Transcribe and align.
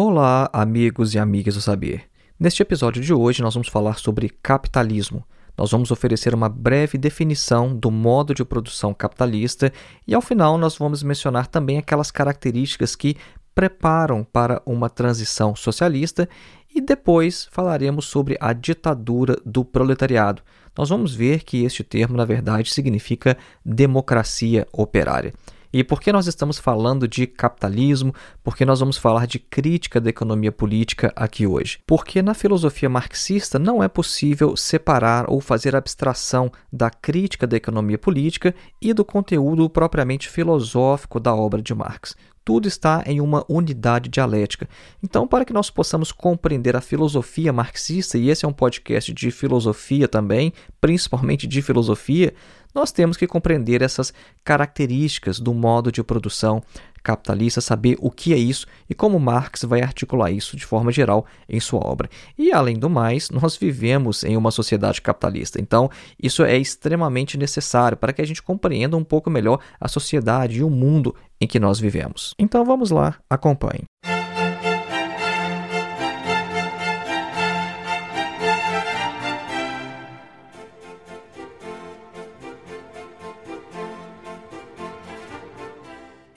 Olá, 0.00 0.48
amigos 0.52 1.12
e 1.16 1.18
amigas 1.18 1.56
do 1.56 1.60
saber. 1.60 2.04
Neste 2.38 2.62
episódio 2.62 3.02
de 3.02 3.12
hoje, 3.12 3.42
nós 3.42 3.54
vamos 3.54 3.66
falar 3.66 3.98
sobre 3.98 4.28
capitalismo. 4.28 5.26
Nós 5.56 5.72
vamos 5.72 5.90
oferecer 5.90 6.32
uma 6.32 6.48
breve 6.48 6.96
definição 6.96 7.74
do 7.74 7.90
modo 7.90 8.32
de 8.32 8.44
produção 8.44 8.94
capitalista 8.94 9.72
e, 10.06 10.14
ao 10.14 10.22
final, 10.22 10.56
nós 10.56 10.78
vamos 10.78 11.02
mencionar 11.02 11.48
também 11.48 11.78
aquelas 11.78 12.12
características 12.12 12.94
que 12.94 13.16
preparam 13.52 14.22
para 14.22 14.62
uma 14.64 14.88
transição 14.88 15.56
socialista 15.56 16.28
e 16.72 16.80
depois 16.80 17.48
falaremos 17.50 18.04
sobre 18.04 18.38
a 18.40 18.52
ditadura 18.52 19.36
do 19.44 19.64
proletariado. 19.64 20.42
Nós 20.78 20.90
vamos 20.90 21.12
ver 21.12 21.42
que 21.42 21.64
este 21.64 21.82
termo, 21.82 22.16
na 22.16 22.24
verdade, 22.24 22.72
significa 22.72 23.36
democracia 23.64 24.64
operária. 24.72 25.34
E 25.72 25.84
por 25.84 26.00
que 26.00 26.12
nós 26.12 26.26
estamos 26.26 26.58
falando 26.58 27.06
de 27.06 27.26
capitalismo? 27.26 28.14
Porque 28.42 28.64
nós 28.64 28.80
vamos 28.80 28.96
falar 28.96 29.26
de 29.26 29.38
crítica 29.38 30.00
da 30.00 30.08
economia 30.08 30.50
política 30.50 31.12
aqui 31.14 31.46
hoje. 31.46 31.78
Porque 31.86 32.22
na 32.22 32.32
filosofia 32.32 32.88
marxista 32.88 33.58
não 33.58 33.82
é 33.82 33.88
possível 33.88 34.56
separar 34.56 35.26
ou 35.28 35.40
fazer 35.40 35.76
abstração 35.76 36.50
da 36.72 36.88
crítica 36.88 37.46
da 37.46 37.56
economia 37.56 37.98
política 37.98 38.54
e 38.80 38.94
do 38.94 39.04
conteúdo 39.04 39.68
propriamente 39.68 40.28
filosófico 40.28 41.20
da 41.20 41.34
obra 41.34 41.60
de 41.60 41.74
Marx 41.74 42.16
tudo 42.48 42.66
está 42.66 43.02
em 43.04 43.20
uma 43.20 43.44
unidade 43.46 44.08
dialética. 44.08 44.66
Então, 45.02 45.28
para 45.28 45.44
que 45.44 45.52
nós 45.52 45.68
possamos 45.68 46.10
compreender 46.10 46.74
a 46.74 46.80
filosofia 46.80 47.52
marxista, 47.52 48.16
e 48.16 48.30
esse 48.30 48.46
é 48.46 48.48
um 48.48 48.54
podcast 48.54 49.12
de 49.12 49.30
filosofia 49.30 50.08
também, 50.08 50.54
principalmente 50.80 51.46
de 51.46 51.60
filosofia, 51.60 52.32
nós 52.74 52.92
temos 52.92 53.16
que 53.16 53.26
compreender 53.26 53.82
essas 53.82 54.12
características 54.44 55.40
do 55.40 55.54
modo 55.54 55.90
de 55.90 56.02
produção 56.02 56.62
capitalista, 57.02 57.60
saber 57.60 57.96
o 58.00 58.10
que 58.10 58.34
é 58.34 58.36
isso 58.36 58.66
e 58.88 58.94
como 58.94 59.18
Marx 59.18 59.62
vai 59.64 59.80
articular 59.80 60.30
isso 60.30 60.56
de 60.56 60.66
forma 60.66 60.92
geral 60.92 61.24
em 61.48 61.60
sua 61.60 61.80
obra. 61.86 62.10
E 62.36 62.52
além 62.52 62.78
do 62.78 62.90
mais, 62.90 63.30
nós 63.30 63.56
vivemos 63.56 64.24
em 64.24 64.36
uma 64.36 64.50
sociedade 64.50 65.00
capitalista, 65.00 65.60
então 65.60 65.90
isso 66.22 66.42
é 66.42 66.56
extremamente 66.56 67.38
necessário 67.38 67.96
para 67.96 68.12
que 68.12 68.20
a 68.20 68.26
gente 68.26 68.42
compreenda 68.42 68.96
um 68.96 69.04
pouco 69.04 69.30
melhor 69.30 69.60
a 69.80 69.88
sociedade 69.88 70.58
e 70.58 70.64
o 70.64 70.70
mundo 70.70 71.14
em 71.40 71.46
que 71.46 71.60
nós 71.60 71.78
vivemos. 71.78 72.34
Então 72.38 72.64
vamos 72.64 72.90
lá, 72.90 73.16
acompanhe. 73.30 73.84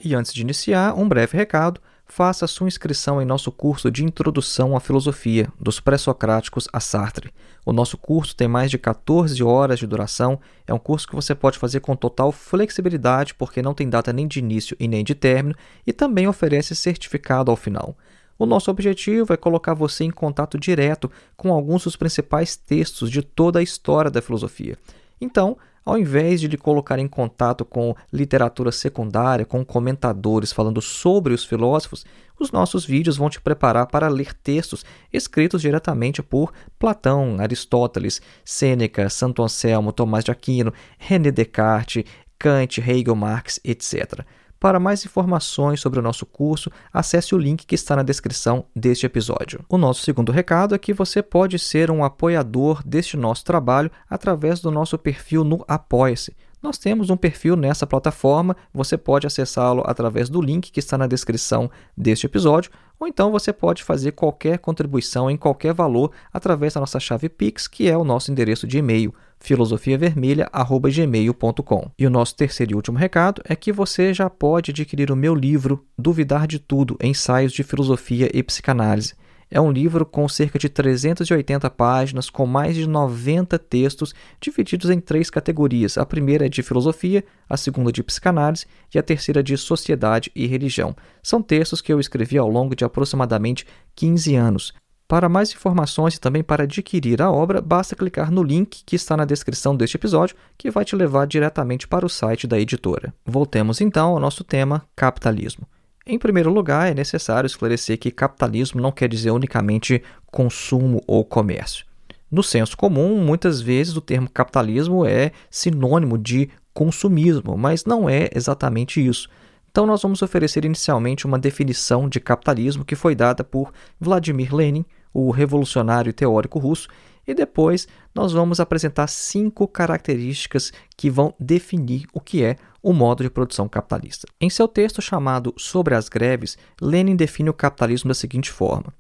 E 0.03 0.15
antes 0.15 0.33
de 0.33 0.41
iniciar, 0.41 0.97
um 0.97 1.07
breve 1.07 1.37
recado. 1.37 1.79
Faça 2.07 2.47
sua 2.47 2.67
inscrição 2.67 3.21
em 3.21 3.25
nosso 3.25 3.51
curso 3.51 3.89
de 3.89 4.03
Introdução 4.03 4.75
à 4.75 4.79
Filosofia, 4.79 5.47
dos 5.59 5.79
Pré-Socráticos 5.79 6.67
a 6.73 6.79
Sartre. 6.79 7.31
O 7.63 7.71
nosso 7.71 7.97
curso 7.97 8.35
tem 8.35 8.47
mais 8.47 8.71
de 8.71 8.77
14 8.77 9.41
horas 9.43 9.79
de 9.79 9.87
duração, 9.87 10.39
é 10.67 10.73
um 10.73 10.79
curso 10.79 11.07
que 11.07 11.15
você 11.15 11.33
pode 11.35 11.57
fazer 11.57 11.79
com 11.79 11.95
total 11.95 12.31
flexibilidade, 12.31 13.35
porque 13.35 13.61
não 13.61 13.73
tem 13.75 13.87
data 13.87 14.11
nem 14.11 14.27
de 14.27 14.39
início 14.39 14.75
e 14.79 14.87
nem 14.87 15.05
de 15.05 15.15
término, 15.15 15.55
e 15.85 15.93
também 15.93 16.27
oferece 16.27 16.75
certificado 16.75 17.51
ao 17.51 17.55
final. 17.55 17.95
O 18.37 18.45
nosso 18.45 18.71
objetivo 18.71 19.31
é 19.31 19.37
colocar 19.37 19.75
você 19.75 20.03
em 20.03 20.11
contato 20.11 20.57
direto 20.57 21.09
com 21.37 21.53
alguns 21.53 21.83
dos 21.83 21.95
principais 21.95 22.57
textos 22.57 23.09
de 23.09 23.21
toda 23.21 23.59
a 23.59 23.63
história 23.63 24.09
da 24.09 24.21
filosofia. 24.21 24.77
Então, 25.21 25.55
ao 25.85 25.97
invés 25.97 26.39
de 26.39 26.47
lhe 26.47 26.57
colocar 26.57 26.99
em 26.99 27.07
contato 27.07 27.65
com 27.65 27.95
literatura 28.11 28.71
secundária, 28.71 29.45
com 29.45 29.65
comentadores 29.65 30.51
falando 30.51 30.81
sobre 30.81 31.33
os 31.33 31.43
filósofos, 31.43 32.05
os 32.39 32.51
nossos 32.51 32.85
vídeos 32.85 33.17
vão 33.17 33.29
te 33.29 33.39
preparar 33.39 33.87
para 33.87 34.07
ler 34.07 34.33
textos 34.33 34.83
escritos 35.13 35.61
diretamente 35.61 36.23
por 36.23 36.51
Platão, 36.79 37.37
Aristóteles, 37.39 38.21
Sêneca, 38.43 39.09
Santo 39.09 39.43
Anselmo, 39.43 39.93
Tomás 39.93 40.23
de 40.23 40.31
Aquino, 40.31 40.73
René 40.97 41.31
Descartes, 41.31 42.03
Kant, 42.39 42.81
Hegel, 42.81 43.15
Marx, 43.15 43.59
etc. 43.63 44.25
Para 44.61 44.79
mais 44.79 45.03
informações 45.03 45.81
sobre 45.81 45.97
o 45.97 46.03
nosso 46.03 46.23
curso, 46.23 46.69
acesse 46.93 47.33
o 47.33 47.37
link 47.39 47.65
que 47.65 47.73
está 47.73 47.95
na 47.95 48.03
descrição 48.03 48.63
deste 48.75 49.07
episódio. 49.07 49.65
O 49.67 49.75
nosso 49.75 50.03
segundo 50.03 50.31
recado 50.31 50.75
é 50.75 50.77
que 50.77 50.93
você 50.93 51.23
pode 51.23 51.57
ser 51.57 51.89
um 51.89 52.03
apoiador 52.03 52.83
deste 52.85 53.17
nosso 53.17 53.43
trabalho 53.43 53.89
através 54.07 54.59
do 54.59 54.69
nosso 54.69 54.99
perfil 54.99 55.43
no 55.43 55.65
Apoia-se. 55.67 56.35
Nós 56.61 56.77
temos 56.77 57.09
um 57.09 57.17
perfil 57.17 57.55
nessa 57.55 57.87
plataforma, 57.87 58.55
você 58.71 58.99
pode 58.99 59.25
acessá-lo 59.25 59.81
através 59.83 60.29
do 60.29 60.39
link 60.39 60.71
que 60.71 60.79
está 60.79 60.95
na 60.95 61.07
descrição 61.07 61.67
deste 61.97 62.27
episódio, 62.27 62.69
ou 62.99 63.07
então 63.07 63.31
você 63.31 63.51
pode 63.51 63.83
fazer 63.83 64.11
qualquer 64.11 64.59
contribuição 64.59 65.31
em 65.31 65.37
qualquer 65.37 65.73
valor 65.73 66.11
através 66.31 66.75
da 66.75 66.81
nossa 66.81 66.99
chave 66.99 67.29
Pix, 67.29 67.67
que 67.67 67.89
é 67.89 67.97
o 67.97 68.03
nosso 68.03 68.31
endereço 68.31 68.67
de 68.67 68.77
e-mail 68.77 69.11
filosofiavermelha@gmail.com. 69.41 71.91
E 71.99 72.07
o 72.07 72.09
nosso 72.09 72.33
terceiro 72.35 72.71
e 72.71 72.75
último 72.75 72.97
recado 72.97 73.41
é 73.43 73.53
que 73.55 73.73
você 73.73 74.13
já 74.13 74.29
pode 74.29 74.71
adquirir 74.71 75.11
o 75.11 75.15
meu 75.15 75.35
livro 75.35 75.85
Duvidar 75.97 76.47
de 76.47 76.59
Tudo: 76.59 76.97
Ensaios 77.01 77.51
de 77.51 77.63
Filosofia 77.63 78.29
e 78.33 78.41
Psicanálise. 78.41 79.19
É 79.53 79.59
um 79.59 79.69
livro 79.69 80.05
com 80.05 80.29
cerca 80.29 80.57
de 80.57 80.69
380 80.69 81.69
páginas, 81.71 82.29
com 82.29 82.45
mais 82.45 82.73
de 82.73 82.87
90 82.87 83.59
textos, 83.59 84.15
divididos 84.39 84.89
em 84.89 85.01
três 85.01 85.29
categorias. 85.29 85.97
A 85.97 86.05
primeira 86.05 86.45
é 86.45 86.49
de 86.49 86.63
filosofia, 86.63 87.21
a 87.49 87.57
segunda 87.57 87.91
de 87.91 88.01
psicanálise 88.01 88.65
e 88.95 88.97
a 88.97 89.03
terceira 89.03 89.43
de 89.43 89.57
sociedade 89.57 90.31
e 90.33 90.47
religião. 90.47 90.95
São 91.21 91.41
textos 91.41 91.81
que 91.81 91.91
eu 91.91 91.99
escrevi 91.99 92.37
ao 92.37 92.47
longo 92.47 92.73
de 92.73 92.85
aproximadamente 92.85 93.67
15 93.93 94.35
anos. 94.35 94.73
Para 95.11 95.27
mais 95.27 95.51
informações 95.51 96.15
e 96.15 96.21
também 96.21 96.41
para 96.41 96.63
adquirir 96.63 97.21
a 97.21 97.29
obra, 97.29 97.59
basta 97.59 97.97
clicar 97.97 98.31
no 98.31 98.41
link 98.41 98.81
que 98.85 98.95
está 98.95 99.17
na 99.17 99.25
descrição 99.25 99.75
deste 99.75 99.97
episódio, 99.97 100.37
que 100.57 100.71
vai 100.71 100.85
te 100.85 100.95
levar 100.95 101.27
diretamente 101.27 101.85
para 101.85 102.05
o 102.05 102.09
site 102.09 102.47
da 102.47 102.57
editora. 102.57 103.13
Voltemos 103.25 103.81
então 103.81 104.11
ao 104.11 104.21
nosso 104.21 104.41
tema: 104.41 104.85
capitalismo. 104.95 105.67
Em 106.07 106.17
primeiro 106.17 106.49
lugar, 106.49 106.89
é 106.89 106.93
necessário 106.93 107.45
esclarecer 107.45 107.99
que 107.99 108.09
capitalismo 108.09 108.79
não 108.79 108.89
quer 108.89 109.09
dizer 109.09 109.31
unicamente 109.31 110.01
consumo 110.27 111.03
ou 111.05 111.25
comércio. 111.25 111.85
No 112.31 112.41
senso 112.41 112.77
comum, 112.77 113.21
muitas 113.21 113.59
vezes 113.59 113.97
o 113.97 114.01
termo 114.01 114.29
capitalismo 114.29 115.05
é 115.05 115.33
sinônimo 115.49 116.17
de 116.17 116.49
consumismo, 116.73 117.57
mas 117.57 117.83
não 117.83 118.09
é 118.09 118.29
exatamente 118.33 119.05
isso. 119.05 119.27
Então, 119.69 119.85
nós 119.85 120.01
vamos 120.01 120.21
oferecer 120.21 120.63
inicialmente 120.63 121.25
uma 121.25 121.37
definição 121.37 122.07
de 122.07 122.21
capitalismo 122.21 122.85
que 122.85 122.95
foi 122.95 123.13
dada 123.13 123.43
por 123.43 123.73
Vladimir 123.99 124.55
Lenin, 124.55 124.85
o 125.13 125.31
revolucionário 125.31 126.13
teórico 126.13 126.59
russo, 126.59 126.87
e 127.27 127.33
depois 127.33 127.87
nós 128.13 128.33
vamos 128.33 128.59
apresentar 128.59 129.07
cinco 129.07 129.67
características 129.67 130.73
que 130.97 131.09
vão 131.09 131.33
definir 131.39 132.07
o 132.13 132.19
que 132.19 132.43
é 132.43 132.55
o 132.81 132.93
modo 132.93 133.23
de 133.23 133.29
produção 133.29 133.69
capitalista. 133.69 134.27
Em 134.39 134.49
seu 134.49 134.67
texto 134.67 135.01
chamado 135.01 135.53
Sobre 135.57 135.95
as 135.95 136.09
Greves, 136.09 136.57
Lenin 136.81 137.15
define 137.15 137.49
o 137.49 137.53
capitalismo 137.53 138.07
da 138.07 138.13
seguinte 138.13 138.51
forma: 138.51 138.93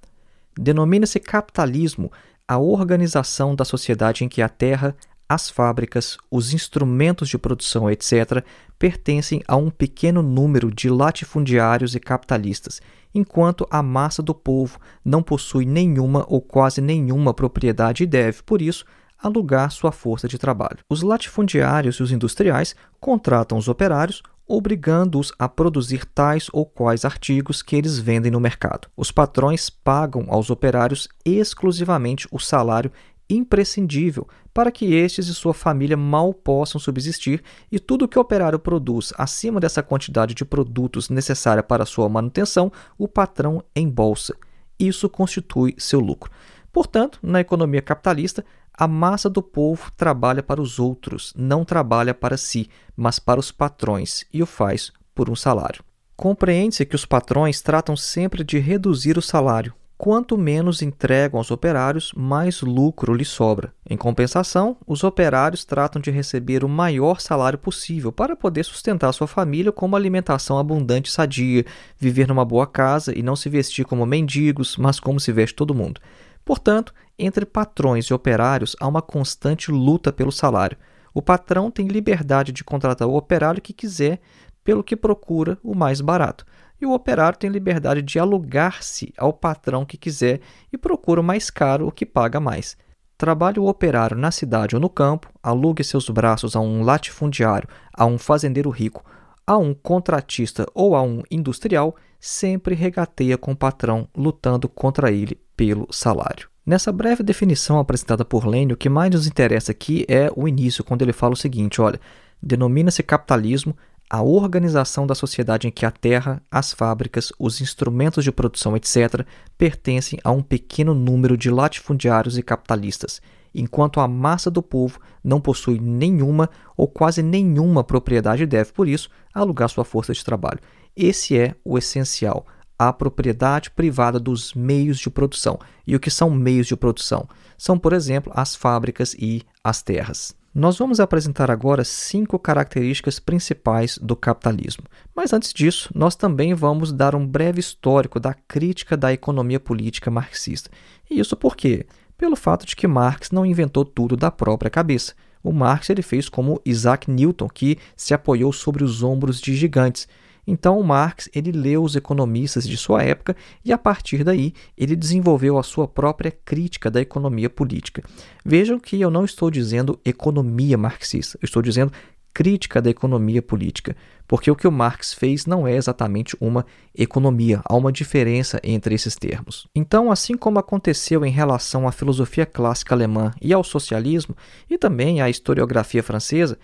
denomina-se 0.57 1.19
capitalismo 1.19 2.11
a 2.47 2.57
organização 2.57 3.55
da 3.55 3.65
sociedade 3.65 4.23
em 4.23 4.29
que 4.29 4.41
a 4.41 4.49
terra, 4.49 4.95
as 5.27 5.49
fábricas, 5.49 6.17
os 6.29 6.53
instrumentos 6.53 7.29
de 7.29 7.37
produção, 7.37 7.89
etc., 7.89 8.43
pertencem 8.77 9.41
a 9.47 9.55
um 9.55 9.69
pequeno 9.69 10.21
número 10.21 10.69
de 10.69 10.89
latifundiários 10.89 11.95
e 11.95 11.99
capitalistas, 11.99 12.81
enquanto 13.13 13.65
a 13.69 13.81
massa 13.83 14.21
do 14.21 14.33
povo 14.33 14.79
não 15.03 15.21
possui 15.21 15.65
nenhuma 15.65 16.25
ou 16.27 16.41
quase 16.41 16.81
nenhuma 16.81 17.33
propriedade 17.33 18.03
e 18.03 18.07
deve, 18.07 18.43
por 18.43 18.61
isso, 18.61 18.85
alugar 19.21 19.71
sua 19.71 19.91
força 19.91 20.27
de 20.27 20.37
trabalho. 20.37 20.79
Os 20.89 21.01
latifundiários 21.01 21.95
e 21.97 22.03
os 22.03 22.11
industriais 22.11 22.75
contratam 22.99 23.57
os 23.57 23.67
operários, 23.67 24.23
obrigando-os 24.47 25.31
a 25.39 25.47
produzir 25.47 26.05
tais 26.05 26.47
ou 26.51 26.65
quais 26.65 27.05
artigos 27.05 27.61
que 27.61 27.75
eles 27.75 27.97
vendem 27.99 28.31
no 28.31 28.39
mercado. 28.39 28.89
Os 28.97 29.11
patrões 29.11 29.69
pagam 29.69 30.25
aos 30.27 30.49
operários 30.49 31.07
exclusivamente 31.23 32.27
o 32.31 32.39
salário 32.39 32.91
imprescindível 33.31 34.27
para 34.53 34.71
que 34.71 34.93
estes 34.93 35.27
e 35.27 35.33
sua 35.33 35.53
família 35.53 35.95
mal 35.95 36.33
possam 36.33 36.79
subsistir 36.79 37.41
e 37.71 37.79
tudo 37.79 38.07
que 38.07 38.17
o 38.17 38.21
operário 38.21 38.59
produz 38.59 39.13
acima 39.17 39.59
dessa 39.59 39.81
quantidade 39.81 40.33
de 40.33 40.43
produtos 40.43 41.09
necessária 41.09 41.63
para 41.63 41.85
sua 41.85 42.09
manutenção, 42.09 42.71
o 42.97 43.07
patrão 43.07 43.63
embolsa. 43.75 44.35
Isso 44.77 45.09
constitui 45.09 45.75
seu 45.77 45.99
lucro. 45.99 46.31
Portanto, 46.71 47.19
na 47.21 47.39
economia 47.39 47.81
capitalista, 47.81 48.43
a 48.73 48.87
massa 48.87 49.29
do 49.29 49.43
povo 49.43 49.91
trabalha 49.95 50.41
para 50.41 50.61
os 50.61 50.79
outros, 50.79 51.33
não 51.35 51.63
trabalha 51.63 52.13
para 52.13 52.37
si, 52.37 52.69
mas 52.95 53.19
para 53.19 53.39
os 53.39 53.51
patrões, 53.51 54.25
e 54.33 54.41
o 54.41 54.45
faz 54.45 54.91
por 55.13 55.29
um 55.29 55.35
salário. 55.35 55.83
Compreende-se 56.15 56.85
que 56.85 56.95
os 56.95 57.05
patrões 57.05 57.61
tratam 57.61 57.95
sempre 57.95 58.43
de 58.43 58.59
reduzir 58.59 59.17
o 59.17 59.21
salário. 59.21 59.73
Quanto 60.03 60.35
menos 60.35 60.81
entregam 60.81 61.37
aos 61.37 61.51
operários, 61.51 62.11
mais 62.15 62.63
lucro 62.63 63.13
lhes 63.13 63.27
sobra. 63.27 63.71
Em 63.87 63.95
compensação, 63.95 64.75
os 64.87 65.03
operários 65.03 65.63
tratam 65.63 66.01
de 66.01 66.09
receber 66.09 66.63
o 66.63 66.67
maior 66.67 67.21
salário 67.21 67.59
possível 67.59 68.11
para 68.11 68.35
poder 68.35 68.63
sustentar 68.63 69.13
sua 69.13 69.27
família 69.27 69.71
com 69.71 69.85
uma 69.85 69.99
alimentação 69.99 70.57
abundante 70.57 71.11
e 71.11 71.13
sadia, 71.13 71.67
viver 71.99 72.27
numa 72.27 72.43
boa 72.43 72.65
casa 72.65 73.15
e 73.15 73.21
não 73.21 73.35
se 73.35 73.47
vestir 73.47 73.85
como 73.85 74.03
mendigos, 74.03 74.75
mas 74.75 74.99
como 74.99 75.19
se 75.19 75.31
veste 75.31 75.55
todo 75.55 75.75
mundo. 75.75 76.01
Portanto, 76.43 76.95
entre 77.15 77.45
patrões 77.45 78.05
e 78.05 78.13
operários 78.15 78.75
há 78.79 78.87
uma 78.87 79.03
constante 79.03 79.71
luta 79.71 80.11
pelo 80.11 80.31
salário. 80.31 80.79
O 81.13 81.21
patrão 81.21 81.69
tem 81.69 81.85
liberdade 81.85 82.51
de 82.51 82.63
contratar 82.63 83.07
o 83.07 83.15
operário 83.15 83.61
que 83.61 83.71
quiser, 83.71 84.19
pelo 84.63 84.83
que 84.83 84.95
procura 84.95 85.59
o 85.63 85.75
mais 85.75 86.01
barato. 86.01 86.43
E 86.81 86.85
o 86.85 86.93
operário 86.93 87.37
tem 87.37 87.47
liberdade 87.47 88.01
de 88.01 88.17
alugar-se 88.17 89.13
ao 89.15 89.31
patrão 89.31 89.85
que 89.85 89.97
quiser 89.97 90.41
e 90.73 90.77
procura 90.79 91.21
o 91.21 91.23
mais 91.23 91.51
caro, 91.51 91.87
o 91.87 91.91
que 91.91 92.07
paga 92.07 92.39
mais. 92.39 92.75
Trabalhe 93.15 93.59
o 93.59 93.67
operário 93.67 94.17
na 94.17 94.31
cidade 94.31 94.75
ou 94.75 94.81
no 94.81 94.89
campo, 94.89 95.29
alugue 95.43 95.83
seus 95.83 96.09
braços 96.09 96.55
a 96.55 96.59
um 96.59 96.81
latifundiário, 96.81 97.69
a 97.93 98.03
um 98.07 98.17
fazendeiro 98.17 98.71
rico, 98.71 99.05
a 99.45 99.57
um 99.57 99.75
contratista 99.75 100.65
ou 100.73 100.95
a 100.95 101.03
um 101.03 101.21
industrial, 101.29 101.95
sempre 102.19 102.73
regateia 102.73 103.37
com 103.37 103.51
o 103.51 103.55
patrão, 103.55 104.07
lutando 104.17 104.67
contra 104.67 105.11
ele 105.11 105.39
pelo 105.55 105.87
salário. 105.91 106.49
Nessa 106.65 106.91
breve 106.91 107.21
definição 107.21 107.77
apresentada 107.77 108.25
por 108.25 108.47
Lênin, 108.47 108.73
o 108.73 108.77
que 108.77 108.89
mais 108.89 109.11
nos 109.11 109.27
interessa 109.27 109.71
aqui 109.71 110.03
é 110.07 110.31
o 110.35 110.47
início, 110.47 110.83
quando 110.83 111.03
ele 111.03 111.13
fala 111.13 111.33
o 111.33 111.37
seguinte: 111.37 111.79
olha, 111.79 111.99
denomina-se 112.41 113.03
capitalismo 113.03 113.77
a 114.13 114.21
organização 114.21 115.07
da 115.07 115.15
sociedade 115.15 115.69
em 115.69 115.71
que 115.71 115.85
a 115.85 115.89
terra, 115.89 116.43
as 116.51 116.73
fábricas, 116.73 117.31
os 117.39 117.61
instrumentos 117.61 118.25
de 118.25 118.31
produção, 118.31 118.75
etc., 118.75 119.25
pertencem 119.57 120.19
a 120.21 120.31
um 120.31 120.43
pequeno 120.43 120.93
número 120.93 121.37
de 121.37 121.49
latifundiários 121.49 122.37
e 122.37 122.43
capitalistas, 122.43 123.21
enquanto 123.55 124.01
a 124.01 124.09
massa 124.09 124.51
do 124.51 124.61
povo 124.61 124.99
não 125.23 125.39
possui 125.39 125.79
nenhuma 125.79 126.49
ou 126.75 126.89
quase 126.89 127.23
nenhuma 127.23 127.85
propriedade 127.85 128.43
e 128.43 128.45
deve, 128.45 128.73
por 128.73 128.85
isso, 128.85 129.09
alugar 129.33 129.69
sua 129.69 129.85
força 129.85 130.11
de 130.11 130.25
trabalho. 130.25 130.59
Esse 130.93 131.37
é 131.37 131.55
o 131.63 131.77
essencial 131.77 132.45
a 132.77 132.91
propriedade 132.91 133.69
privada 133.69 134.19
dos 134.19 134.55
meios 134.55 134.97
de 134.97 135.07
produção. 135.07 135.59
E 135.85 135.95
o 135.95 135.99
que 135.99 136.09
são 136.09 136.31
meios 136.31 136.65
de 136.65 136.75
produção? 136.75 137.29
São, 137.55 137.77
por 137.77 137.93
exemplo, 137.93 138.33
as 138.35 138.55
fábricas 138.55 139.13
e 139.13 139.43
as 139.63 139.83
terras. 139.83 140.35
Nós 140.53 140.77
vamos 140.77 140.99
apresentar 140.99 141.49
agora 141.49 141.81
cinco 141.85 142.37
características 142.37 143.19
principais 143.19 143.97
do 143.97 144.17
capitalismo. 144.17 144.83
Mas 145.15 145.31
antes 145.31 145.53
disso, 145.53 145.89
nós 145.95 146.13
também 146.13 146.53
vamos 146.53 146.91
dar 146.91 147.15
um 147.15 147.25
breve 147.25 147.61
histórico 147.61 148.19
da 148.19 148.33
crítica 148.33 148.97
da 148.97 149.13
economia 149.13 149.61
política 149.61 150.11
marxista. 150.11 150.69
E 151.09 151.21
isso 151.21 151.37
por 151.37 151.55
quê? 151.55 151.85
Pelo 152.17 152.35
fato 152.35 152.65
de 152.65 152.75
que 152.75 152.85
Marx 152.85 153.31
não 153.31 153.45
inventou 153.45 153.85
tudo 153.85 154.17
da 154.17 154.29
própria 154.29 154.69
cabeça. 154.69 155.13
O 155.41 155.53
Marx 155.53 155.89
ele 155.89 156.01
fez 156.01 156.27
como 156.27 156.61
Isaac 156.65 157.09
Newton, 157.09 157.47
que 157.47 157.77
se 157.95 158.13
apoiou 158.13 158.51
sobre 158.51 158.83
os 158.83 159.01
ombros 159.01 159.39
de 159.39 159.55
gigantes 159.55 160.05
então, 160.51 160.83
Marx 160.83 161.29
ele 161.33 161.49
leu 161.49 161.81
os 161.81 161.95
economistas 161.95 162.67
de 162.67 162.75
sua 162.75 163.01
época 163.01 163.37
e, 163.63 163.71
a 163.71 163.77
partir 163.77 164.21
daí, 164.21 164.53
ele 164.77 164.97
desenvolveu 164.97 165.57
a 165.57 165.63
sua 165.63 165.87
própria 165.87 166.29
crítica 166.29 166.91
da 166.91 166.99
economia 166.99 167.49
política. 167.49 168.03
Vejam 168.43 168.77
que 168.77 168.99
eu 168.99 169.09
não 169.09 169.23
estou 169.23 169.49
dizendo 169.49 169.97
economia 170.03 170.77
marxista, 170.77 171.39
eu 171.41 171.45
estou 171.45 171.61
dizendo 171.61 171.93
crítica 172.33 172.81
da 172.81 172.89
economia 172.89 173.41
política, 173.41 173.95
porque 174.27 174.51
o 174.51 174.55
que 174.55 174.67
o 174.67 174.71
Marx 174.71 175.13
fez 175.13 175.45
não 175.45 175.65
é 175.65 175.77
exatamente 175.77 176.35
uma 176.41 176.65
economia, 176.93 177.61
há 177.63 177.73
uma 177.73 177.91
diferença 177.91 178.59
entre 178.61 178.93
esses 178.93 179.15
termos. 179.15 179.67
Então, 179.73 180.11
assim 180.11 180.35
como 180.35 180.59
aconteceu 180.59 181.25
em 181.25 181.31
relação 181.31 181.87
à 181.87 181.93
filosofia 181.93 182.45
clássica 182.45 182.93
alemã 182.93 183.31
e 183.41 183.53
ao 183.53 183.63
socialismo, 183.63 184.35
e 184.69 184.77
também 184.77 185.21
à 185.21 185.29
historiografia 185.29 186.03
francesa, 186.03 186.57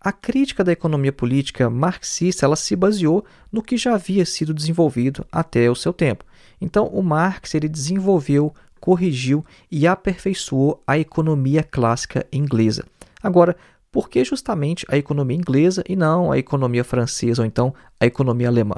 a 0.00 0.12
crítica 0.12 0.64
da 0.64 0.72
economia 0.72 1.12
política 1.12 1.68
marxista 1.68 2.46
ela 2.46 2.56
se 2.56 2.74
baseou 2.74 3.22
no 3.52 3.62
que 3.62 3.76
já 3.76 3.94
havia 3.94 4.24
sido 4.24 4.54
desenvolvido 4.54 5.26
até 5.30 5.70
o 5.70 5.74
seu 5.74 5.92
tempo. 5.92 6.24
Então, 6.58 6.86
o 6.86 7.02
Marx 7.02 7.54
ele 7.54 7.68
desenvolveu, 7.68 8.54
corrigiu 8.80 9.44
e 9.70 9.86
aperfeiçoou 9.86 10.82
a 10.86 10.98
economia 10.98 11.62
clássica 11.62 12.26
inglesa. 12.32 12.84
Agora, 13.22 13.54
por 13.92 14.08
que 14.08 14.24
justamente 14.24 14.86
a 14.88 14.96
economia 14.96 15.36
inglesa 15.36 15.84
e 15.86 15.94
não 15.94 16.32
a 16.32 16.38
economia 16.38 16.84
francesa 16.84 17.42
ou 17.42 17.46
então 17.46 17.74
a 17.98 18.06
economia 18.06 18.48
alemã? 18.48 18.76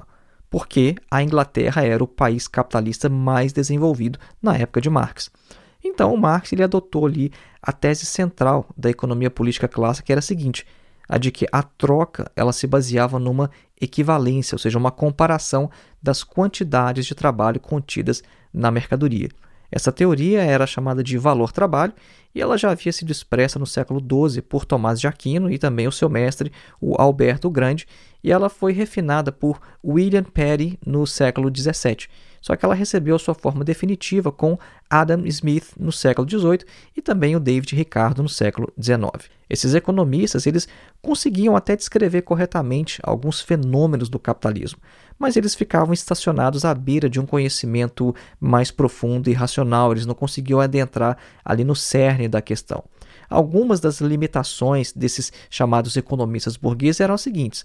Porque 0.50 0.96
a 1.10 1.22
Inglaterra 1.22 1.84
era 1.84 2.02
o 2.02 2.08
país 2.08 2.48
capitalista 2.48 3.08
mais 3.08 3.52
desenvolvido 3.52 4.19
na 4.42 4.56
época 4.56 4.80
de 4.80 4.90
Marx. 4.90 5.30
Então, 5.84 6.12
o 6.12 6.19
Marx 6.19 6.52
ele 6.52 6.62
adotou 6.62 7.06
ali 7.06 7.30
a 7.60 7.72
tese 7.72 8.06
central 8.06 8.69
da 8.76 8.90
economia 8.90 9.30
política 9.30 9.69
clássica, 9.69 10.06
que 10.06 10.12
era 10.12 10.19
a 10.19 10.22
seguinte: 10.22 10.66
a 11.08 11.19
de 11.19 11.31
que 11.31 11.46
a 11.52 11.62
troca 11.62 12.31
ela 12.34 12.52
se 12.52 12.66
baseava 12.66 13.19
numa 13.19 13.50
equivalência, 13.81 14.54
ou 14.54 14.58
seja, 14.58 14.78
uma 14.78 14.90
comparação 14.90 15.70
das 16.02 16.22
quantidades 16.22 17.06
de 17.06 17.14
trabalho 17.14 17.60
contidas 17.60 18.22
na 18.52 18.70
mercadoria. 18.70 19.28
Essa 19.70 19.90
teoria 19.90 20.43
era 20.43 20.66
chamada 20.66 21.02
de 21.02 21.16
valor-trabalho 21.16 21.94
e 22.34 22.40
ela 22.40 22.58
já 22.58 22.70
havia 22.70 22.93
sido 22.93 23.10
expressa 23.10 23.58
no 23.58 23.66
século 23.66 24.00
XII 24.00 24.43
por 24.43 24.66
Tomás 24.66 25.00
de 25.00 25.06
Aquino 25.06 25.50
e 25.50 25.58
também 25.58 25.88
o 25.88 25.93
seu 25.93 26.10
mestre, 26.10 26.52
o 26.78 27.00
Alberto 27.00 27.50
Grande, 27.50 27.87
e 28.22 28.31
ela 28.31 28.50
foi 28.50 28.72
refinada 28.72 29.32
por 29.32 29.58
William 29.82 30.25
Perry 30.25 30.78
no 30.84 31.06
século 31.06 31.50
XVII 31.55 32.06
só 32.43 32.56
que 32.56 32.65
ela 32.65 32.75
recebeu 32.75 33.17
sua 33.19 33.35
forma 33.35 33.65
definitiva 33.65 34.33
com 34.33 34.59
Adam 34.91 35.25
Smith 35.27 35.73
no 35.79 35.93
século 35.93 36.29
XVIII 36.29 36.67
e 36.97 37.00
também 37.00 37.37
o 37.37 37.41
David 37.41 37.75
Ricardo 37.77 38.23
no 38.23 38.29
século 38.29 38.71
XIX. 38.79 39.31
Esses 39.49 39.75
economistas 39.75 40.47
eles 40.47 40.67
conseguiam 41.00 41.55
até 41.55 41.77
descrever 41.77 42.23
corretamente 42.23 43.00
alguns 43.05 43.41
fenômenos 43.41 44.09
do 44.09 44.19
capitalismo, 44.19 44.81
mas 45.19 45.37
eles 45.37 45.55
ficavam 45.55 45.94
estacionados 45.94 46.65
à 46.65 46.75
beira 46.75 47.09
de 47.09 47.21
um 47.21 47.27
conhecimento 47.27 48.15
mais 48.41 48.72
profundo 48.72 49.31
e 49.31 49.32
racional, 49.32 49.93
eles 49.93 50.05
não 50.05 50.15
conseguiam 50.15 50.61
adentrar 50.61 51.17
ali 51.44 51.63
no 51.63 51.77
cerne 51.77 52.27
da 52.27 52.43
questão. 52.43 52.82
Algumas 53.31 53.79
das 53.79 54.01
limitações 54.01 54.93
desses 54.93 55.32
chamados 55.49 55.96
economistas 55.96 56.56
burgueses 56.56 57.01
eram 57.01 57.15
as 57.15 57.20
seguintes: 57.20 57.65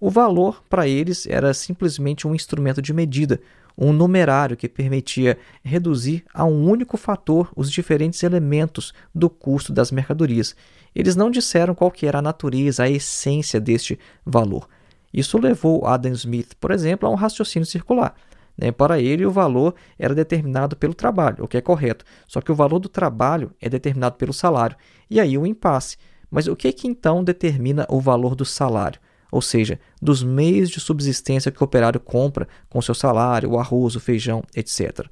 o 0.00 0.10
valor 0.10 0.62
para 0.68 0.88
eles 0.88 1.26
era 1.26 1.52
simplesmente 1.54 2.26
um 2.26 2.34
instrumento 2.34 2.82
de 2.82 2.92
medida, 2.92 3.40
um 3.76 3.92
numerário 3.92 4.56
que 4.56 4.68
permitia 4.68 5.38
reduzir 5.62 6.24
a 6.32 6.44
um 6.44 6.68
único 6.68 6.96
fator 6.96 7.50
os 7.54 7.70
diferentes 7.70 8.22
elementos 8.22 8.94
do 9.14 9.28
custo 9.28 9.72
das 9.72 9.90
mercadorias. 9.90 10.56
Eles 10.94 11.14
não 11.14 11.30
disseram 11.30 11.74
qual 11.74 11.90
que 11.90 12.06
era 12.06 12.20
a 12.20 12.22
natureza, 12.22 12.84
a 12.84 12.90
essência 12.90 13.60
deste 13.60 13.98
valor. 14.24 14.68
Isso 15.12 15.38
levou 15.38 15.86
Adam 15.86 16.12
Smith, 16.12 16.54
por 16.60 16.70
exemplo, 16.70 17.08
a 17.08 17.12
um 17.12 17.14
raciocínio 17.14 17.66
circular. 17.66 18.14
Né? 18.56 18.72
Para 18.72 18.98
ele, 18.98 19.26
o 19.26 19.30
valor 19.30 19.74
era 19.98 20.14
determinado 20.14 20.76
pelo 20.76 20.94
trabalho, 20.94 21.44
o 21.44 21.48
que 21.48 21.56
é 21.56 21.60
correto. 21.60 22.04
Só 22.26 22.40
que 22.40 22.50
o 22.50 22.54
valor 22.54 22.78
do 22.78 22.88
trabalho 22.88 23.52
é 23.60 23.68
determinado 23.68 24.16
pelo 24.16 24.32
salário. 24.32 24.76
E 25.10 25.20
aí 25.20 25.36
o 25.36 25.46
impasse. 25.46 25.96
Mas 26.30 26.46
o 26.46 26.56
que, 26.56 26.72
que 26.72 26.88
então 26.88 27.22
determina 27.22 27.86
o 27.88 28.00
valor 28.00 28.34
do 28.34 28.44
salário? 28.44 29.00
Ou 29.30 29.42
seja, 29.42 29.78
dos 30.00 30.22
meios 30.22 30.70
de 30.70 30.80
subsistência 30.80 31.50
que 31.50 31.62
o 31.62 31.64
operário 31.64 32.00
compra 32.00 32.48
com 32.68 32.82
seu 32.82 32.94
salário, 32.94 33.50
o 33.50 33.58
arroz, 33.58 33.96
o 33.96 34.00
feijão, 34.00 34.42
etc. 34.54 35.06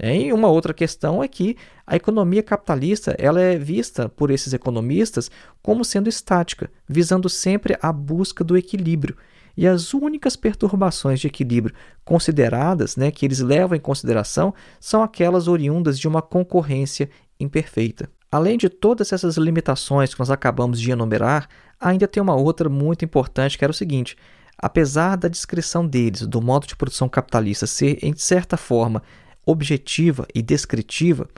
E 0.00 0.32
uma 0.32 0.48
outra 0.48 0.72
questão 0.72 1.22
é 1.22 1.26
que 1.26 1.56
a 1.84 1.96
economia 1.96 2.42
capitalista 2.42 3.16
ela 3.18 3.40
é 3.40 3.58
vista 3.58 4.08
por 4.08 4.30
esses 4.30 4.52
economistas 4.52 5.28
como 5.60 5.84
sendo 5.84 6.08
estática, 6.08 6.70
visando 6.88 7.28
sempre 7.28 7.76
a 7.82 7.92
busca 7.92 8.44
do 8.44 8.56
equilíbrio. 8.56 9.16
E 9.56 9.66
as 9.66 9.92
únicas 9.92 10.36
perturbações 10.36 11.18
de 11.18 11.26
equilíbrio 11.26 11.74
consideradas, 12.04 12.94
né, 12.94 13.10
que 13.10 13.26
eles 13.26 13.40
levam 13.40 13.76
em 13.76 13.80
consideração, 13.80 14.54
são 14.78 15.02
aquelas 15.02 15.48
oriundas 15.48 15.98
de 15.98 16.06
uma 16.06 16.22
concorrência 16.22 17.10
imperfeita. 17.40 18.08
Além 18.30 18.58
de 18.58 18.68
todas 18.68 19.12
essas 19.12 19.36
limitações 19.36 20.12
que 20.12 20.20
nós 20.20 20.30
acabamos 20.30 20.80
de 20.80 20.90
enumerar, 20.90 21.48
Ainda 21.80 22.08
tem 22.08 22.22
uma 22.22 22.34
outra 22.34 22.68
muito 22.68 23.04
importante 23.04 23.56
que 23.56 23.64
era 23.64 23.70
o 23.70 23.74
seguinte: 23.74 24.16
apesar 24.56 25.16
da 25.16 25.28
descrição 25.28 25.86
deles 25.86 26.26
do 26.26 26.40
modo 26.40 26.66
de 26.66 26.76
produção 26.76 27.08
capitalista 27.08 27.66
ser, 27.66 27.98
em 28.02 28.14
certa 28.16 28.56
forma, 28.56 29.02
objetiva 29.46 30.26
e 30.34 30.42
descritiva, 30.42 31.28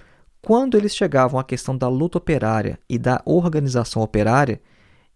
quando 0.40 0.76
eles 0.76 0.96
chegavam 0.96 1.38
à 1.38 1.44
questão 1.44 1.76
da 1.76 1.88
luta 1.88 2.16
operária 2.16 2.78
e 2.88 2.98
da 2.98 3.20
organização 3.26 4.02
operária, 4.02 4.60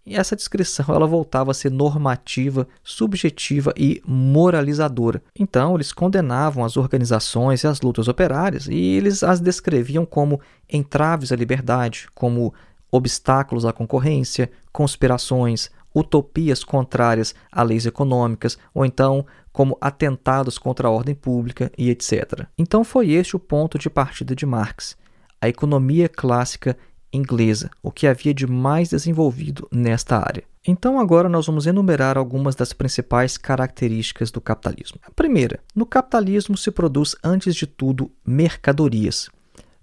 essa 0.06 0.36
descrição 0.36 0.84
ela 0.88 1.06
voltava 1.06 1.50
a 1.50 1.54
ser 1.54 1.70
normativa, 1.70 2.68
subjetiva 2.82 3.72
e 3.76 4.02
moralizadora. 4.06 5.22
Então, 5.38 5.74
eles 5.74 5.92
condenavam 5.92 6.64
as 6.64 6.76
organizações 6.76 7.62
e 7.62 7.66
as 7.66 7.80
lutas 7.80 8.06
operárias 8.06 8.66
e 8.66 8.74
eles 8.74 9.22
as 9.22 9.40
descreviam 9.40 10.04
como 10.04 10.40
entraves 10.70 11.32
à 11.32 11.36
liberdade, 11.36 12.08
como 12.14 12.52
obstáculos 12.90 13.64
à 13.64 13.72
concorrência, 13.72 14.50
conspirações, 14.70 15.70
utopias 15.94 16.62
contrárias 16.62 17.34
a 17.50 17.62
leis 17.62 17.86
econômicas, 17.86 18.58
ou 18.74 18.84
então 18.84 19.24
como 19.52 19.78
atentados 19.80 20.58
contra 20.58 20.88
a 20.88 20.90
ordem 20.90 21.14
pública 21.14 21.72
e 21.78 21.88
etc. 21.88 22.46
Então 22.58 22.84
foi 22.84 23.10
este 23.12 23.36
o 23.36 23.38
ponto 23.38 23.78
de 23.78 23.88
partida 23.88 24.34
de 24.34 24.44
Marx 24.44 24.96
a 25.44 25.48
economia 25.48 26.08
clássica 26.08 26.74
inglesa, 27.16 27.70
o 27.82 27.90
que 27.90 28.06
havia 28.06 28.34
de 28.34 28.46
mais 28.46 28.88
desenvolvido 28.88 29.68
nesta 29.70 30.18
área. 30.18 30.44
Então, 30.66 30.98
agora 30.98 31.28
nós 31.28 31.46
vamos 31.46 31.66
enumerar 31.66 32.16
algumas 32.16 32.54
das 32.54 32.72
principais 32.72 33.36
características 33.36 34.30
do 34.30 34.40
capitalismo. 34.40 34.98
A 35.06 35.10
primeira, 35.10 35.60
no 35.74 35.86
capitalismo 35.86 36.56
se 36.56 36.70
produz, 36.70 37.14
antes 37.22 37.54
de 37.54 37.66
tudo, 37.66 38.10
mercadorias. 38.26 39.28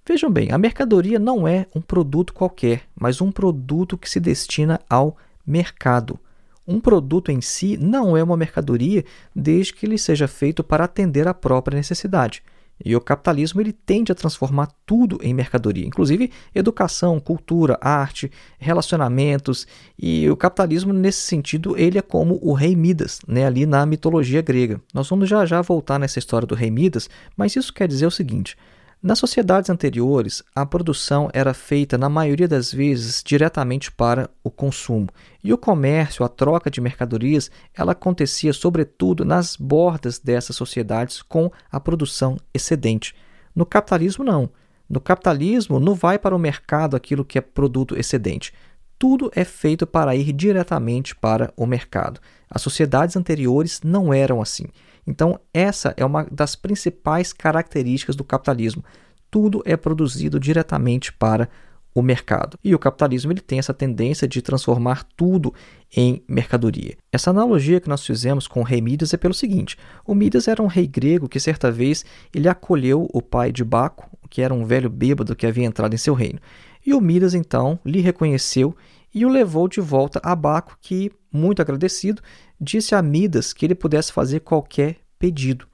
Vejam 0.05 0.31
bem, 0.31 0.51
a 0.51 0.57
mercadoria 0.57 1.19
não 1.19 1.47
é 1.47 1.67
um 1.75 1.81
produto 1.81 2.33
qualquer, 2.33 2.83
mas 3.00 3.21
um 3.21 3.31
produto 3.31 3.97
que 3.97 4.09
se 4.09 4.19
destina 4.19 4.79
ao 4.89 5.15
mercado. 5.45 6.19
Um 6.67 6.79
produto 6.79 7.31
em 7.31 7.41
si 7.41 7.77
não 7.77 8.17
é 8.17 8.23
uma 8.23 8.38
mercadoria 8.38 9.05
desde 9.35 9.73
que 9.73 9.85
ele 9.85 9.97
seja 9.97 10.27
feito 10.27 10.63
para 10.63 10.85
atender 10.85 11.27
à 11.27 11.33
própria 11.33 11.75
necessidade. 11.75 12.43
E 12.83 12.95
o 12.95 13.01
capitalismo 13.01 13.61
ele 13.61 13.71
tende 13.71 14.11
a 14.11 14.15
transformar 14.15 14.69
tudo 14.85 15.19
em 15.21 15.33
mercadoria, 15.33 15.85
inclusive 15.85 16.31
educação, 16.53 17.19
cultura, 17.19 17.77
arte, 17.81 18.31
relacionamentos. 18.59 19.67
E 19.97 20.29
o 20.29 20.35
capitalismo 20.35 20.93
nesse 20.93 21.21
sentido 21.21 21.77
ele 21.77 21.97
é 21.97 22.01
como 22.01 22.39
o 22.41 22.53
rei 22.53 22.75
Midas, 22.75 23.19
né, 23.27 23.45
ali 23.45 23.65
na 23.65 23.85
mitologia 23.85 24.41
grega. 24.41 24.81
Nós 24.93 25.07
vamos 25.07 25.29
já 25.29 25.45
já 25.45 25.61
voltar 25.61 26.00
nessa 26.00 26.19
história 26.19 26.47
do 26.47 26.55
rei 26.55 26.71
Midas, 26.71 27.09
mas 27.35 27.55
isso 27.55 27.73
quer 27.73 27.88
dizer 27.88 28.05
o 28.05 28.11
seguinte: 28.11 28.57
nas 29.03 29.17
sociedades 29.17 29.67
anteriores, 29.72 30.43
a 30.55 30.63
produção 30.63 31.27
era 31.34 31.55
feita, 31.55 31.98
na 31.98 32.08
maioria 32.08 32.48
das 32.48 32.72
vezes, 32.72 33.24
diretamente 33.25 33.91
para 33.91 34.29
o 34.43 34.51
consumo, 34.51 35.08
e 35.43 35.51
o 35.51 35.58
comércio, 35.58 36.24
a 36.24 36.29
troca 36.29 36.70
de 36.70 36.79
mercadorias, 36.79 37.50
ela 37.74 37.93
acontecia 37.93 38.53
sobretudo 38.53 39.25
nas 39.25 39.55
bordas 39.55 40.20
dessas 40.20 40.55
sociedades 40.55 41.24
com 41.24 41.51
a 41.72 41.79
produção 41.79 42.38
excedente. 42.53 43.15
No 43.55 43.65
capitalismo, 43.65 44.24
não. 44.24 44.51
No 44.88 45.01
capitalismo, 45.01 45.79
não 45.79 45.96
vai 45.96 46.20
para 46.20 46.36
o 46.36 46.39
mercado 46.39 46.96
aquilo 46.96 47.25
que 47.25 47.39
é 47.39 47.41
produto 47.41 47.98
excedente. 47.98 48.53
Tudo 49.00 49.31
é 49.36 49.43
feito 49.43 49.88
para 49.88 50.15
ir 50.15 50.31
diretamente 50.31 51.15
para 51.15 51.51
o 51.58 51.65
mercado. 51.65 52.20
As 52.48 52.62
sociedades 52.62 53.15
anteriores 53.15 53.81
não 53.84 54.13
eram 54.13 54.39
assim. 54.39 54.67
Então, 55.05 55.39
essa 55.53 55.93
é 55.98 56.05
uma 56.05 56.25
das 56.31 56.55
principais 56.55 57.34
características 57.34 58.15
do 58.15 58.24
capitalismo. 58.24 58.84
Tudo 59.29 59.62
é 59.65 59.75
produzido 59.75 60.39
diretamente 60.39 61.12
para 61.13 61.50
o 61.93 62.01
mercado. 62.01 62.58
E 62.63 62.74
o 62.74 62.79
capitalismo 62.79 63.31
ele 63.31 63.41
tem 63.41 63.60
essa 63.60 63.74
tendência 63.74 64.27
de 64.27 64.41
transformar 64.41 65.03
tudo 65.15 65.53
em 65.96 66.24
mercadoria. 66.27 66.96
Essa 67.12 67.29
analogia 67.29 67.81
que 67.81 67.89
nós 67.89 68.05
fizemos 68.05 68.48
com 68.48 68.62
o 68.62 68.63
rei 68.63 68.81
Midas 68.81 69.13
é 69.13 69.17
pelo 69.17 69.34
seguinte: 69.34 69.77
o 70.05 70.15
Midas 70.15 70.48
era 70.48 70.62
um 70.62 70.67
rei 70.67 70.88
grego 70.88 71.27
que 71.27 71.39
certa 71.39 71.72
vez 71.72 72.05
ele 72.34 72.48
acolheu 72.48 73.10
o 73.13 73.22
pai 73.22 73.51
de 73.51 73.63
Baco, 73.63 74.10
que 74.29 74.41
era 74.41 74.53
um 74.53 74.65
velho 74.65 74.89
bêbado 74.89 75.36
que 75.36 75.46
havia 75.46 75.65
entrado 75.65 75.93
em 75.93 75.98
seu 75.98 76.13
reino. 76.13 76.39
E 76.86 76.93
o 76.93 77.01
Midas 77.01 77.34
então 77.34 77.79
lhe 77.86 78.00
reconheceu 78.00 78.75
e 79.13 79.25
o 79.25 79.29
levou 79.29 79.67
de 79.67 79.81
volta 79.81 80.22
a 80.24 80.36
Baco, 80.36 80.77
que, 80.81 81.12
muito 81.31 81.62
agradecido, 81.62 82.22
disse 82.62 82.94
a 82.94 83.01
Midas 83.01 83.51
que 83.51 83.65
ele 83.65 83.74
pudesse 83.74 84.13
fazer 84.13 84.41
qualquer 84.41 84.98
pedido. 85.18 85.68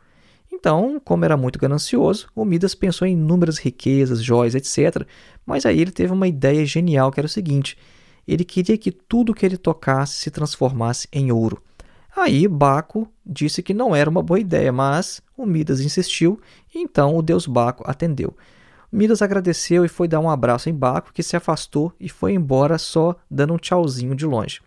Então, 0.51 0.99
como 1.03 1.25
era 1.25 1.35
muito 1.35 1.59
ganancioso, 1.59 2.29
o 2.33 2.45
Midas 2.45 2.73
pensou 2.73 3.05
em 3.05 3.13
inúmeras 3.13 3.57
riquezas, 3.57 4.23
joias, 4.23 4.55
etc. 4.55 5.05
Mas 5.45 5.65
aí 5.65 5.79
ele 5.79 5.91
teve 5.91 6.13
uma 6.13 6.27
ideia 6.27 6.65
genial 6.65 7.11
que 7.11 7.19
era 7.19 7.27
o 7.27 7.29
seguinte: 7.29 7.77
ele 8.25 8.45
queria 8.45 8.77
que 8.77 8.91
tudo 8.91 9.33
que 9.33 9.45
ele 9.45 9.57
tocasse 9.57 10.13
se 10.13 10.31
transformasse 10.31 11.07
em 11.11 11.31
ouro. 11.31 11.61
Aí 12.15 12.47
Baco 12.47 13.07
disse 13.23 13.61
que 13.61 13.73
não 13.73 13.95
era 13.95 14.09
uma 14.09 14.23
boa 14.23 14.39
ideia, 14.39 14.71
mas 14.71 15.21
o 15.37 15.45
Midas 15.45 15.81
insistiu, 15.81 16.39
então 16.73 17.15
o 17.15 17.21
deus 17.21 17.45
Baco 17.45 17.83
atendeu. 17.85 18.35
Midas 18.91 19.21
agradeceu 19.21 19.85
e 19.85 19.89
foi 19.89 20.07
dar 20.07 20.19
um 20.19 20.29
abraço 20.29 20.69
em 20.69 20.73
Baco, 20.73 21.13
que 21.13 21.21
se 21.21 21.35
afastou 21.35 21.93
e 21.99 22.09
foi 22.09 22.33
embora 22.33 22.77
só 22.77 23.15
dando 23.29 23.53
um 23.53 23.57
tchauzinho 23.57 24.15
de 24.15 24.25
longe. 24.25 24.61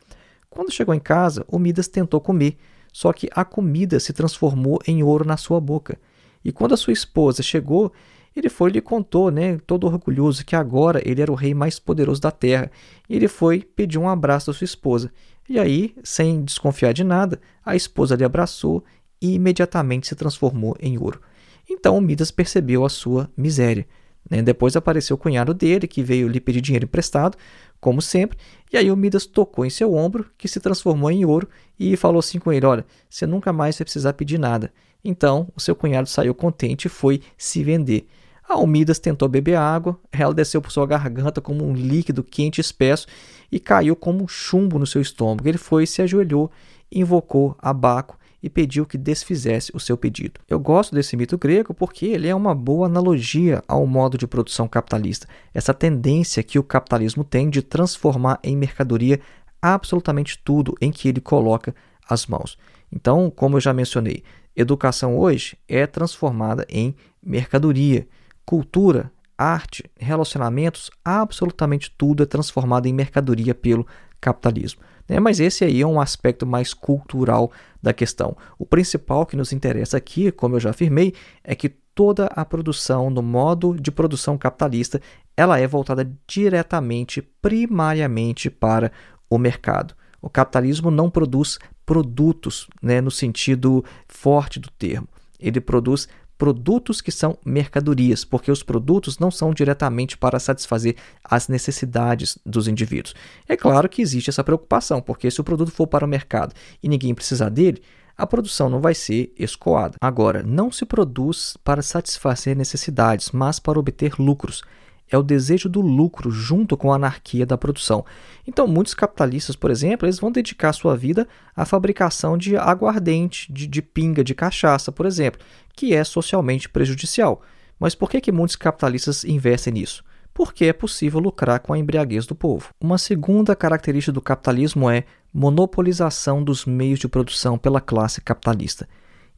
Quando 0.51 0.73
chegou 0.73 0.93
em 0.93 1.01
casa, 1.01 1.45
o 1.49 1.59
Midas 1.61 1.87
tentou 1.87 2.21
comer, 2.21 2.57
só 2.93 3.13
que 3.13 3.29
a 3.33 3.45
comida 3.45 4.01
se 4.01 4.13
transformou 4.13 4.81
em 4.85 5.01
ouro 5.01 5.25
na 5.25 5.37
sua 5.37 5.61
boca. 5.61 5.97
E 6.45 6.51
quando 6.51 6.75
a 6.75 6.77
sua 6.77 6.93
esposa 6.93 7.41
chegou, 7.41 7.93
ele 8.35 8.49
foi 8.49 8.71
e 8.71 8.73
lhe 8.75 8.81
contou, 8.81 9.31
né, 9.31 9.59
todo 9.67 9.87
orgulhoso, 9.87 10.45
que 10.45 10.57
agora 10.57 11.01
ele 11.05 11.23
era 11.23 11.31
o 11.31 11.37
rei 11.37 11.55
mais 11.55 11.79
poderoso 11.79 12.21
da 12.21 12.33
terra. 12.33 12.71
E 13.09 13.15
ele 13.15 13.29
foi 13.29 13.61
pedir 13.61 13.99
um 13.99 14.09
abraço 14.09 14.49
da 14.49 14.53
sua 14.53 14.65
esposa. 14.65 15.13
E 15.49 15.59
aí, 15.59 15.95
sem 16.03 16.43
desconfiar 16.45 16.93
de 16.93 17.05
nada, 17.05 17.41
a 17.65 17.77
esposa 17.77 18.17
lhe 18.17 18.25
abraçou 18.25 18.85
e 19.21 19.35
imediatamente 19.35 20.09
se 20.09 20.15
transformou 20.15 20.77
em 20.81 20.99
ouro. 20.99 21.21
Então 21.69 22.01
Midas 22.01 22.31
percebeu 22.33 22.85
a 22.85 22.89
sua 22.89 23.31
miséria. 23.37 23.87
Né? 24.29 24.43
Depois 24.43 24.77
apareceu 24.77 25.15
o 25.15 25.19
cunhado 25.19 25.55
dele, 25.55 25.87
que 25.87 26.03
veio 26.03 26.29
lhe 26.29 26.41
pedir 26.41 26.61
dinheiro 26.61 26.85
emprestado, 26.85 27.37
como 27.81 28.03
sempre, 28.03 28.37
e 28.73 28.77
aí 28.77 28.91
o 28.91 28.97
Midas 28.97 29.27
tocou 29.27 29.65
em 29.65 29.71
seu 29.71 29.95
ombro, 29.95 30.31
que 30.37 30.47
se 30.47 30.61
transformou 30.61 31.11
em 31.11 31.25
ouro, 31.25 31.49
e 31.79 31.97
falou 31.97 32.19
assim 32.19 32.39
com 32.39 32.53
ele: 32.53 32.67
Olha, 32.67 32.85
você 33.09 33.27
nunca 33.27 33.53
mais 33.53 33.79
vai 33.79 33.85
precisar 33.85 34.13
pedir 34.13 34.39
nada. 34.39 34.73
Então 35.05 35.49
o 35.57 35.61
seu 35.61 35.75
cunhado 35.75 36.09
saiu 36.09 36.35
contente 36.35 36.85
e 36.85 36.91
foi 36.91 37.23
se 37.39 37.65
vender. 37.65 38.07
A 38.47 38.67
Midas 38.67 38.99
tentou 38.99 39.29
beber 39.29 39.55
água, 39.55 39.99
ela 40.11 40.35
desceu 40.35 40.61
por 40.61 40.73
sua 40.73 40.85
garganta 40.85 41.41
como 41.41 41.65
um 41.65 41.73
líquido 41.73 42.25
quente 42.25 42.59
e 42.59 42.61
espesso 42.61 43.07
e 43.51 43.61
caiu 43.61 43.95
como 43.95 44.25
um 44.25 44.29
chumbo 44.29 44.79
no 44.79 44.87
seu 44.87 45.01
estômago. 45.01 45.49
Ele 45.49 45.57
foi, 45.57 45.87
se 45.87 46.03
ajoelhou, 46.03 46.51
invocou 46.91 47.57
Abaco 47.61 48.19
e 48.43 48.49
pediu 48.49 48.87
que 48.87 48.99
desfizesse 48.99 49.71
o 49.75 49.81
seu 49.81 49.97
pedido. 49.97 50.41
Eu 50.49 50.59
gosto 50.59 50.95
desse 50.95 51.17
mito 51.17 51.37
grego 51.37 51.75
porque 51.75 52.07
ele 52.07 52.29
é 52.29 52.35
uma 52.35 52.55
boa 52.55 52.87
analogia 52.87 53.63
ao 53.69 53.87
modo 53.87 54.17
de 54.17 54.27
produção 54.27 54.67
capitalista, 54.67 55.29
essa 55.53 55.75
tendência 55.75 56.43
que 56.43 56.59
o 56.59 56.63
capitalismo 56.63 57.25
tem 57.25 57.51
de 57.51 57.63
transformar 57.63 58.39
em 58.43 58.57
mercadoria 58.57 59.21
absolutamente 59.61 60.39
tudo 60.43 60.75
em 60.81 60.91
que 60.91 61.09
ele 61.09 61.21
coloca 61.21 61.75
as 62.09 62.27
mãos. 62.27 62.59
Então, 62.91 63.31
como 63.31 63.57
eu 63.57 63.61
já 63.61 63.73
mencionei, 63.73 64.25
educação 64.57 65.19
hoje 65.19 65.57
é 65.69 65.87
transformada 65.87 66.67
em 66.69 66.95
mercadoria, 67.23 68.09
cultura, 68.45 69.13
arte, 69.37 69.85
relacionamentos, 69.99 70.91
absolutamente 71.05 71.95
tudo 71.97 72.23
é 72.23 72.27
transformado 72.27 72.87
em 72.87 72.93
mercadoria 72.93 73.55
pelo 73.55 73.87
capitalismo. 74.21 74.83
Né? 75.11 75.19
Mas 75.19 75.41
esse 75.41 75.65
aí 75.65 75.81
é 75.81 75.87
um 75.87 76.01
aspecto 76.01 76.47
mais 76.47 76.73
cultural 76.73 77.51
da 77.83 77.93
questão. 77.93 78.37
O 78.57 78.65
principal 78.65 79.27
que 79.27 79.37
nos 79.37 79.53
interessa 79.53 79.97
aqui, 79.97 80.31
como 80.31 80.55
eu 80.55 80.61
já 80.61 80.71
afirmei, 80.71 81.13
é 81.43 81.53
que 81.53 81.69
toda 81.69 82.27
a 82.27 82.45
produção 82.45 83.11
no 83.11 83.21
modo 83.21 83.75
de 83.75 83.91
produção 83.91 84.39
capitalista 84.39 85.03
ela 85.37 85.59
é 85.59 85.67
voltada 85.67 86.09
diretamente, 86.29 87.21
primariamente 87.43 88.49
para 88.49 88.93
o 89.29 89.37
mercado. 89.37 89.97
O 90.23 90.31
capitalismo 90.31 90.93
não 90.93 91.11
produz 91.11 91.59
produtos 91.85 92.69
né, 92.81 93.01
no 93.01 93.11
sentido 93.11 93.85
forte 94.07 94.61
do 94.61 94.71
termo. 94.71 95.09
Ele 95.41 95.61
produz 95.61 96.07
produtos 96.41 97.03
que 97.03 97.13
são 97.13 97.37
mercadorias, 97.45 98.25
porque 98.25 98.51
os 98.51 98.63
produtos 98.63 99.19
não 99.19 99.31
são 99.31 99.53
diretamente 99.53 100.17
para 100.17 100.41
satisfazer 100.41 100.97
as 101.23 101.49
necessidades 101.49 102.39
dos 102.47 102.67
indivíduos. 102.67 103.15
É 103.47 103.59
claro 103.59 103.87
que 103.91 104.01
existe 104.01 104.31
essa 104.31 104.43
preocupação, 104.43 105.03
porque 105.03 105.31
se 105.31 105.39
o 105.39 105.45
produto 105.45 105.71
for 105.71 105.87
para 105.87 106.07
o 106.07 106.09
mercado 106.09 106.55
e 106.83 106.89
ninguém 106.89 107.15
precisar 107.15 107.51
dele, 107.51 107.83
a 108.17 108.27
produção 108.27 108.71
não 108.71 108.81
vai 108.81 108.95
ser 108.95 109.35
escoada. 109.39 109.97
Agora, 110.01 110.43
não 110.43 110.73
se 110.73 110.87
produz 110.87 111.59
para 111.63 111.83
satisfazer 111.83 112.57
necessidades, 112.57 113.33
mas 113.33 113.61
para 113.61 113.79
obter 113.79 114.15
lucros 114.19 114.63
é 115.11 115.19
o 115.19 115.23
desejo 115.23 115.69
do 115.69 115.81
lucro 115.81 116.31
junto 116.31 116.77
com 116.77 116.93
a 116.93 116.97
anarquia 116.97 117.45
da 117.45 117.59
produção. 117.59 118.05
Então, 118.47 118.67
muitos 118.67 118.95
capitalistas, 118.95 119.57
por 119.57 119.71
exemplo, 119.71 120.07
eles 120.07 120.19
vão 120.19 120.31
dedicar 120.31 120.73
sua 120.73 120.97
vida 120.97 121.27
à 121.55 121.65
fabricação 121.65 122.39
de 122.39 122.57
aguardente, 122.57 123.53
de, 123.53 123.67
de 123.67 123.83
pinga, 123.83 124.23
de 124.23 124.35
cachaça, 124.35 124.93
por 124.93 125.07
exemplo, 125.07 125.41
que 125.75 125.95
é 125.95 126.05
socialmente 126.05 126.69
prejudicial. 126.69 127.43
Mas 127.79 127.95
por 127.95 128.11
que, 128.11 128.21
que 128.21 128.31
muitos 128.31 128.57
capitalistas 128.57 129.25
investem 129.25 129.73
nisso? 129.73 130.05
Porque 130.33 130.67
é 130.67 130.73
possível 130.73 131.19
lucrar 131.19 131.61
com 131.61 131.73
a 131.73 131.79
embriaguez 131.79 132.27
do 132.27 132.35
povo. 132.35 132.69
Uma 132.81 132.99
segunda 132.99 133.57
característica 133.57 134.13
do 134.13 134.21
capitalismo 134.21 134.89
é 134.89 135.05
monopolização 135.33 136.43
dos 136.43 136.65
meios 136.65 136.99
de 136.99 137.09
produção 137.09 137.59
pela 137.59 137.81
classe 137.81 138.21
capitalista. 138.21 138.89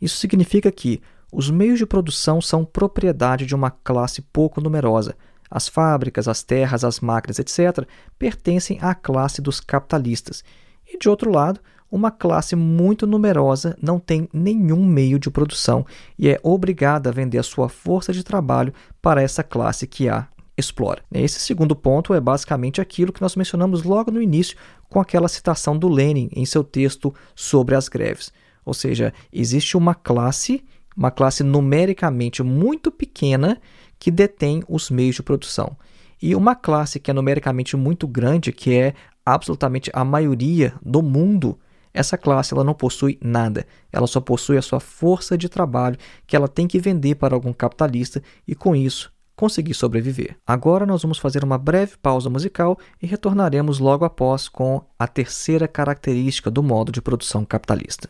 Isso 0.00 0.16
significa 0.16 0.70
que 0.70 1.00
os 1.32 1.48
meios 1.48 1.78
de 1.78 1.86
produção 1.86 2.42
são 2.42 2.64
propriedade 2.64 3.46
de 3.46 3.54
uma 3.54 3.70
classe 3.70 4.20
pouco 4.20 4.60
numerosa, 4.60 5.16
as 5.52 5.68
fábricas, 5.68 6.26
as 6.26 6.42
terras, 6.42 6.82
as 6.82 6.98
máquinas, 6.98 7.38
etc., 7.38 7.86
pertencem 8.18 8.78
à 8.80 8.94
classe 8.94 9.42
dos 9.42 9.60
capitalistas. 9.60 10.42
E 10.90 10.98
de 10.98 11.08
outro 11.08 11.30
lado, 11.30 11.60
uma 11.90 12.10
classe 12.10 12.56
muito 12.56 13.06
numerosa 13.06 13.76
não 13.80 14.00
tem 14.00 14.26
nenhum 14.32 14.82
meio 14.82 15.18
de 15.18 15.30
produção 15.30 15.84
e 16.18 16.26
é 16.26 16.40
obrigada 16.42 17.10
a 17.10 17.12
vender 17.12 17.36
a 17.36 17.42
sua 17.42 17.68
força 17.68 18.14
de 18.14 18.24
trabalho 18.24 18.72
para 19.02 19.22
essa 19.22 19.42
classe 19.42 19.86
que 19.86 20.08
a 20.08 20.26
explora. 20.56 21.02
Esse 21.12 21.38
segundo 21.40 21.76
ponto 21.76 22.14
é 22.14 22.20
basicamente 22.20 22.80
aquilo 22.80 23.12
que 23.12 23.20
nós 23.20 23.36
mencionamos 23.36 23.82
logo 23.82 24.10
no 24.10 24.22
início 24.22 24.56
com 24.88 25.00
aquela 25.00 25.28
citação 25.28 25.76
do 25.76 25.88
Lenin 25.88 26.30
em 26.34 26.46
seu 26.46 26.64
texto 26.64 27.14
sobre 27.34 27.74
as 27.74 27.88
greves. 27.88 28.32
Ou 28.64 28.72
seja, 28.72 29.12
existe 29.32 29.76
uma 29.76 29.94
classe, 29.94 30.64
uma 30.96 31.10
classe 31.10 31.42
numericamente 31.42 32.42
muito 32.42 32.90
pequena 32.90 33.60
que 34.02 34.10
detém 34.10 34.64
os 34.68 34.90
meios 34.90 35.14
de 35.14 35.22
produção. 35.22 35.76
E 36.20 36.34
uma 36.34 36.56
classe 36.56 36.98
que 36.98 37.08
é 37.08 37.14
numericamente 37.14 37.76
muito 37.76 38.08
grande, 38.08 38.50
que 38.52 38.74
é 38.74 38.94
absolutamente 39.24 39.92
a 39.94 40.04
maioria 40.04 40.74
do 40.84 41.00
mundo, 41.00 41.56
essa 41.94 42.18
classe 42.18 42.52
ela 42.52 42.64
não 42.64 42.74
possui 42.74 43.16
nada, 43.22 43.64
ela 43.92 44.08
só 44.08 44.20
possui 44.20 44.56
a 44.56 44.62
sua 44.62 44.80
força 44.80 45.38
de 45.38 45.48
trabalho 45.48 45.96
que 46.26 46.34
ela 46.34 46.48
tem 46.48 46.66
que 46.66 46.80
vender 46.80 47.14
para 47.14 47.32
algum 47.32 47.52
capitalista 47.52 48.20
e 48.44 48.56
com 48.56 48.74
isso 48.74 49.12
conseguir 49.36 49.74
sobreviver. 49.74 50.36
Agora 50.44 50.84
nós 50.84 51.02
vamos 51.02 51.18
fazer 51.18 51.44
uma 51.44 51.56
breve 51.56 51.92
pausa 52.02 52.28
musical 52.28 52.76
e 53.00 53.06
retornaremos 53.06 53.78
logo 53.78 54.04
após 54.04 54.48
com 54.48 54.84
a 54.98 55.06
terceira 55.06 55.68
característica 55.68 56.50
do 56.50 56.60
modo 56.60 56.90
de 56.90 57.00
produção 57.00 57.44
capitalista. 57.44 58.08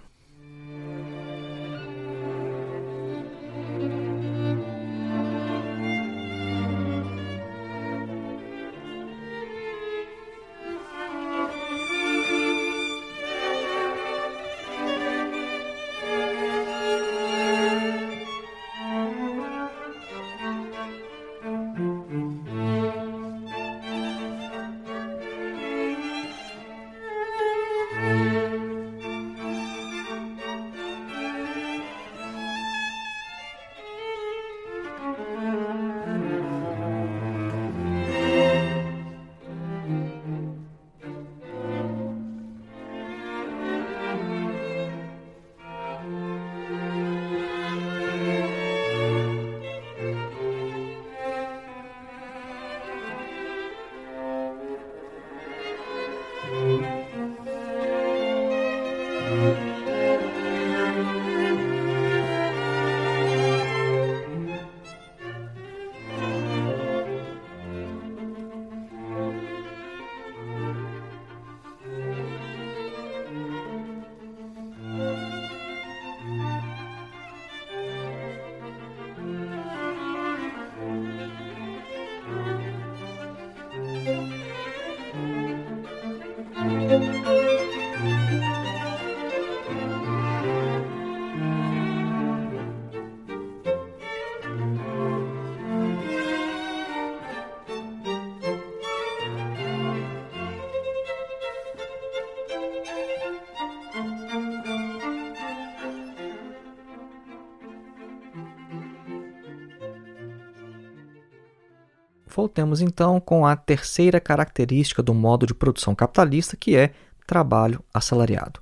Voltemos 112.42 112.80
então 112.80 113.20
com 113.20 113.46
a 113.46 113.54
terceira 113.54 114.18
característica 114.18 115.00
do 115.00 115.14
modo 115.14 115.46
de 115.46 115.54
produção 115.54 115.94
capitalista, 115.94 116.56
que 116.56 116.74
é 116.74 116.90
trabalho 117.24 117.84
assalariado. 117.94 118.58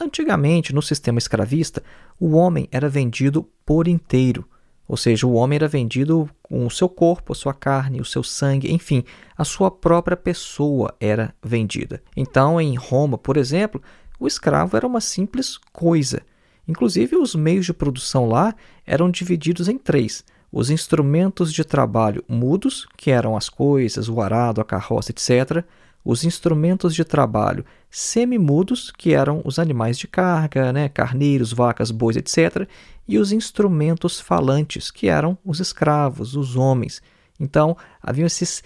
Antigamente, 0.00 0.72
no 0.72 0.80
sistema 0.80 1.18
escravista, 1.18 1.82
o 2.20 2.36
homem 2.36 2.68
era 2.70 2.88
vendido 2.88 3.48
por 3.66 3.88
inteiro, 3.88 4.48
ou 4.86 4.96
seja, 4.96 5.26
o 5.26 5.32
homem 5.32 5.56
era 5.56 5.66
vendido 5.66 6.30
com 6.40 6.64
o 6.64 6.70
seu 6.70 6.88
corpo, 6.88 7.32
a 7.32 7.34
sua 7.34 7.52
carne, 7.52 8.00
o 8.00 8.04
seu 8.04 8.22
sangue, 8.22 8.72
enfim, 8.72 9.02
a 9.36 9.44
sua 9.44 9.72
própria 9.72 10.16
pessoa 10.16 10.94
era 11.00 11.34
vendida. 11.42 12.00
Então, 12.16 12.60
em 12.60 12.76
Roma, 12.76 13.18
por 13.18 13.36
exemplo, 13.36 13.82
o 14.20 14.28
escravo 14.28 14.76
era 14.76 14.86
uma 14.86 15.00
simples 15.00 15.58
coisa. 15.72 16.22
Inclusive, 16.68 17.16
os 17.16 17.34
meios 17.34 17.66
de 17.66 17.74
produção 17.74 18.26
lá 18.26 18.54
eram 18.86 19.10
divididos 19.10 19.66
em 19.66 19.76
três 19.76 20.24
os 20.52 20.70
instrumentos 20.70 21.52
de 21.52 21.64
trabalho 21.64 22.24
mudos, 22.28 22.86
que 22.96 23.10
eram 23.10 23.36
as 23.36 23.48
coisas, 23.48 24.08
o 24.08 24.20
arado, 24.20 24.60
a 24.60 24.64
carroça, 24.64 25.12
etc., 25.12 25.64
os 26.04 26.24
instrumentos 26.24 26.94
de 26.94 27.04
trabalho 27.04 27.64
semimudos, 27.90 28.90
que 28.90 29.12
eram 29.12 29.42
os 29.44 29.58
animais 29.58 29.98
de 29.98 30.08
carga, 30.08 30.72
né, 30.72 30.88
carneiros, 30.88 31.52
vacas, 31.52 31.90
bois, 31.90 32.16
etc., 32.16 32.66
e 33.06 33.18
os 33.18 33.32
instrumentos 33.32 34.18
falantes, 34.18 34.90
que 34.90 35.08
eram 35.08 35.36
os 35.44 35.60
escravos, 35.60 36.34
os 36.34 36.56
homens. 36.56 37.02
Então, 37.38 37.76
haviam 38.02 38.26
esses 38.26 38.62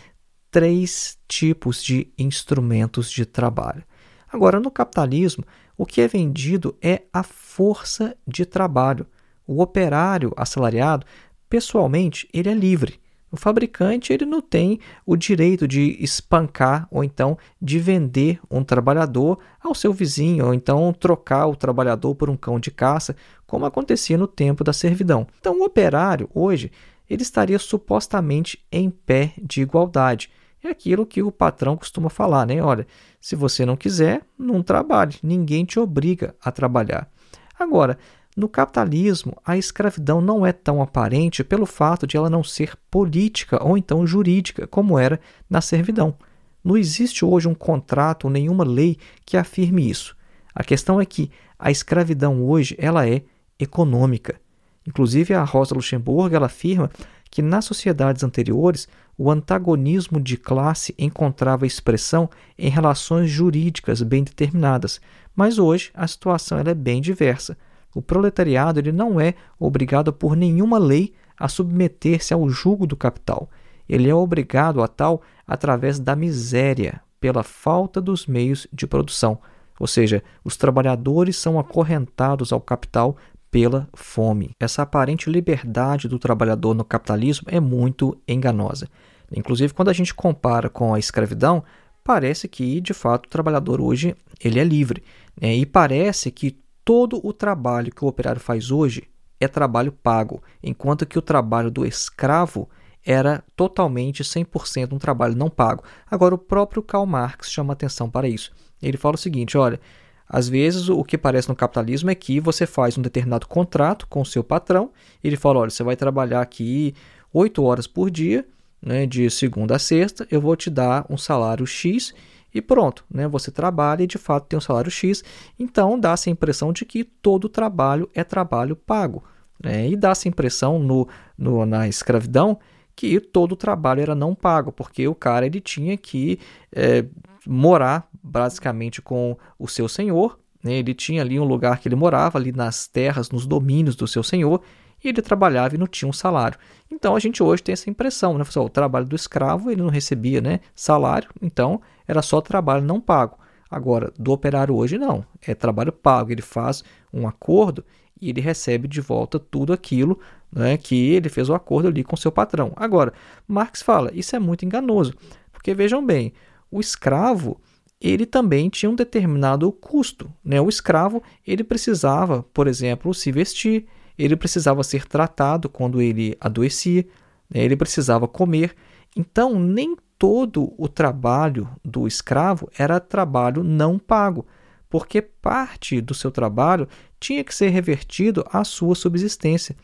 três 0.51 1.18
tipos 1.27 1.83
de 1.83 2.12
instrumentos 2.16 3.11
de 3.11 3.27
trabalho. 3.27 3.83
Agora, 4.31 4.61
no 4.61 4.70
capitalismo, 4.70 5.44
o 5.77 5.85
que 5.85 6.01
é 6.01 6.09
vendido 6.09 6.77
é 6.81 7.03
a 7.12 7.23
força 7.23 8.16
de 8.27 8.44
trabalho. 8.44 9.07
O 9.47 9.61
operário 9.61 10.33
assalariado 10.37 11.07
pessoalmente, 11.55 12.29
ele 12.35 12.49
é 12.49 12.53
livre. 12.53 12.99
O 13.31 13.37
fabricante 13.37 14.12
ele 14.12 14.27
não 14.27 14.40
tem 14.40 14.81
o 15.07 15.14
direito 15.14 15.69
de 15.69 15.97
espancar 16.01 16.88
ou 16.90 17.05
então 17.05 17.38
de 17.62 17.79
vender 17.79 18.40
um 18.51 18.64
trabalhador 18.64 19.38
ao 19.62 19.73
seu 19.73 19.93
vizinho, 19.93 20.47
ou 20.47 20.53
então 20.53 20.93
trocar 20.93 21.47
o 21.47 21.55
trabalhador 21.55 22.17
por 22.17 22.29
um 22.29 22.37
cão 22.37 22.59
de 22.59 22.73
caça, 22.73 23.14
como 23.47 23.67
acontecia 23.67 24.19
no 24.19 24.27
tempo 24.27 24.64
da 24.64 24.73
servidão. 24.73 25.29
Então, 25.38 25.61
o 25.61 25.64
operário, 25.64 26.29
hoje, 26.35 26.73
ele 27.09 27.23
estaria 27.23 27.61
supostamente 27.61 28.59
em 28.73 28.90
pé 28.90 29.33
de 29.40 29.62
igualdade. 29.62 30.33
É 30.61 30.69
aquilo 30.69 31.07
que 31.07 31.23
o 31.23 31.31
patrão 31.31 31.77
costuma 31.77 32.11
falar, 32.11 32.45
né? 32.49 32.61
Olha, 32.61 32.85
se 33.21 33.37
você 33.37 33.64
não 33.64 33.77
quiser, 33.77 34.23
não 34.37 34.61
trabalhe, 34.61 35.19
ninguém 35.23 35.64
te 35.64 35.79
obriga 35.79 36.35
a 36.43 36.51
trabalhar. 36.51 37.09
Agora, 37.57 37.97
no 38.37 38.49
capitalismo, 38.49 39.37
a 39.44 39.57
escravidão 39.57 40.20
não 40.20 40.44
é 40.44 40.53
tão 40.53 40.83
aparente 40.83 41.44
pelo 41.44 41.66
fato 41.66 42.05
de 42.05 42.16
ela 42.16 42.29
não 42.29 42.42
ser 42.42 42.77
política 42.90 43.62
ou 43.62 43.79
então 43.79 44.05
jurídica, 44.05 44.66
como 44.66 44.99
era 44.99 45.20
na 45.49 45.61
servidão. 45.61 46.16
Não 46.62 46.77
existe 46.77 47.25
hoje 47.25 47.47
um 47.47 47.55
contrato 47.55 48.25
ou 48.25 48.31
nenhuma 48.31 48.64
lei 48.64 48.99
que 49.25 49.37
afirme 49.37 49.88
isso. 49.88 50.16
A 50.53 50.64
questão 50.64 51.01
é 51.01 51.07
que 51.07 51.31
a 51.57 51.70
escravidão 51.70 52.42
hoje 52.42 52.75
ela 52.77 53.09
é 53.09 53.23
econômica. 53.59 54.40
Inclusive 54.87 55.33
a 55.33 55.44
Rosa 55.44 55.75
Luxemburgo 55.75 56.35
ela 56.35 56.47
afirma 56.47 56.90
que 57.31 57.40
nas 57.40 57.64
sociedades 57.64 58.25
anteriores 58.25 58.88
o 59.16 59.31
antagonismo 59.31 60.20
de 60.20 60.37
classe 60.37 60.92
encontrava 60.99 61.66
expressão 61.66 62.29
em 62.59 62.68
relações 62.68 63.31
jurídicas 63.31 64.03
bem 64.03 64.25
determinadas, 64.25 65.01
mas 65.37 65.59
hoje 65.59 65.90
a 65.94 66.07
situação 66.09 66.59
ela 66.59 66.70
é 66.70 66.75
bem 66.75 67.01
diversa. 67.01 67.57
O 67.95 68.03
proletariado 68.03 68.81
ele 68.81 68.93
não 68.93 69.21
é 69.21 69.35
obrigado 69.59 70.13
por 70.13 70.37
nenhuma 70.37 70.79
lei 70.79 71.15
a 71.39 71.49
submeter-se 71.49 72.35
ao 72.35 72.49
jugo 72.49 72.87
do 72.87 72.97
capital. 72.97 73.49
Ele 73.89 74.09
é 74.09 74.15
obrigado 74.15 74.83
a 74.83 74.89
tal 74.89 75.23
através 75.47 75.99
da 75.99 76.17
miséria, 76.17 77.01
pela 77.21 77.43
falta 77.43 78.01
dos 78.01 78.27
meios 78.27 78.67
de 78.73 78.87
produção. 78.87 79.39
Ou 79.79 79.87
seja, 79.87 80.23
os 80.43 80.57
trabalhadores 80.57 81.37
são 81.37 81.59
acorrentados 81.59 82.53
ao 82.53 82.61
capital 82.61 83.17
pela 83.51 83.89
fome. 83.95 84.51
Essa 84.59 84.83
aparente 84.83 85.31
liberdade 85.31 86.09
do 86.09 86.19
trabalhador 86.19 86.75
no 86.75 86.85
capitalismo 86.85 87.47
é 87.51 87.61
muito 87.61 88.21
enganosa. 88.27 88.89
Inclusive, 89.35 89.73
quando 89.73 89.89
a 89.89 89.93
gente 89.93 90.15
compara 90.15 90.69
com 90.69 90.95
a 90.95 90.99
escravidão, 90.99 91.65
parece 92.03 92.49
que, 92.49 92.81
de 92.81 92.93
fato, 92.93 93.27
o 93.27 93.31
trabalhador 93.31 93.81
hoje 93.81 94.17
ele 94.43 94.59
é 94.59 94.65
livre. 94.65 95.03
Né? 95.41 95.57
E 95.57 95.67
parece 95.67 96.31
que 96.31 96.57
todo 96.85 97.20
o 97.27 97.33
trabalho 97.33 97.92
que 97.92 98.05
o 98.05 98.09
operário 98.09 98.40
faz 98.40 98.70
hoje 98.70 99.05
é 99.40 99.49
trabalho 99.49 99.92
pago, 99.92 100.42
enquanto 100.62 101.07
que 101.07 101.18
o 101.18 101.23
trabalho 101.23 101.70
do 101.70 101.85
escravo 101.85 102.68
era 103.05 103.44
totalmente 103.55 104.23
100% 104.23 104.92
um 104.92 104.99
trabalho 104.99 105.37
não 105.37 105.51
pago. 105.51 105.85
Agora, 106.11 106.35
o 106.35 106.38
próprio 106.38 106.83
Karl 106.83 107.05
Marx 107.05 107.51
chama 107.51 107.73
atenção 107.73 108.09
para 108.09 108.29
isso. 108.29 108.53
Ele 108.83 108.97
fala 108.97 109.14
o 109.14 109.18
seguinte: 109.18 109.59
olha, 109.59 109.81
às 110.29 110.49
vezes 110.49 110.88
o 110.88 111.05
que 111.05 111.18
parece 111.18 111.49
no 111.49 111.57
capitalismo 111.57 112.11
é 112.11 112.14
que 112.14 112.40
você 112.40 112.66
faz 112.66 112.97
um 112.97 113.03
determinado 113.03 113.47
contrato 113.47 114.07
com 114.09 114.23
o 114.23 114.27
seu 114.27 114.42
patrão, 114.42 114.90
ele 115.23 115.37
fala: 115.37 115.61
olha, 115.61 115.70
você 115.70 115.83
vai 115.83 115.97
trabalhar 115.97 116.40
aqui 116.40 116.94
8 117.33 117.62
horas 117.62 117.87
por 117.87 118.11
dia, 118.11 118.47
né, 118.81 119.07
de 119.07 119.29
segunda 119.31 119.77
a 119.77 119.79
sexta, 119.79 120.27
eu 120.31 120.40
vou 120.40 120.57
te 120.57 120.70
dar 120.70 121.07
um 121.09 121.16
salário 121.16 121.66
X 121.66 122.14
e 122.55 122.62
pronto, 122.62 123.05
né? 123.11 123.27
Você 123.27 123.51
trabalha 123.51 124.05
e 124.05 124.07
de 124.07 124.17
fato 124.17 124.47
tem 124.47 124.57
um 124.57 124.61
salário 124.61 124.90
X, 124.90 125.25
então 125.59 125.99
dá-se 125.99 126.31
a 126.31 126.33
impressão 126.33 126.73
de 126.73 126.85
que 126.85 127.03
todo 127.03 127.49
trabalho 127.49 128.09
é 128.14 128.23
trabalho 128.23 128.77
pago. 128.77 129.25
Né? 129.62 129.88
E 129.88 129.97
dá-se 129.97 130.29
a 130.29 130.31
impressão 130.31 130.79
no, 130.79 131.09
no, 131.37 131.67
na 131.67 131.88
escravidão 131.88 132.59
que 132.95 133.19
todo 133.19 133.57
trabalho 133.57 134.03
era 134.03 134.14
não 134.14 134.35
pago, 134.35 134.71
porque 134.71 135.09
o 135.09 135.14
cara 135.14 135.47
ele 135.47 135.61
tinha 135.61 135.97
que 135.97 136.38
é, 136.73 137.05
morar 137.45 138.09
basicamente 138.23 139.03
com 139.03 139.37
o 139.59 139.67
seu 139.67 139.88
senhor, 139.88 140.38
né? 140.62 140.75
ele 140.75 140.95
tinha 140.95 141.23
ali 141.23 141.40
um 141.40 141.45
lugar 141.45 141.81
que 141.81 141.88
ele 141.88 141.97
morava, 141.97 142.38
ali 142.38 142.53
nas 142.53 142.87
terras, 142.87 143.31
nos 143.31 143.47
domínios 143.47 143.97
do 143.97 144.07
seu 144.07 144.23
senhor, 144.23 144.61
e 145.05 145.09
ele 145.09 145.21
trabalhava 145.21 145.75
e 145.75 145.79
não 145.79 145.87
tinha 145.87 146.09
um 146.09 146.12
salário. 146.12 146.59
Então 146.90 147.14
a 147.14 147.19
gente 147.19 147.43
hoje 147.43 147.62
tem 147.62 147.75
essa 147.75 147.90
impressão, 147.90 148.38
né? 148.38 148.45
O 148.57 148.69
trabalho 148.69 149.07
do 149.07 149.14
escravo 149.14 149.71
ele 149.71 149.83
não 149.83 149.90
recebia 149.90 150.40
né, 150.40 150.61
salário, 150.75 151.29
então 151.43 151.81
era 152.09 152.23
só 152.23 152.40
trabalho 152.40 152.85
não 152.85 153.01
pago. 153.01 153.38
Agora, 153.71 154.12
do 154.19 154.33
operário 154.33 154.75
hoje 154.75 154.99
não, 154.99 155.25
é 155.47 155.55
trabalho 155.55 155.93
pago, 155.93 156.33
ele 156.33 156.43
faz 156.43 156.83
um 157.12 157.27
acordo 157.27 157.85
e 158.21 158.31
ele 158.31 158.40
recebe 158.40 158.87
de 158.87 159.01
volta 159.01 159.38
tudo 159.38 159.73
aquilo 159.73 160.19
né, 160.53 160.77
que 160.77 161.11
ele 161.11 161.29
fez 161.29 161.49
o 161.49 161.55
acordo 161.55 161.88
ali 161.88 162.05
com 162.05 162.17
seu 162.17 162.31
patrão. 162.31 162.73
Agora, 162.77 163.12
Marx 163.47 163.83
fala, 163.83 164.11
isso 164.14 164.37
é 164.37 164.38
muito 164.38 164.64
enganoso, 164.64 165.14
porque 165.53 165.75
vejam 165.75 166.05
bem, 166.05 166.33
o 166.71 166.81
escravo 166.81 167.61
ele 168.01 168.27
também 168.27 168.69
tinha 168.69 168.90
um 168.90 168.95
determinado 168.95 169.71
custo. 169.73 170.31
Né? 170.45 170.61
O 170.61 170.69
escravo 170.69 171.23
ele 171.47 171.64
precisava, 171.64 172.43
por 172.53 172.67
exemplo, 172.67 173.14
se 173.14 173.33
vestir, 173.33 173.87
ele 174.18 174.37
precisava 174.37 174.83
ser 174.83 175.07
tratado 175.07 175.68
quando 175.68 176.00
ele 176.00 176.37
adoecia, 176.40 177.07
né? 177.50 177.62
ele 177.62 177.77
precisava 177.77 178.29
comer. 178.29 178.74
Então, 179.16 179.59
nem 179.59 179.96
todo 180.18 180.72
o 180.79 180.88
trabalho 180.88 181.68
do 181.85 182.07
escravo 182.07 182.70
era 182.79 183.00
trabalho 183.00 183.62
não 183.62 183.98
pago, 183.98 184.46
porque 184.88 185.20
parte 185.20 186.00
do 186.00 186.14
seu 186.14 186.31
trabalho 186.31 186.88
tinha 187.18 187.42
que 187.42 187.55
ser 187.55 187.68
revertido 187.68 188.44
à 188.50 188.64
sua 188.64 188.94
subsistência. 188.94 189.77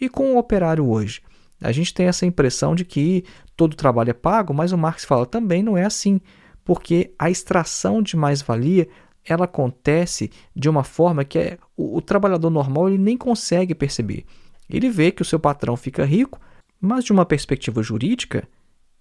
E 0.00 0.08
com 0.08 0.34
o 0.34 0.38
operário 0.38 0.88
hoje? 0.88 1.22
A 1.60 1.72
gente 1.72 1.94
tem 1.94 2.06
essa 2.06 2.26
impressão 2.26 2.74
de 2.74 2.84
que 2.84 3.24
todo 3.56 3.76
trabalho 3.76 4.10
é 4.10 4.14
pago, 4.14 4.52
mas 4.52 4.72
o 4.72 4.78
Marx 4.78 5.04
fala 5.04 5.24
também 5.24 5.62
não 5.62 5.76
é 5.76 5.84
assim, 5.84 6.20
porque 6.64 7.14
a 7.18 7.30
extração 7.30 8.02
de 8.02 8.16
mais-valia 8.16 8.88
ela 9.26 9.44
acontece 9.44 10.30
de 10.54 10.68
uma 10.68 10.84
forma 10.84 11.24
que 11.24 11.38
é, 11.38 11.58
o, 11.76 11.98
o 11.98 12.00
trabalhador 12.00 12.50
normal 12.50 12.88
ele 12.88 12.98
nem 12.98 13.16
consegue 13.16 13.74
perceber. 13.74 14.24
Ele 14.68 14.88
vê 14.90 15.10
que 15.10 15.22
o 15.22 15.24
seu 15.24 15.38
patrão 15.38 15.76
fica 15.76 16.04
rico, 16.04 16.40
mas 16.80 17.04
de 17.04 17.12
uma 17.12 17.24
perspectiva 17.24 17.82
jurídica, 17.82 18.46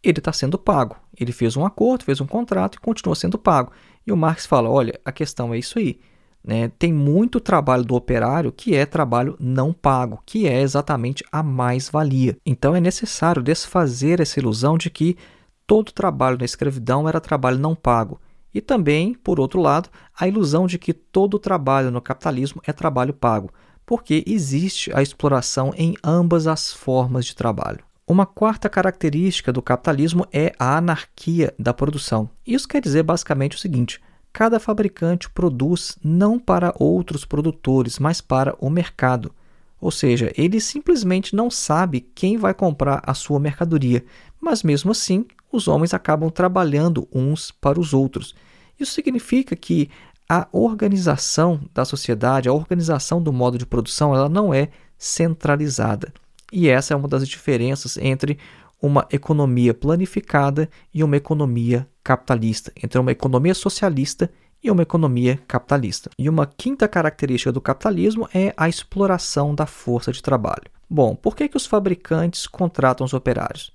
ele 0.03 0.19
está 0.19 0.31
sendo 0.31 0.57
pago. 0.57 0.95
Ele 1.19 1.31
fez 1.31 1.57
um 1.57 1.65
acordo, 1.65 2.05
fez 2.05 2.21
um 2.21 2.27
contrato 2.27 2.75
e 2.75 2.79
continua 2.79 3.15
sendo 3.15 3.37
pago. 3.37 3.71
E 4.05 4.11
o 4.11 4.17
Marx 4.17 4.45
fala: 4.45 4.69
olha, 4.69 4.99
a 5.03 5.11
questão 5.11 5.53
é 5.53 5.57
isso 5.57 5.79
aí. 5.79 5.99
Né? 6.43 6.71
Tem 6.77 6.93
muito 6.93 7.39
trabalho 7.39 7.83
do 7.83 7.95
operário 7.95 8.51
que 8.51 8.75
é 8.75 8.85
trabalho 8.85 9.35
não 9.39 9.73
pago, 9.73 10.21
que 10.23 10.47
é 10.47 10.61
exatamente 10.61 11.23
a 11.31 11.41
mais-valia. 11.41 12.37
Então 12.45 12.75
é 12.75 12.79
necessário 12.79 13.41
desfazer 13.41 14.19
essa 14.19 14.39
ilusão 14.39 14.77
de 14.77 14.91
que 14.91 15.17
todo 15.65 15.91
trabalho 15.91 16.37
na 16.37 16.45
escravidão 16.45 17.09
era 17.09 17.19
trabalho 17.19 17.57
não 17.57 17.73
pago. 17.73 18.19
E 18.55 18.61
também, 18.61 19.13
por 19.13 19.37
outro 19.37 19.59
lado, 19.59 19.89
a 20.17 20.29
ilusão 20.29 20.65
de 20.65 20.79
que 20.79 20.93
todo 20.93 21.37
trabalho 21.37 21.91
no 21.91 21.99
capitalismo 21.99 22.61
é 22.65 22.71
trabalho 22.71 23.13
pago, 23.13 23.51
porque 23.85 24.23
existe 24.25 24.95
a 24.95 25.01
exploração 25.01 25.73
em 25.75 25.93
ambas 26.01 26.47
as 26.47 26.71
formas 26.71 27.25
de 27.25 27.35
trabalho. 27.35 27.83
Uma 28.07 28.25
quarta 28.25 28.69
característica 28.69 29.51
do 29.51 29.61
capitalismo 29.61 30.25
é 30.31 30.53
a 30.57 30.77
anarquia 30.77 31.53
da 31.59 31.73
produção. 31.73 32.29
Isso 32.47 32.65
quer 32.65 32.81
dizer 32.81 33.03
basicamente 33.03 33.57
o 33.57 33.59
seguinte: 33.59 33.99
cada 34.31 34.57
fabricante 34.57 35.29
produz 35.29 35.97
não 36.01 36.39
para 36.39 36.73
outros 36.79 37.25
produtores, 37.25 37.99
mas 37.99 38.21
para 38.21 38.55
o 38.57 38.69
mercado. 38.69 39.35
Ou 39.81 39.91
seja, 39.91 40.31
ele 40.37 40.61
simplesmente 40.61 41.35
não 41.35 41.51
sabe 41.51 42.09
quem 42.15 42.37
vai 42.37 42.53
comprar 42.53 43.01
a 43.05 43.13
sua 43.13 43.37
mercadoria, 43.37 44.05
mas 44.39 44.63
mesmo 44.63 44.91
assim 44.91 45.25
os 45.51 45.67
homens 45.67 45.93
acabam 45.93 46.29
trabalhando 46.29 47.07
uns 47.13 47.51
para 47.51 47.79
os 47.79 47.93
outros. 47.93 48.35
Isso 48.79 48.93
significa 48.93 49.55
que 49.55 49.89
a 50.27 50.47
organização 50.51 51.61
da 51.73 51.85
sociedade, 51.85 52.49
a 52.49 52.53
organização 52.53 53.21
do 53.21 53.31
modo 53.31 53.57
de 53.57 53.65
produção, 53.65 54.15
ela 54.15 54.27
não 54.27 54.53
é 54.53 54.69
centralizada. 54.97 56.13
E 56.51 56.67
essa 56.67 56.93
é 56.93 56.97
uma 56.97 57.07
das 57.07 57.27
diferenças 57.27 57.97
entre 57.97 58.37
uma 58.81 59.07
economia 59.11 59.73
planificada 59.73 60.69
e 60.93 61.03
uma 61.03 61.17
economia 61.17 61.87
capitalista, 62.03 62.71
entre 62.81 62.99
uma 62.99 63.11
economia 63.11 63.53
socialista 63.53 64.31
e 64.63 64.71
uma 64.71 64.81
economia 64.81 65.39
capitalista. 65.47 66.09
E 66.17 66.29
uma 66.29 66.45
quinta 66.45 66.87
característica 66.87 67.51
do 67.51 67.61
capitalismo 67.61 68.27
é 68.33 68.53
a 68.57 68.67
exploração 68.67 69.53
da 69.53 69.65
força 69.65 70.11
de 70.11 70.21
trabalho. 70.21 70.69
Bom, 70.89 71.15
por 71.15 71.35
que, 71.35 71.47
que 71.47 71.57
os 71.57 71.65
fabricantes 71.65 72.47
contratam 72.47 73.05
os 73.05 73.13
operários? 73.13 73.74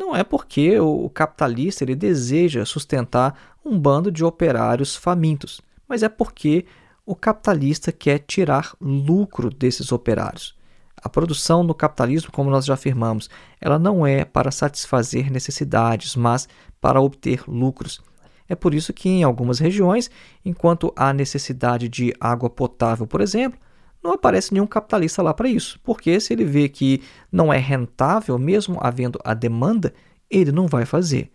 Não 0.00 0.16
é 0.16 0.24
porque 0.24 0.80
o 0.80 1.10
capitalista 1.10 1.84
ele 1.84 1.94
deseja 1.94 2.64
sustentar 2.64 3.38
um 3.62 3.78
bando 3.78 4.10
de 4.10 4.24
operários 4.24 4.96
famintos, 4.96 5.60
mas 5.86 6.02
é 6.02 6.08
porque 6.08 6.64
o 7.04 7.14
capitalista 7.14 7.92
quer 7.92 8.20
tirar 8.20 8.74
lucro 8.80 9.50
desses 9.50 9.92
operários. 9.92 10.56
A 10.96 11.06
produção 11.06 11.62
no 11.62 11.74
capitalismo, 11.74 12.32
como 12.32 12.48
nós 12.48 12.64
já 12.64 12.72
afirmamos, 12.72 13.28
ela 13.60 13.78
não 13.78 14.06
é 14.06 14.24
para 14.24 14.50
satisfazer 14.50 15.30
necessidades, 15.30 16.16
mas 16.16 16.48
para 16.80 16.98
obter 16.98 17.44
lucros. 17.46 18.00
É 18.48 18.54
por 18.54 18.72
isso 18.72 18.94
que 18.94 19.10
em 19.10 19.22
algumas 19.22 19.58
regiões, 19.58 20.10
enquanto 20.42 20.94
há 20.96 21.12
necessidade 21.12 21.90
de 21.90 22.14
água 22.18 22.48
potável, 22.48 23.06
por 23.06 23.20
exemplo, 23.20 23.60
não 24.02 24.12
aparece 24.12 24.52
nenhum 24.52 24.66
capitalista 24.66 25.22
lá 25.22 25.34
para 25.34 25.48
isso, 25.48 25.78
porque 25.84 26.18
se 26.20 26.32
ele 26.32 26.44
vê 26.44 26.68
que 26.68 27.02
não 27.30 27.52
é 27.52 27.58
rentável, 27.58 28.38
mesmo 28.38 28.78
havendo 28.80 29.18
a 29.24 29.34
demanda, 29.34 29.92
ele 30.30 30.52
não 30.52 30.66
vai 30.66 30.86
fazer. 30.86 31.30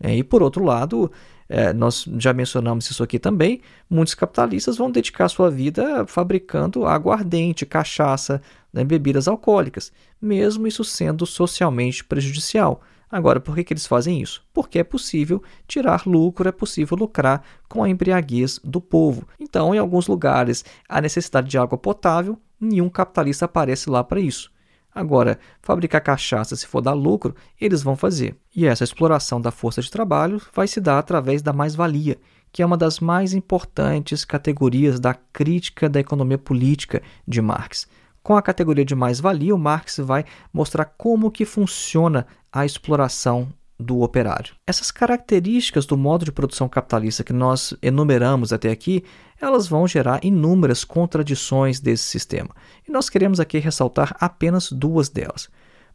É, 0.00 0.14
e 0.14 0.22
por 0.22 0.42
outro 0.42 0.64
lado, 0.64 1.10
é, 1.48 1.72
nós 1.72 2.06
já 2.18 2.32
mencionamos 2.32 2.90
isso 2.90 3.02
aqui 3.02 3.18
também, 3.18 3.60
muitos 3.88 4.14
capitalistas 4.14 4.76
vão 4.76 4.90
dedicar 4.90 5.28
sua 5.28 5.50
vida 5.50 6.06
fabricando 6.06 6.86
aguardente, 6.86 7.66
cachaça, 7.66 8.40
né, 8.72 8.84
bebidas 8.84 9.28
alcoólicas, 9.28 9.92
mesmo 10.20 10.66
isso 10.66 10.84
sendo 10.84 11.24
socialmente 11.26 12.04
prejudicial. 12.04 12.82
Agora, 13.14 13.38
por 13.38 13.54
que, 13.54 13.62
que 13.62 13.72
eles 13.72 13.86
fazem 13.86 14.20
isso? 14.20 14.44
Porque 14.52 14.76
é 14.76 14.82
possível 14.82 15.40
tirar 15.68 16.04
lucro, 16.04 16.48
é 16.48 16.50
possível 16.50 16.96
lucrar 16.96 17.44
com 17.68 17.84
a 17.84 17.88
embriaguez 17.88 18.58
do 18.64 18.80
povo. 18.80 19.24
Então, 19.38 19.72
em 19.72 19.78
alguns 19.78 20.08
lugares, 20.08 20.64
a 20.88 21.00
necessidade 21.00 21.48
de 21.48 21.56
água 21.56 21.78
potável, 21.78 22.36
nenhum 22.60 22.88
capitalista 22.88 23.44
aparece 23.44 23.88
lá 23.88 24.02
para 24.02 24.18
isso. 24.18 24.50
Agora, 24.92 25.38
fabricar 25.62 26.00
cachaça, 26.00 26.56
se 26.56 26.66
for 26.66 26.80
dar 26.80 26.92
lucro, 26.92 27.36
eles 27.60 27.84
vão 27.84 27.94
fazer. 27.94 28.34
E 28.52 28.66
essa 28.66 28.82
exploração 28.82 29.40
da 29.40 29.52
força 29.52 29.80
de 29.80 29.92
trabalho 29.92 30.42
vai 30.52 30.66
se 30.66 30.80
dar 30.80 30.98
através 30.98 31.40
da 31.40 31.52
mais-valia, 31.52 32.18
que 32.50 32.62
é 32.62 32.66
uma 32.66 32.76
das 32.76 32.98
mais 32.98 33.32
importantes 33.32 34.24
categorias 34.24 34.98
da 34.98 35.14
crítica 35.14 35.88
da 35.88 36.00
economia 36.00 36.36
política 36.36 37.00
de 37.28 37.40
Marx. 37.40 37.86
Com 38.24 38.38
a 38.38 38.42
categoria 38.42 38.86
de 38.86 38.94
mais-valia, 38.94 39.54
o 39.54 39.58
Marx 39.58 39.98
vai 39.98 40.24
mostrar 40.50 40.86
como 40.86 41.30
que 41.30 41.44
funciona 41.44 42.26
a 42.50 42.64
exploração 42.64 43.52
do 43.78 44.00
operário. 44.00 44.54
Essas 44.66 44.90
características 44.90 45.84
do 45.84 45.94
modo 45.94 46.24
de 46.24 46.32
produção 46.32 46.66
capitalista 46.66 47.22
que 47.22 47.34
nós 47.34 47.74
enumeramos 47.82 48.50
até 48.50 48.70
aqui, 48.70 49.04
elas 49.38 49.66
vão 49.66 49.86
gerar 49.86 50.24
inúmeras 50.24 50.84
contradições 50.84 51.80
desse 51.80 52.04
sistema. 52.04 52.48
E 52.88 52.90
nós 52.90 53.10
queremos 53.10 53.40
aqui 53.40 53.58
ressaltar 53.58 54.16
apenas 54.18 54.72
duas 54.72 55.10
delas. 55.10 55.50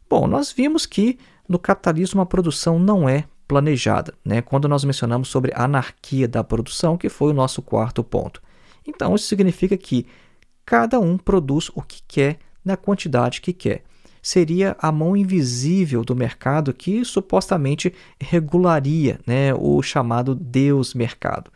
Bom, 0.08 0.28
nós 0.28 0.52
vimos 0.52 0.86
que 0.86 1.18
no 1.48 1.58
capitalismo 1.58 2.20
a 2.20 2.26
produção 2.26 2.78
não 2.78 3.08
é 3.08 3.24
planejada, 3.48 4.14
né? 4.24 4.40
quando 4.40 4.68
nós 4.68 4.84
mencionamos 4.84 5.26
sobre 5.26 5.50
a 5.52 5.64
anarquia 5.64 6.28
da 6.28 6.44
produção, 6.44 6.96
que 6.96 7.08
foi 7.08 7.32
o 7.32 7.34
nosso 7.34 7.60
quarto 7.60 8.04
ponto. 8.04 8.40
Então, 8.86 9.16
isso 9.16 9.26
significa 9.26 9.76
que 9.76 10.06
cada 10.70 11.00
um 11.00 11.18
produz 11.18 11.68
o 11.74 11.82
que 11.82 12.00
quer 12.06 12.38
na 12.64 12.76
quantidade 12.76 13.40
que 13.40 13.52
quer. 13.52 13.82
seria 14.22 14.76
a 14.78 14.92
mão 14.92 15.16
invisível 15.16 16.04
do 16.04 16.14
mercado 16.14 16.72
que 16.72 17.04
supostamente 17.04 17.92
regularia 18.20 19.18
né, 19.26 19.52
o 19.52 19.82
chamado 19.82 20.32
Deus 20.32 20.94
mercado. 20.94 21.50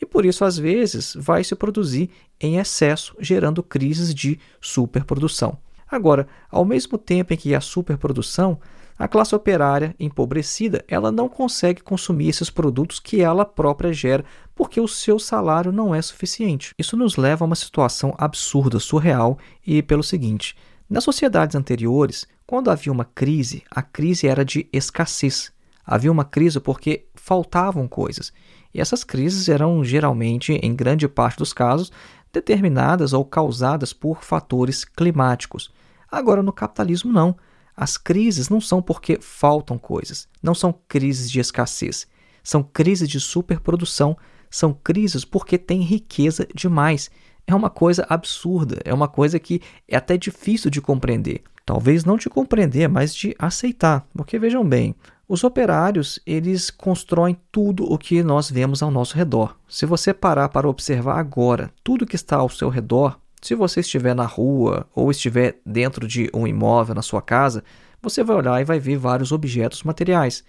E 0.00 0.06
por 0.06 0.24
isso, 0.24 0.46
às 0.46 0.56
vezes, 0.56 1.14
vai 1.14 1.44
se 1.44 1.54
produzir 1.54 2.08
em 2.40 2.56
excesso, 2.56 3.14
gerando 3.20 3.62
crises 3.62 4.14
de 4.14 4.40
superprodução. 4.62 5.58
Agora, 5.90 6.26
ao 6.50 6.64
mesmo 6.64 6.96
tempo 6.96 7.34
em 7.34 7.36
que 7.36 7.54
há 7.54 7.60
superprodução, 7.60 8.58
a 8.96 9.08
classe 9.08 9.34
operária 9.34 9.94
empobrecida, 9.98 10.84
ela 10.86 11.10
não 11.10 11.28
consegue 11.28 11.82
consumir 11.82 12.28
esses 12.28 12.48
produtos 12.48 13.00
que 13.00 13.20
ela 13.20 13.44
própria 13.44 13.92
gera, 13.92 14.24
porque 14.54 14.80
o 14.80 14.86
seu 14.86 15.18
salário 15.18 15.72
não 15.72 15.92
é 15.92 16.00
suficiente. 16.00 16.72
Isso 16.78 16.96
nos 16.96 17.16
leva 17.16 17.44
a 17.44 17.46
uma 17.46 17.56
situação 17.56 18.14
absurda, 18.16 18.78
surreal, 18.78 19.36
e 19.66 19.82
pelo 19.82 20.02
seguinte: 20.02 20.56
nas 20.88 21.02
sociedades 21.02 21.56
anteriores, 21.56 22.26
quando 22.46 22.70
havia 22.70 22.92
uma 22.92 23.04
crise, 23.04 23.64
a 23.70 23.82
crise 23.82 24.28
era 24.28 24.44
de 24.44 24.68
escassez. 24.72 25.52
Havia 25.84 26.12
uma 26.12 26.24
crise 26.24 26.60
porque 26.60 27.06
faltavam 27.14 27.88
coisas. 27.88 28.32
E 28.72 28.80
essas 28.80 29.02
crises 29.02 29.48
eram 29.48 29.84
geralmente, 29.84 30.52
em 30.52 30.74
grande 30.74 31.08
parte 31.08 31.38
dos 31.38 31.52
casos, 31.52 31.90
determinadas 32.32 33.12
ou 33.12 33.24
causadas 33.24 33.92
por 33.92 34.22
fatores 34.22 34.84
climáticos. 34.84 35.72
Agora, 36.10 36.42
no 36.42 36.52
capitalismo, 36.52 37.12
não. 37.12 37.36
As 37.76 37.96
crises 37.96 38.48
não 38.48 38.60
são 38.60 38.80
porque 38.80 39.18
faltam 39.20 39.76
coisas, 39.76 40.28
não 40.42 40.54
são 40.54 40.74
crises 40.86 41.30
de 41.30 41.40
escassez, 41.40 42.06
são 42.42 42.62
crises 42.62 43.08
de 43.08 43.18
superprodução, 43.18 44.16
são 44.50 44.72
crises 44.72 45.24
porque 45.24 45.58
tem 45.58 45.80
riqueza 45.80 46.46
demais. 46.54 47.10
É 47.46 47.54
uma 47.54 47.68
coisa 47.68 48.06
absurda, 48.08 48.80
é 48.84 48.94
uma 48.94 49.08
coisa 49.08 49.38
que 49.38 49.60
é 49.88 49.96
até 49.96 50.16
difícil 50.16 50.70
de 50.70 50.80
compreender. 50.80 51.42
Talvez 51.66 52.04
não 52.04 52.16
de 52.16 52.28
compreender, 52.28 52.88
mas 52.88 53.14
de 53.14 53.34
aceitar, 53.38 54.06
porque 54.14 54.38
vejam 54.38 54.64
bem, 54.64 54.94
os 55.26 55.42
operários, 55.42 56.20
eles 56.26 56.70
constroem 56.70 57.36
tudo 57.50 57.90
o 57.90 57.96
que 57.96 58.22
nós 58.22 58.50
vemos 58.50 58.82
ao 58.82 58.90
nosso 58.90 59.16
redor. 59.16 59.56
Se 59.66 59.86
você 59.86 60.12
parar 60.12 60.50
para 60.50 60.68
observar 60.68 61.18
agora 61.18 61.72
tudo 61.82 62.06
que 62.06 62.16
está 62.16 62.36
ao 62.36 62.50
seu 62.50 62.68
redor, 62.68 63.18
se 63.44 63.54
você 63.54 63.80
estiver 63.80 64.14
na 64.14 64.24
rua 64.24 64.88
ou 64.94 65.10
estiver 65.10 65.60
dentro 65.66 66.08
de 66.08 66.30
um 66.32 66.46
imóvel 66.46 66.94
na 66.94 67.02
sua 67.02 67.20
casa, 67.20 67.62
você 68.00 68.24
vai 68.24 68.36
olhar 68.36 68.58
e 68.60 68.64
vai 68.64 68.78
ver 68.78 68.96
vários 68.96 69.32
objetos 69.32 69.82
materiais. 69.82 70.42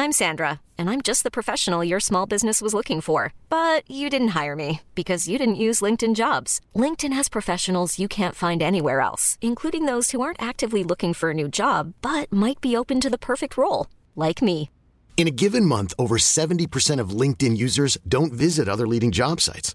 I'm 0.00 0.12
Sandra, 0.12 0.60
and 0.78 0.88
I'm 0.88 1.00
just 1.02 1.24
the 1.24 1.30
professional 1.30 1.82
your 1.82 1.98
small 1.98 2.24
business 2.24 2.62
was 2.62 2.72
looking 2.72 3.00
for. 3.00 3.32
But 3.48 3.82
you 3.90 4.08
didn't 4.08 4.36
hire 4.40 4.54
me 4.54 4.80
because 4.94 5.26
you 5.26 5.38
didn't 5.38 5.64
use 5.66 5.80
LinkedIn 5.80 6.14
jobs. 6.14 6.60
LinkedIn 6.76 7.12
has 7.14 7.28
professionals 7.28 7.98
you 7.98 8.06
can't 8.06 8.36
find 8.36 8.62
anywhere 8.62 9.00
else, 9.00 9.38
including 9.40 9.86
those 9.86 10.12
who 10.12 10.20
aren't 10.20 10.42
actively 10.42 10.84
looking 10.84 11.14
for 11.14 11.30
a 11.30 11.34
new 11.34 11.48
job 11.48 11.94
but 12.00 12.30
might 12.30 12.60
be 12.60 12.76
open 12.76 13.00
to 13.00 13.10
the 13.10 13.18
perfect 13.18 13.56
role, 13.56 13.86
like 14.14 14.40
me. 14.42 14.68
In 15.16 15.26
a 15.26 15.32
given 15.32 15.64
month, 15.64 15.94
over 15.98 16.16
70% 16.16 17.00
of 17.00 17.10
LinkedIn 17.10 17.56
users 17.56 17.98
don't 18.06 18.32
visit 18.32 18.68
other 18.68 18.86
leading 18.86 19.10
job 19.10 19.40
sites. 19.40 19.74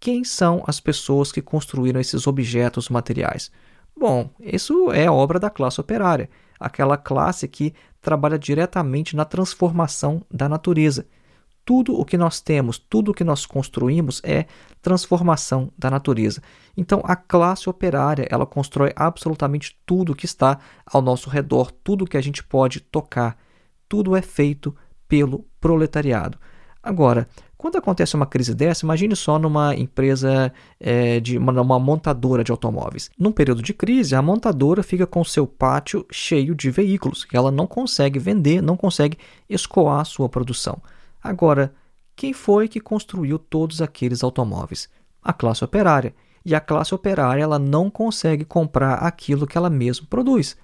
Quem 0.00 0.24
são 0.24 0.64
as 0.66 0.80
pessoas 0.80 1.30
que 1.30 1.42
construíram 1.42 2.00
esses 2.00 2.26
objetos 2.26 2.88
materiais? 2.88 3.52
Bom, 3.94 4.30
isso 4.40 4.90
é 4.92 5.10
obra 5.10 5.38
da 5.38 5.50
classe 5.50 5.78
operária, 5.78 6.30
aquela 6.58 6.96
classe 6.96 7.46
que 7.46 7.74
trabalha 8.00 8.38
diretamente 8.38 9.14
na 9.14 9.26
transformação 9.26 10.24
da 10.32 10.48
natureza. 10.48 11.06
Tudo 11.66 11.94
o 11.94 12.04
que 12.06 12.16
nós 12.16 12.40
temos, 12.40 12.78
tudo 12.78 13.10
o 13.10 13.14
que 13.14 13.22
nós 13.22 13.44
construímos 13.44 14.22
é 14.24 14.46
transformação 14.80 15.70
da 15.76 15.90
natureza. 15.90 16.42
Então, 16.74 17.02
a 17.04 17.14
classe 17.14 17.68
operária, 17.68 18.26
ela 18.30 18.46
constrói 18.46 18.94
absolutamente 18.96 19.78
tudo 19.84 20.14
que 20.14 20.24
está 20.24 20.58
ao 20.86 21.02
nosso 21.02 21.28
redor, 21.28 21.70
tudo 21.70 22.06
que 22.06 22.16
a 22.16 22.22
gente 22.22 22.42
pode 22.42 22.80
tocar. 22.80 23.36
Tudo 23.86 24.16
é 24.16 24.22
feito 24.22 24.74
pelo 25.06 25.44
proletariado. 25.60 26.38
Agora, 26.82 27.28
quando 27.58 27.76
acontece 27.76 28.16
uma 28.16 28.24
crise 28.24 28.54
dessa, 28.54 28.86
imagine 28.86 29.14
só 29.14 29.38
numa 29.38 29.74
empresa 29.74 30.50
é, 30.80 31.20
de 31.20 31.36
uma, 31.36 31.60
uma, 31.60 31.78
montadora 31.78 32.42
de 32.42 32.50
automóveis. 32.50 33.10
Num 33.18 33.32
período 33.32 33.60
de 33.60 33.74
crise, 33.74 34.14
a 34.14 34.22
montadora 34.22 34.82
fica 34.82 35.06
com 35.06 35.22
seu 35.22 35.46
pátio 35.46 36.06
cheio 36.10 36.54
de 36.54 36.70
veículos 36.70 37.26
e 37.30 37.36
ela 37.36 37.50
não 37.50 37.66
consegue 37.66 38.18
vender, 38.18 38.62
não 38.62 38.78
consegue 38.78 39.18
escoar 39.46 40.06
sua 40.06 40.26
produção. 40.26 40.80
Agora, 41.22 41.74
quem 42.16 42.32
foi 42.32 42.66
que 42.66 42.80
construiu 42.80 43.38
todos 43.38 43.82
aqueles 43.82 44.24
automóveis? 44.24 44.88
A 45.22 45.34
classe 45.34 45.62
operária. 45.62 46.14
E 46.44 46.54
a 46.54 46.60
classe 46.60 46.94
operária 46.94 47.42
ela 47.42 47.58
não 47.58 47.90
consegue 47.90 48.44
comprar 48.44 48.94
aquilo 48.94 49.46
que 49.46 49.58
ela 49.58 49.68
mesma 49.68 50.06
produz. 50.08 50.56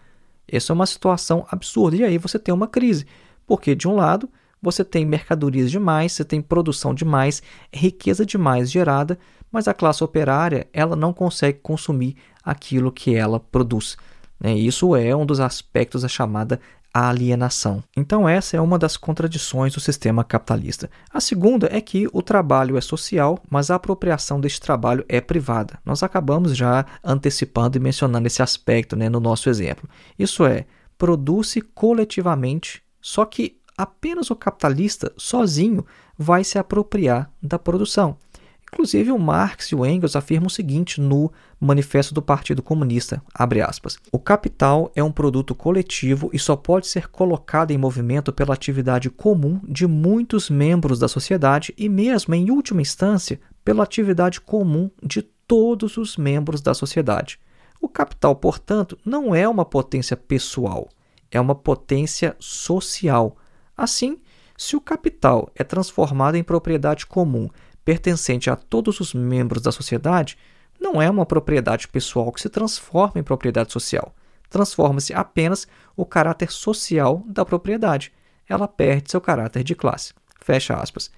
Essa 0.48 0.72
é 0.72 0.74
uma 0.74 0.86
situação 0.86 1.46
absurda. 1.50 1.96
E 1.96 2.04
aí 2.04 2.16
você 2.16 2.38
tem 2.38 2.54
uma 2.54 2.66
crise. 2.66 3.06
Porque, 3.46 3.74
de 3.74 3.86
um 3.86 3.94
lado, 3.94 4.30
você 4.66 4.84
tem 4.84 5.04
mercadorias 5.04 5.70
demais, 5.70 6.10
você 6.10 6.24
tem 6.24 6.42
produção 6.42 6.92
demais, 6.92 7.40
riqueza 7.72 8.26
demais 8.26 8.68
gerada, 8.68 9.16
mas 9.50 9.68
a 9.68 9.72
classe 9.72 10.02
operária 10.02 10.66
ela 10.72 10.96
não 10.96 11.12
consegue 11.12 11.60
consumir 11.62 12.16
aquilo 12.42 12.90
que 12.90 13.14
ela 13.14 13.38
produz. 13.38 13.96
Né? 14.40 14.54
Isso 14.54 14.96
é 14.96 15.14
um 15.14 15.24
dos 15.24 15.38
aspectos 15.38 16.02
da 16.02 16.08
chamada 16.08 16.60
alienação. 16.92 17.80
Então, 17.96 18.28
essa 18.28 18.56
é 18.56 18.60
uma 18.60 18.76
das 18.76 18.96
contradições 18.96 19.72
do 19.72 19.80
sistema 19.80 20.24
capitalista. 20.24 20.90
A 21.12 21.20
segunda 21.20 21.68
é 21.70 21.80
que 21.80 22.08
o 22.12 22.20
trabalho 22.20 22.76
é 22.76 22.80
social, 22.80 23.38
mas 23.48 23.70
a 23.70 23.76
apropriação 23.76 24.40
deste 24.40 24.60
trabalho 24.60 25.04
é 25.08 25.20
privada. 25.20 25.78
Nós 25.84 26.02
acabamos 26.02 26.56
já 26.56 26.84
antecipando 27.04 27.76
e 27.76 27.80
mencionando 27.80 28.26
esse 28.26 28.42
aspecto 28.42 28.96
né, 28.96 29.08
no 29.08 29.20
nosso 29.20 29.48
exemplo. 29.48 29.88
Isso 30.18 30.44
é, 30.44 30.64
produz-se 30.98 31.60
coletivamente, 31.60 32.82
só 33.00 33.24
que 33.24 33.55
apenas 33.76 34.30
o 34.30 34.36
capitalista 34.36 35.12
sozinho 35.16 35.84
vai 36.16 36.44
se 36.44 36.58
apropriar 36.58 37.30
da 37.42 37.58
produção. 37.58 38.16
Inclusive, 38.72 39.12
o 39.12 39.18
Marx 39.18 39.66
e 39.66 39.74
o 39.74 39.86
Engels 39.86 40.16
afirmam 40.16 40.48
o 40.48 40.50
seguinte 40.50 41.00
no 41.00 41.32
Manifesto 41.58 42.12
do 42.12 42.20
Partido 42.20 42.62
Comunista, 42.62 43.22
aspas, 43.32 43.96
O 44.10 44.18
capital 44.18 44.90
é 44.94 45.02
um 45.02 45.12
produto 45.12 45.54
coletivo 45.54 46.28
e 46.32 46.38
só 46.38 46.56
pode 46.56 46.88
ser 46.88 47.08
colocado 47.08 47.70
em 47.70 47.78
movimento 47.78 48.32
pela 48.32 48.54
atividade 48.54 49.08
comum 49.08 49.60
de 49.66 49.86
muitos 49.86 50.50
membros 50.50 50.98
da 50.98 51.08
sociedade 51.08 51.72
e 51.78 51.88
mesmo, 51.88 52.34
em 52.34 52.50
última 52.50 52.82
instância, 52.82 53.40
pela 53.64 53.84
atividade 53.84 54.40
comum 54.40 54.90
de 55.02 55.22
todos 55.22 55.96
os 55.96 56.16
membros 56.16 56.60
da 56.60 56.74
sociedade. 56.74 57.38
O 57.80 57.88
capital, 57.88 58.34
portanto, 58.34 58.98
não 59.04 59.34
é 59.34 59.48
uma 59.48 59.64
potência 59.64 60.16
pessoal, 60.16 60.88
é 61.30 61.40
uma 61.40 61.54
potência 61.54 62.34
social 62.38 63.36
Assim, 63.76 64.18
se 64.56 64.74
o 64.74 64.80
capital 64.80 65.50
é 65.54 65.62
transformado 65.62 66.36
em 66.36 66.42
propriedade 66.42 67.06
comum 67.06 67.48
pertencente 67.84 68.50
a 68.50 68.56
todos 68.56 68.98
os 68.98 69.14
membros 69.14 69.62
da 69.62 69.70
sociedade, 69.70 70.36
não 70.80 71.00
é 71.00 71.08
uma 71.08 71.24
propriedade 71.24 71.86
pessoal 71.86 72.32
que 72.32 72.40
se 72.40 72.48
transforma 72.48 73.20
em 73.20 73.22
propriedade 73.22 73.72
social. 73.72 74.14
Transforma-se 74.48 75.14
apenas 75.14 75.68
o 75.96 76.04
caráter 76.04 76.50
social 76.50 77.22
da 77.26 77.44
propriedade. 77.44 78.12
Ela 78.48 78.66
perde 78.66 79.10
seu 79.10 79.20
caráter 79.20 79.62
de 79.62 79.74
classe. 79.74 80.12
Fecha 80.40 80.74
aspas. 80.74 81.10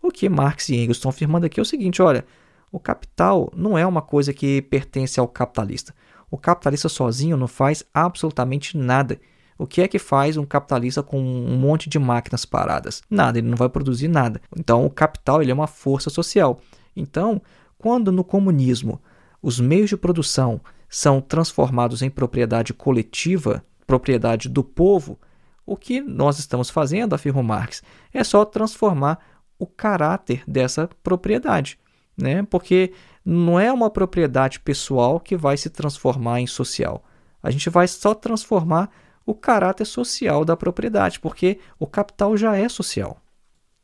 O 0.00 0.10
que 0.10 0.28
Marx 0.28 0.68
e 0.68 0.76
Engels 0.76 0.96
estão 0.96 1.10
afirmando 1.10 1.46
aqui 1.46 1.60
é 1.60 1.62
o 1.62 1.66
seguinte: 1.66 2.02
olha, 2.02 2.24
o 2.70 2.80
capital 2.80 3.52
não 3.54 3.76
é 3.76 3.86
uma 3.86 4.02
coisa 4.02 4.32
que 4.32 4.62
pertence 4.62 5.20
ao 5.20 5.28
capitalista. 5.28 5.94
O 6.30 6.38
capitalista 6.38 6.88
sozinho 6.88 7.36
não 7.36 7.46
faz 7.46 7.84
absolutamente 7.92 8.76
nada. 8.76 9.20
O 9.62 9.66
que 9.66 9.80
é 9.80 9.86
que 9.86 9.98
faz 9.98 10.36
um 10.36 10.44
capitalista 10.44 11.04
com 11.04 11.20
um 11.20 11.56
monte 11.56 11.88
de 11.88 11.96
máquinas 11.96 12.44
paradas? 12.44 13.00
Nada, 13.08 13.38
ele 13.38 13.48
não 13.48 13.56
vai 13.56 13.68
produzir 13.68 14.08
nada. 14.08 14.40
Então, 14.58 14.84
o 14.84 14.90
capital 14.90 15.40
ele 15.40 15.52
é 15.52 15.54
uma 15.54 15.68
força 15.68 16.10
social. 16.10 16.60
Então, 16.96 17.40
quando 17.78 18.10
no 18.10 18.24
comunismo 18.24 19.00
os 19.40 19.60
meios 19.60 19.88
de 19.88 19.96
produção 19.96 20.60
são 20.88 21.20
transformados 21.20 22.02
em 22.02 22.10
propriedade 22.10 22.74
coletiva, 22.74 23.64
propriedade 23.86 24.48
do 24.48 24.64
povo, 24.64 25.16
o 25.64 25.76
que 25.76 26.00
nós 26.00 26.40
estamos 26.40 26.68
fazendo, 26.68 27.14
afirma 27.14 27.40
Marx, 27.40 27.84
é 28.12 28.24
só 28.24 28.44
transformar 28.44 29.20
o 29.60 29.66
caráter 29.66 30.42
dessa 30.44 30.90
propriedade, 31.04 31.78
né? 32.16 32.42
Porque 32.42 32.92
não 33.24 33.60
é 33.60 33.72
uma 33.72 33.88
propriedade 33.88 34.58
pessoal 34.58 35.20
que 35.20 35.36
vai 35.36 35.56
se 35.56 35.70
transformar 35.70 36.40
em 36.40 36.48
social. 36.48 37.04
A 37.40 37.48
gente 37.48 37.70
vai 37.70 37.86
só 37.86 38.12
transformar 38.12 38.90
o 39.24 39.34
caráter 39.34 39.84
social 39.84 40.44
da 40.44 40.56
propriedade, 40.56 41.20
porque 41.20 41.58
o 41.78 41.86
capital 41.86 42.36
já 42.36 42.56
é 42.56 42.68
social. 42.68 43.18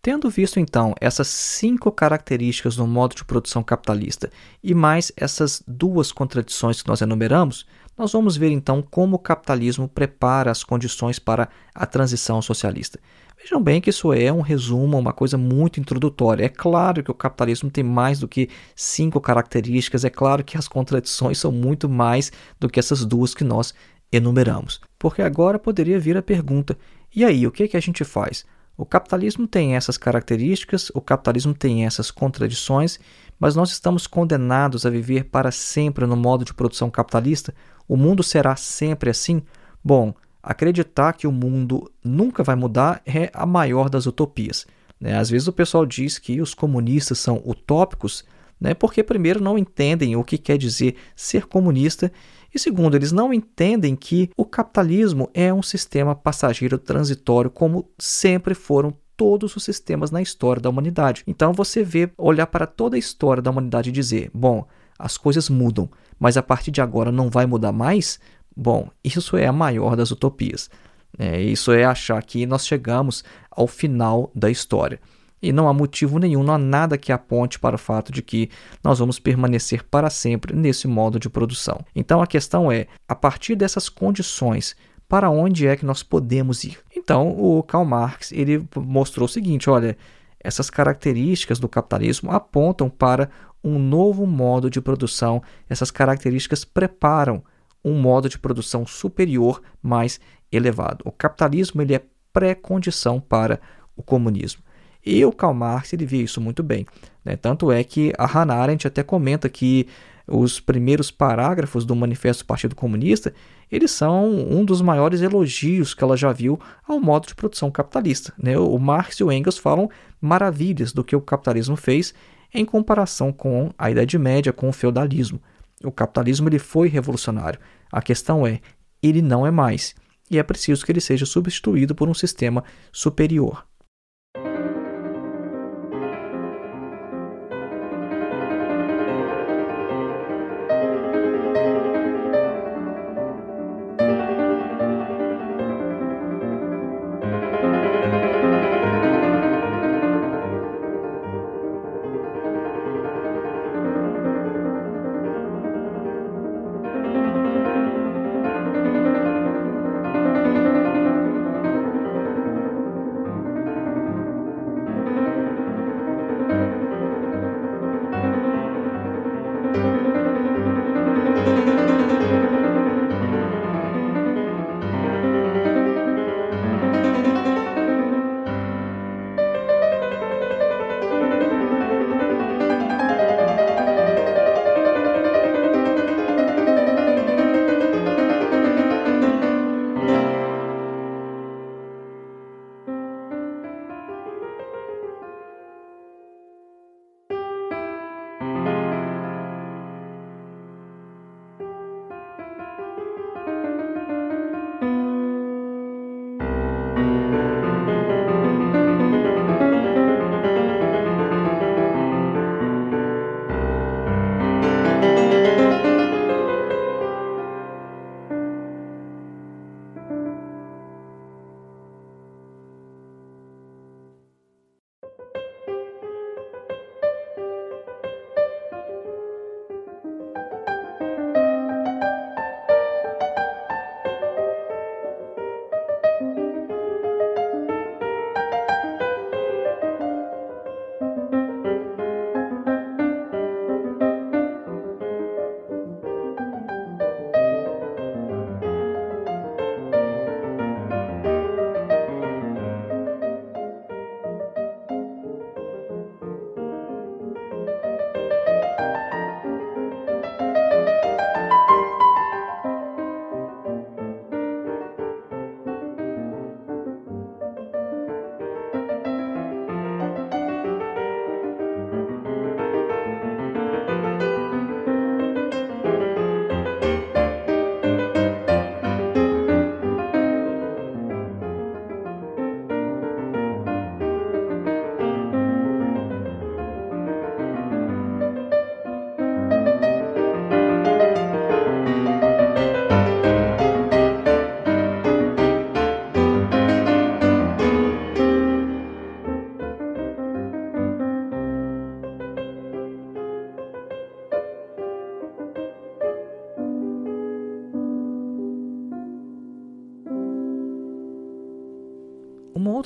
Tendo 0.01 0.31
visto 0.31 0.61
então 0.61 0.95
essas 1.01 1.27
cinco 1.27 1.91
características 1.91 2.77
no 2.77 2.87
modo 2.87 3.17
de 3.17 3.25
produção 3.25 3.63
capitalista 3.63 4.31
e 4.63 4.73
mais 4.73 5.11
essas 5.17 5.63
duas 5.67 6.13
contradições 6.13 6.81
que 6.81 6.89
nós 6.89 7.03
enumeramos, 7.03 7.67
nós 7.97 8.13
vamos 8.13 8.37
ver 8.37 8.51
então 8.51 8.81
como 8.81 9.17
o 9.17 9.19
capitalismo 9.19 9.89
prepara 9.89 10.53
as 10.53 10.63
condições 10.63 11.19
para 11.19 11.49
a 11.75 11.85
transição 11.85 12.41
socialista. 12.41 13.01
Vejam 13.37 13.63
bem 13.63 13.81
que 13.81 13.91
isso 13.91 14.13
é 14.13 14.33
um 14.33 14.41
resumo, 14.41 14.99
uma 14.99 15.13
coisa 15.13 15.37
muito 15.37 15.79
introdutória. 15.79 16.45
É 16.45 16.49
claro 16.49 17.03
que 17.03 17.11
o 17.11 17.15
capitalismo 17.15 17.71
tem 17.71 17.85
mais 17.85 18.19
do 18.19 18.27
que 18.27 18.49
cinco 18.75 19.21
características, 19.21 20.05
é 20.05 20.11
claro 20.11 20.45
que 20.45 20.57
as 20.57 20.69
contradições 20.69 21.39
são 21.39 21.53
muito 21.53 21.89
mais 21.89 22.33
do 22.59 22.69
que 22.69 22.79
essas 22.79 23.05
duas 23.05 23.35
que 23.35 23.45
nós 23.45 23.75
enumeramos. 24.13 24.81
Porque 24.99 25.23
agora 25.23 25.59
poderia 25.59 25.99
vir 25.99 26.17
a 26.17 26.23
pergunta: 26.23 26.77
e 27.15 27.25
aí, 27.25 27.47
o 27.47 27.53
que, 27.53 27.69
que 27.69 27.77
a 27.77 27.81
gente 27.81 28.05
faz? 28.05 28.45
O 28.77 28.87
capitalismo 28.87 29.47
tem 29.47 29.75
essas 29.75 29.99
características, 29.99 30.91
o 30.95 31.01
capitalismo 31.01 31.53
tem 31.53 31.85
essas 31.85 32.13
contradições, 32.13 33.01
mas 33.39 33.57
nós 33.57 33.73
estamos 33.73 34.07
condenados 34.07 34.87
a 34.87 34.91
viver 34.91 35.25
para 35.25 35.51
sempre 35.51 36.07
no 36.07 36.17
modo 36.17 36.45
de 36.45 36.55
produção 36.55 36.89
capitalista? 36.89 37.53
O 37.89 37.97
mundo 37.97 38.23
será 38.23 38.55
sempre 38.55 39.11
assim? 39.11 39.43
Bom, 39.83 40.15
acreditar 40.43 41.13
que 41.15 41.27
o 41.27 41.33
mundo 41.33 41.91
nunca 42.05 42.45
vai 42.45 42.55
mudar 42.55 43.03
é 43.05 43.31
a 43.35 43.45
maior 43.45 43.89
das 43.89 44.07
utopias. 44.07 44.67
Né? 45.01 45.19
Às 45.19 45.29
vezes 45.29 45.49
o 45.49 45.53
pessoal 45.53 45.85
diz 45.85 46.19
que 46.19 46.41
os 46.41 46.55
comunistas 46.55 47.19
são 47.19 47.43
utópicos, 47.45 48.25
né? 48.61 48.75
porque, 48.75 49.03
primeiro, 49.03 49.43
não 49.43 49.59
entendem 49.59 50.15
o 50.15 50.23
que 50.23 50.39
quer 50.39 50.57
dizer 50.57 50.97
ser 51.17 51.47
comunista 51.47 52.13
e 52.55 52.59
segundo, 52.59 52.97
eles 52.97 53.13
não 53.13 53.33
entendem 53.33 53.95
que 53.95 54.31
o 54.37 54.45
capitalismo 54.45 55.29
é 55.35 55.53
um 55.53 55.63
sistema 55.63 56.15
passageiro 56.15 56.79
transitório, 56.79 57.51
como 57.51 57.89
sempre 57.99 58.55
foram 58.55 58.95
todos 59.17 59.55
os 59.57 59.65
sistemas 59.65 60.11
na 60.11 60.23
história 60.23 60.63
da 60.63 60.71
humanidade. 60.71 61.25
Então 61.27 61.53
você 61.53 61.83
vê 61.83 62.11
olhar 62.17 62.47
para 62.47 62.67
toda 62.67 62.97
a 62.97 62.99
história 62.99 63.43
da 63.43 63.51
humanidade 63.51 63.91
e 63.91 63.93
dizer: 63.93 64.31
bom, 64.33 64.67
as 64.99 65.19
coisas 65.19 65.49
mudam, 65.49 65.91
mas 66.19 66.37
a 66.37 66.43
partir 66.43 66.71
de 66.71 66.81
agora 66.81 67.13
não 67.13 67.29
vai 67.29 67.45
mudar 67.45 67.73
mais? 67.73 68.19
Bom, 68.57 68.89
isso 69.05 69.37
é 69.37 69.47
a 69.47 69.53
maior 69.53 69.95
das 69.95 70.11
utopias. 70.11 70.71
É, 71.19 71.41
isso 71.41 71.73
é 71.73 71.85
achar 71.85 72.23
que 72.23 72.47
nós 72.47 72.67
chegamos 72.67 73.25
ao 73.51 73.67
final 73.67 74.31
da 74.35 74.51
história. 74.51 75.01
E 75.41 75.53
não 75.53 75.69
há 75.69 75.73
motivo 75.73 76.19
nenhum, 76.19 76.43
não 76.43 76.55
há 76.55 76.59
nada 76.59 76.99
que 76.99 77.13
aponte 77.13 77.59
para 77.59 77.77
o 77.77 77.79
fato 77.79 78.13
de 78.13 78.23
que 78.23 78.51
nós 78.83 78.99
vamos 78.99 79.19
permanecer 79.19 79.85
para 79.85 80.11
sempre 80.11 80.55
nesse 80.55 80.89
modo 80.89 81.19
de 81.19 81.31
produção. 81.31 81.85
Então 81.95 82.21
a 82.21 82.27
questão 82.27 82.71
é, 82.71 82.87
a 83.07 83.15
partir 83.15 83.55
dessas 83.55 83.89
condições, 83.89 84.77
para 85.09 85.31
onde 85.31 85.67
é 85.67 85.77
que 85.77 85.87
nós 85.87 86.03
podemos 86.03 86.65
ir? 86.65 86.79
Então 86.95 87.29
o 87.31 87.63
Karl 87.63 87.85
Marx 87.85 88.33
ele 88.33 88.67
mostrou 88.77 89.27
o 89.27 89.29
seguinte, 89.29 89.71
olha, 89.71 89.97
essas 90.41 90.71
características 90.71 91.59
do 91.59 91.69
capitalismo 91.69 92.31
apontam 92.31 92.89
para 92.89 93.31
um 93.63 93.79
novo 93.79 94.27
modo 94.27 94.71
de 94.71 94.81
produção, 94.81 95.43
essas 95.69 95.91
características 95.91 96.65
preparam 96.65 97.43
um 97.85 97.95
modo 97.95 98.29
de 98.29 98.39
produção 98.39 98.87
superior, 98.87 99.63
mais 99.83 100.21
elevado. 100.51 101.03
O 101.05 101.13
capitalismo 101.13 101.83
ele 101.83 101.95
é 101.95 102.03
pré-condição 102.33 103.21
para 103.21 103.61
o 103.97 104.03
comunismo. 104.03 104.63
E 105.05 105.25
o 105.25 105.33
Karl 105.33 105.55
Marx 105.55 105.93
ele 105.93 106.07
vê 106.07 106.19
isso 106.19 106.41
muito 106.41 106.63
bem. 106.63 106.87
Né? 107.25 107.37
Tanto 107.37 107.71
é 107.73 107.83
que 107.85 108.13
a 108.19 108.27
Hannah 108.27 108.57
Arendt 108.57 108.87
até 108.87 109.03
comenta 109.03 109.49
que 109.49 109.87
os 110.27 110.61
primeiros 110.61 111.11
parágrafos 111.11 111.87
do 111.87 111.97
Manifesto 111.97 112.45
do 112.45 112.47
Partido 112.47 112.75
Comunista 112.75 113.33
eles 113.71 113.91
são 113.91 114.31
um 114.31 114.65
dos 114.65 114.81
maiores 114.81 115.21
elogios 115.21 115.95
que 115.95 116.03
ela 116.03 116.17
já 116.17 116.33
viu 116.33 116.59
ao 116.87 116.99
modo 116.99 117.27
de 117.27 117.35
produção 117.35 117.71
capitalista. 117.71 118.33
Né? 118.39 118.59
O 118.59 118.79
Marx 118.79 119.17
e 119.17 119.25
o 119.25 119.31
Engels 119.31 119.59
falam 119.59 119.91
maravilhas 120.21 120.93
do 120.93 121.05
que 121.05 121.15
o 121.15 121.21
capitalismo 121.21 121.77
fez 121.77 122.15
em 122.53 122.65
comparação 122.65 123.31
com 123.31 123.71
a 123.77 123.91
Idade 123.91 124.19
Média, 124.19 124.53
com 124.53 124.69
o 124.69 124.73
feudalismo. 124.73 125.41
O 125.85 125.93
capitalismo 125.93 126.49
ele 126.49 126.59
foi 126.59 126.89
revolucionário. 126.89 127.61
A 127.93 128.01
questão 128.01 128.47
é, 128.47 128.61
ele 129.03 129.21
não 129.21 129.47
é 129.47 129.51
mais. 129.51 129.95
E 130.31 130.39
é 130.39 130.43
preciso 130.43 130.85
que 130.85 130.93
ele 130.93 131.01
seja 131.01 131.27
substituído 131.27 131.95
por 131.95 132.09
um 132.09 132.15
sistema 132.15 132.65
superior. 132.91 133.67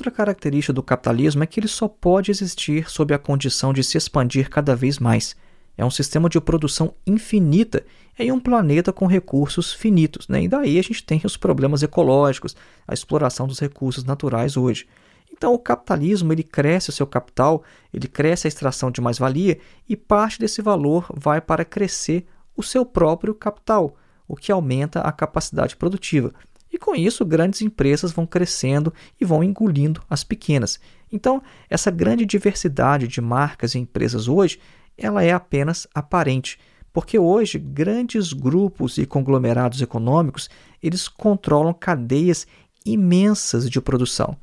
Outra 0.02 0.10
característica 0.10 0.72
do 0.72 0.82
capitalismo 0.82 1.44
é 1.44 1.46
que 1.46 1.60
ele 1.60 1.68
só 1.68 1.86
pode 1.86 2.32
existir 2.32 2.90
sob 2.90 3.14
a 3.14 3.18
condição 3.18 3.72
de 3.72 3.84
se 3.84 3.96
expandir 3.96 4.50
cada 4.50 4.74
vez 4.74 4.98
mais. 4.98 5.36
É 5.78 5.84
um 5.84 5.90
sistema 5.90 6.28
de 6.28 6.40
produção 6.40 6.92
infinita 7.06 7.84
em 8.18 8.32
um 8.32 8.40
planeta 8.40 8.92
com 8.92 9.06
recursos 9.06 9.72
finitos. 9.72 10.26
Né? 10.26 10.42
E 10.42 10.48
daí 10.48 10.76
a 10.76 10.82
gente 10.82 11.04
tem 11.04 11.20
os 11.24 11.36
problemas 11.36 11.84
ecológicos, 11.84 12.56
a 12.86 12.92
exploração 12.92 13.46
dos 13.46 13.60
recursos 13.60 14.02
naturais 14.02 14.56
hoje. 14.56 14.88
Então 15.32 15.54
o 15.54 15.58
capitalismo 15.58 16.32
ele 16.32 16.42
cresce 16.42 16.90
o 16.90 16.92
seu 16.92 17.06
capital, 17.06 17.62
ele 17.94 18.08
cresce 18.08 18.46
a 18.46 18.48
extração 18.48 18.90
de 18.90 19.00
mais-valia 19.00 19.58
e 19.88 19.96
parte 19.96 20.38
desse 20.38 20.60
valor 20.60 21.06
vai 21.14 21.40
para 21.40 21.64
crescer 21.64 22.26
o 22.56 22.62
seu 22.62 22.84
próprio 22.84 23.34
capital, 23.34 23.96
o 24.26 24.34
que 24.34 24.50
aumenta 24.50 25.00
a 25.00 25.12
capacidade 25.12 25.76
produtiva. 25.76 26.32
E 26.72 26.78
com 26.78 26.94
isso, 26.94 27.24
grandes 27.24 27.60
empresas 27.60 28.12
vão 28.12 28.26
crescendo 28.26 28.92
e 29.20 29.24
vão 29.24 29.44
engolindo 29.44 30.02
as 30.08 30.24
pequenas. 30.24 30.80
Então, 31.12 31.42
essa 31.68 31.90
grande 31.90 32.24
diversidade 32.24 33.06
de 33.06 33.20
marcas 33.20 33.74
e 33.74 33.78
empresas 33.78 34.26
hoje, 34.26 34.58
ela 34.96 35.22
é 35.22 35.32
apenas 35.32 35.86
aparente, 35.94 36.58
porque 36.92 37.18
hoje 37.18 37.58
grandes 37.58 38.32
grupos 38.32 38.96
e 38.96 39.04
conglomerados 39.04 39.82
econômicos, 39.82 40.48
eles 40.82 41.08
controlam 41.08 41.74
cadeias 41.74 42.46
imensas 42.84 43.68
de 43.68 43.80
produção. 43.80 44.36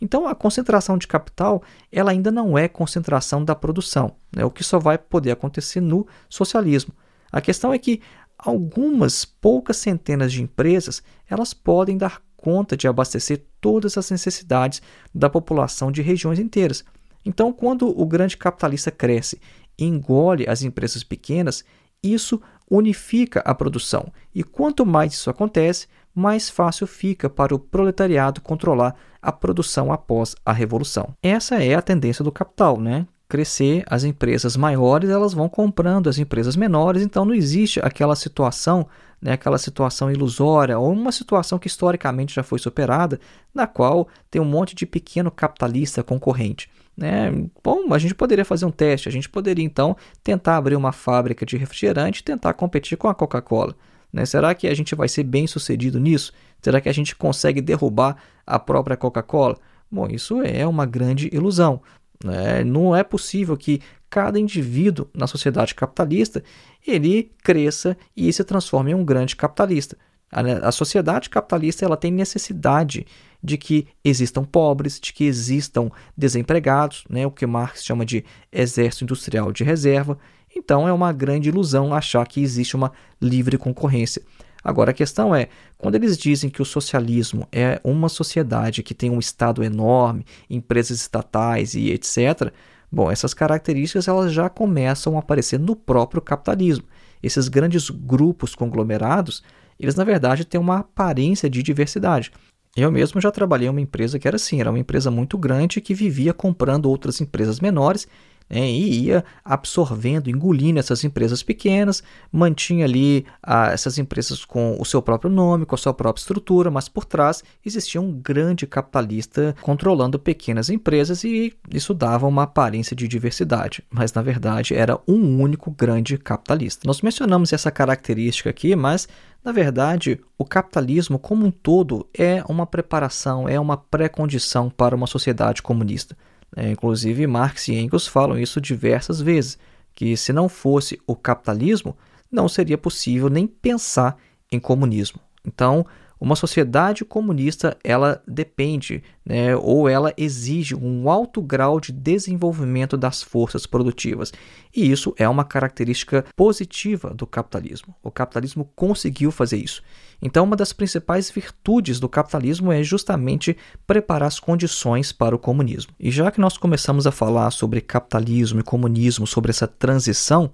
Então, 0.00 0.26
a 0.28 0.34
concentração 0.34 0.98
de 0.98 1.06
capital 1.06 1.62
ela 1.90 2.10
ainda 2.10 2.30
não 2.30 2.56
é 2.56 2.68
concentração 2.68 3.44
da 3.44 3.54
produção, 3.54 4.14
né? 4.34 4.44
o 4.44 4.50
que 4.50 4.62
só 4.62 4.78
vai 4.78 4.98
poder 4.98 5.30
acontecer 5.30 5.80
no 5.80 6.06
socialismo. 6.28 6.92
A 7.32 7.40
questão 7.40 7.72
é 7.72 7.78
que 7.78 8.00
algumas 8.38 9.24
poucas 9.24 9.76
centenas 9.76 10.32
de 10.32 10.42
empresas 10.42 11.02
elas 11.28 11.54
podem 11.54 11.96
dar 11.96 12.22
conta 12.36 12.76
de 12.76 12.86
abastecer 12.86 13.44
todas 13.60 13.98
as 13.98 14.10
necessidades 14.10 14.80
da 15.14 15.28
população 15.28 15.90
de 15.90 16.02
regiões 16.02 16.38
inteiras. 16.38 16.84
Então, 17.24 17.52
quando 17.52 17.88
o 17.88 18.06
grande 18.06 18.36
capitalista 18.36 18.90
cresce 18.90 19.40
e 19.76 19.84
engole 19.84 20.48
as 20.48 20.62
empresas 20.62 21.02
pequenas, 21.02 21.64
isso 22.02 22.40
unifica 22.70 23.40
a 23.40 23.54
produção. 23.54 24.12
E 24.34 24.44
quanto 24.44 24.86
mais 24.86 25.14
isso 25.14 25.28
acontece, 25.28 25.88
mais 26.14 26.48
fácil 26.48 26.86
fica 26.86 27.28
para 27.28 27.54
o 27.54 27.58
proletariado 27.58 28.40
controlar 28.40 28.94
a 29.20 29.32
produção 29.32 29.92
após 29.92 30.36
a 30.44 30.52
revolução. 30.52 31.14
Essa 31.22 31.62
é 31.62 31.74
a 31.74 31.82
tendência 31.82 32.24
do 32.24 32.30
capital, 32.30 32.80
né? 32.80 33.06
Crescer, 33.28 33.84
as 33.88 34.04
empresas 34.04 34.56
maiores 34.56 35.10
elas 35.10 35.34
vão 35.34 35.48
comprando 35.48 36.08
as 36.08 36.18
empresas 36.18 36.56
menores, 36.56 37.02
então 37.02 37.24
não 37.24 37.34
existe 37.34 37.80
aquela 37.80 38.14
situação, 38.14 38.86
né, 39.20 39.32
aquela 39.32 39.58
situação 39.58 40.10
ilusória 40.10 40.78
ou 40.78 40.92
uma 40.92 41.10
situação 41.10 41.58
que 41.58 41.66
historicamente 41.66 42.34
já 42.34 42.42
foi 42.42 42.58
superada, 42.58 43.18
na 43.54 43.66
qual 43.66 44.08
tem 44.30 44.40
um 44.40 44.44
monte 44.44 44.74
de 44.74 44.86
pequeno 44.86 45.30
capitalista 45.30 46.02
concorrente. 46.02 46.70
Né? 46.96 47.30
Bom, 47.62 47.92
a 47.92 47.98
gente 47.98 48.14
poderia 48.14 48.44
fazer 48.44 48.64
um 48.64 48.70
teste, 48.70 49.08
a 49.08 49.12
gente 49.12 49.28
poderia 49.28 49.64
então 49.64 49.96
tentar 50.22 50.56
abrir 50.56 50.76
uma 50.76 50.92
fábrica 50.92 51.44
de 51.44 51.56
refrigerante 51.56 52.20
e 52.20 52.24
tentar 52.24 52.54
competir 52.54 52.96
com 52.96 53.08
a 53.08 53.14
Coca-Cola. 53.14 53.74
Né? 54.12 54.24
Será 54.24 54.54
que 54.54 54.66
a 54.66 54.74
gente 54.74 54.94
vai 54.94 55.08
ser 55.08 55.24
bem 55.24 55.46
sucedido 55.46 56.00
nisso? 56.00 56.32
Será 56.62 56.80
que 56.80 56.88
a 56.88 56.92
gente 56.92 57.14
consegue 57.14 57.60
derrubar 57.60 58.16
a 58.46 58.58
própria 58.58 58.96
Coca-Cola? 58.96 59.58
Bom, 59.90 60.08
isso 60.08 60.40
é 60.42 60.66
uma 60.66 60.86
grande 60.86 61.28
ilusão. 61.32 61.80
Né? 62.24 62.64
Não 62.64 62.94
é 62.94 63.02
possível 63.02 63.56
que 63.56 63.80
cada 64.08 64.38
indivíduo 64.38 65.08
na 65.14 65.26
sociedade 65.26 65.74
capitalista 65.74 66.42
ele 66.86 67.32
cresça 67.42 67.96
e 68.16 68.32
se 68.32 68.44
transforme 68.44 68.92
em 68.92 68.94
um 68.94 69.04
grande 69.04 69.36
capitalista. 69.36 69.96
A, 70.30 70.68
a 70.68 70.72
sociedade 70.72 71.30
capitalista 71.30 71.84
ela 71.84 71.96
tem 71.96 72.10
necessidade 72.10 73.06
de 73.42 73.56
que 73.56 73.86
existam 74.04 74.44
pobres, 74.44 74.98
de 74.98 75.12
que 75.12 75.24
existam 75.24 75.90
desempregados, 76.16 77.04
né? 77.08 77.26
o 77.26 77.30
que 77.30 77.46
Marx 77.46 77.84
chama 77.84 78.04
de 78.04 78.24
exército 78.50 79.04
industrial 79.04 79.52
de 79.52 79.62
reserva. 79.62 80.18
Então 80.54 80.88
é 80.88 80.92
uma 80.92 81.12
grande 81.12 81.48
ilusão 81.48 81.94
achar 81.94 82.26
que 82.26 82.40
existe 82.40 82.74
uma 82.74 82.92
livre 83.20 83.58
concorrência. 83.58 84.22
Agora 84.66 84.90
a 84.90 84.94
questão 84.94 85.32
é, 85.32 85.46
quando 85.78 85.94
eles 85.94 86.18
dizem 86.18 86.50
que 86.50 86.60
o 86.60 86.64
socialismo 86.64 87.46
é 87.52 87.80
uma 87.84 88.08
sociedade 88.08 88.82
que 88.82 88.92
tem 88.92 89.08
um 89.08 89.20
estado 89.20 89.62
enorme, 89.62 90.26
empresas 90.50 90.98
estatais 90.98 91.74
e 91.74 91.92
etc, 91.92 92.52
bom, 92.90 93.08
essas 93.08 93.32
características 93.32 94.08
elas 94.08 94.32
já 94.32 94.48
começam 94.48 95.14
a 95.14 95.20
aparecer 95.20 95.60
no 95.60 95.76
próprio 95.76 96.20
capitalismo. 96.20 96.84
Esses 97.22 97.46
grandes 97.46 97.90
grupos 97.90 98.56
conglomerados, 98.56 99.40
eles 99.78 99.94
na 99.94 100.02
verdade 100.02 100.44
têm 100.44 100.60
uma 100.60 100.78
aparência 100.78 101.48
de 101.48 101.62
diversidade. 101.62 102.32
Eu 102.76 102.90
mesmo 102.90 103.20
já 103.20 103.30
trabalhei 103.30 103.68
em 103.68 103.70
uma 103.70 103.80
empresa 103.80 104.18
que 104.18 104.26
era 104.26 104.34
assim, 104.34 104.60
era 104.60 104.70
uma 104.70 104.80
empresa 104.80 105.12
muito 105.12 105.38
grande 105.38 105.80
que 105.80 105.94
vivia 105.94 106.34
comprando 106.34 106.86
outras 106.86 107.20
empresas 107.20 107.60
menores 107.60 108.08
e 108.50 109.06
ia 109.06 109.24
absorvendo, 109.44 110.30
engolindo 110.30 110.78
essas 110.78 111.02
empresas 111.04 111.42
pequenas, 111.42 112.02
mantinha 112.30 112.84
ali 112.84 113.26
ah, 113.42 113.70
essas 113.72 113.98
empresas 113.98 114.44
com 114.44 114.76
o 114.80 114.84
seu 114.84 115.02
próprio 115.02 115.30
nome, 115.30 115.66
com 115.66 115.74
a 115.74 115.78
sua 115.78 115.92
própria 115.92 116.20
estrutura, 116.20 116.70
mas 116.70 116.88
por 116.88 117.04
trás 117.04 117.42
existia 117.64 118.00
um 118.00 118.12
grande 118.12 118.66
capitalista 118.66 119.54
controlando 119.60 120.18
pequenas 120.18 120.70
empresas 120.70 121.24
e 121.24 121.52
isso 121.72 121.92
dava 121.92 122.26
uma 122.26 122.44
aparência 122.44 122.94
de 122.94 123.08
diversidade, 123.08 123.82
mas 123.90 124.12
na 124.12 124.22
verdade 124.22 124.74
era 124.74 124.98
um 125.08 125.40
único 125.40 125.70
grande 125.70 126.16
capitalista. 126.16 126.86
Nós 126.86 127.02
mencionamos 127.02 127.52
essa 127.52 127.70
característica 127.70 128.50
aqui, 128.50 128.76
mas 128.76 129.08
na 129.46 129.52
verdade, 129.52 130.20
o 130.36 130.44
capitalismo 130.44 131.20
como 131.20 131.46
um 131.46 131.52
todo 131.52 132.08
é 132.12 132.42
uma 132.48 132.66
preparação, 132.66 133.48
é 133.48 133.60
uma 133.60 133.76
pré-condição 133.76 134.68
para 134.68 134.96
uma 134.96 135.06
sociedade 135.06 135.62
comunista. 135.62 136.16
É, 136.56 136.70
inclusive, 136.70 137.26
Marx 137.26 137.68
e 137.68 137.74
Engels 137.74 138.06
falam 138.06 138.38
isso 138.38 138.60
diversas 138.60 139.20
vezes, 139.20 139.58
que 139.94 140.16
se 140.16 140.32
não 140.32 140.48
fosse 140.48 140.98
o 141.06 141.14
capitalismo, 141.14 141.94
não 142.32 142.48
seria 142.48 142.78
possível 142.78 143.28
nem 143.28 143.46
pensar 143.46 144.16
em 144.50 144.58
comunismo. 144.58 145.20
Então, 145.44 145.86
uma 146.20 146.36
sociedade 146.36 147.04
comunista 147.04 147.76
ela 147.84 148.22
depende 148.26 149.02
né, 149.24 149.54
ou 149.56 149.88
ela 149.88 150.12
exige 150.16 150.74
um 150.74 151.10
alto 151.10 151.42
grau 151.42 151.78
de 151.78 151.92
desenvolvimento 151.92 152.96
das 152.96 153.22
forças 153.22 153.66
produtivas. 153.66 154.32
E 154.74 154.90
isso 154.90 155.14
é 155.18 155.28
uma 155.28 155.44
característica 155.44 156.24
positiva 156.34 157.12
do 157.12 157.26
capitalismo. 157.26 157.94
O 158.02 158.10
capitalismo 158.10 158.70
conseguiu 158.74 159.30
fazer 159.30 159.58
isso. 159.58 159.82
Então, 160.22 160.44
uma 160.44 160.56
das 160.56 160.72
principais 160.72 161.30
virtudes 161.30 162.00
do 162.00 162.08
capitalismo 162.08 162.72
é 162.72 162.82
justamente 162.82 163.56
preparar 163.86 164.28
as 164.28 164.40
condições 164.40 165.12
para 165.12 165.36
o 165.36 165.38
comunismo. 165.38 165.92
E 166.00 166.10
já 166.10 166.30
que 166.30 166.40
nós 166.40 166.56
começamos 166.56 167.06
a 167.06 167.12
falar 167.12 167.50
sobre 167.50 167.82
capitalismo 167.82 168.60
e 168.60 168.62
comunismo, 168.62 169.26
sobre 169.26 169.50
essa 169.50 169.66
transição, 169.66 170.50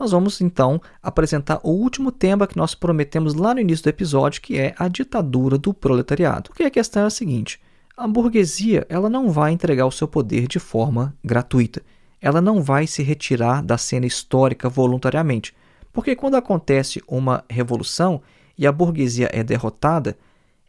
nós 0.00 0.12
vamos 0.12 0.40
então 0.40 0.80
apresentar 1.02 1.60
o 1.62 1.68
último 1.68 2.10
tema 2.10 2.46
que 2.46 2.56
nós 2.56 2.74
prometemos 2.74 3.34
lá 3.34 3.52
no 3.52 3.60
início 3.60 3.84
do 3.84 3.90
episódio, 3.90 4.40
que 4.40 4.58
é 4.58 4.74
a 4.78 4.88
ditadura 4.88 5.58
do 5.58 5.74
proletariado. 5.74 6.48
Porque 6.48 6.62
a 6.62 6.70
questão 6.70 7.02
é 7.02 7.06
a 7.06 7.10
seguinte: 7.10 7.60
a 7.94 8.08
burguesia 8.08 8.86
ela 8.88 9.10
não 9.10 9.28
vai 9.28 9.52
entregar 9.52 9.84
o 9.84 9.92
seu 9.92 10.08
poder 10.08 10.48
de 10.48 10.58
forma 10.58 11.14
gratuita. 11.22 11.82
Ela 12.18 12.40
não 12.40 12.62
vai 12.62 12.86
se 12.86 13.02
retirar 13.02 13.62
da 13.62 13.76
cena 13.76 14.06
histórica 14.06 14.70
voluntariamente. 14.70 15.54
Porque 15.92 16.16
quando 16.16 16.36
acontece 16.36 17.02
uma 17.06 17.44
revolução 17.48 18.22
e 18.56 18.66
a 18.66 18.72
burguesia 18.72 19.28
é 19.32 19.42
derrotada, 19.42 20.16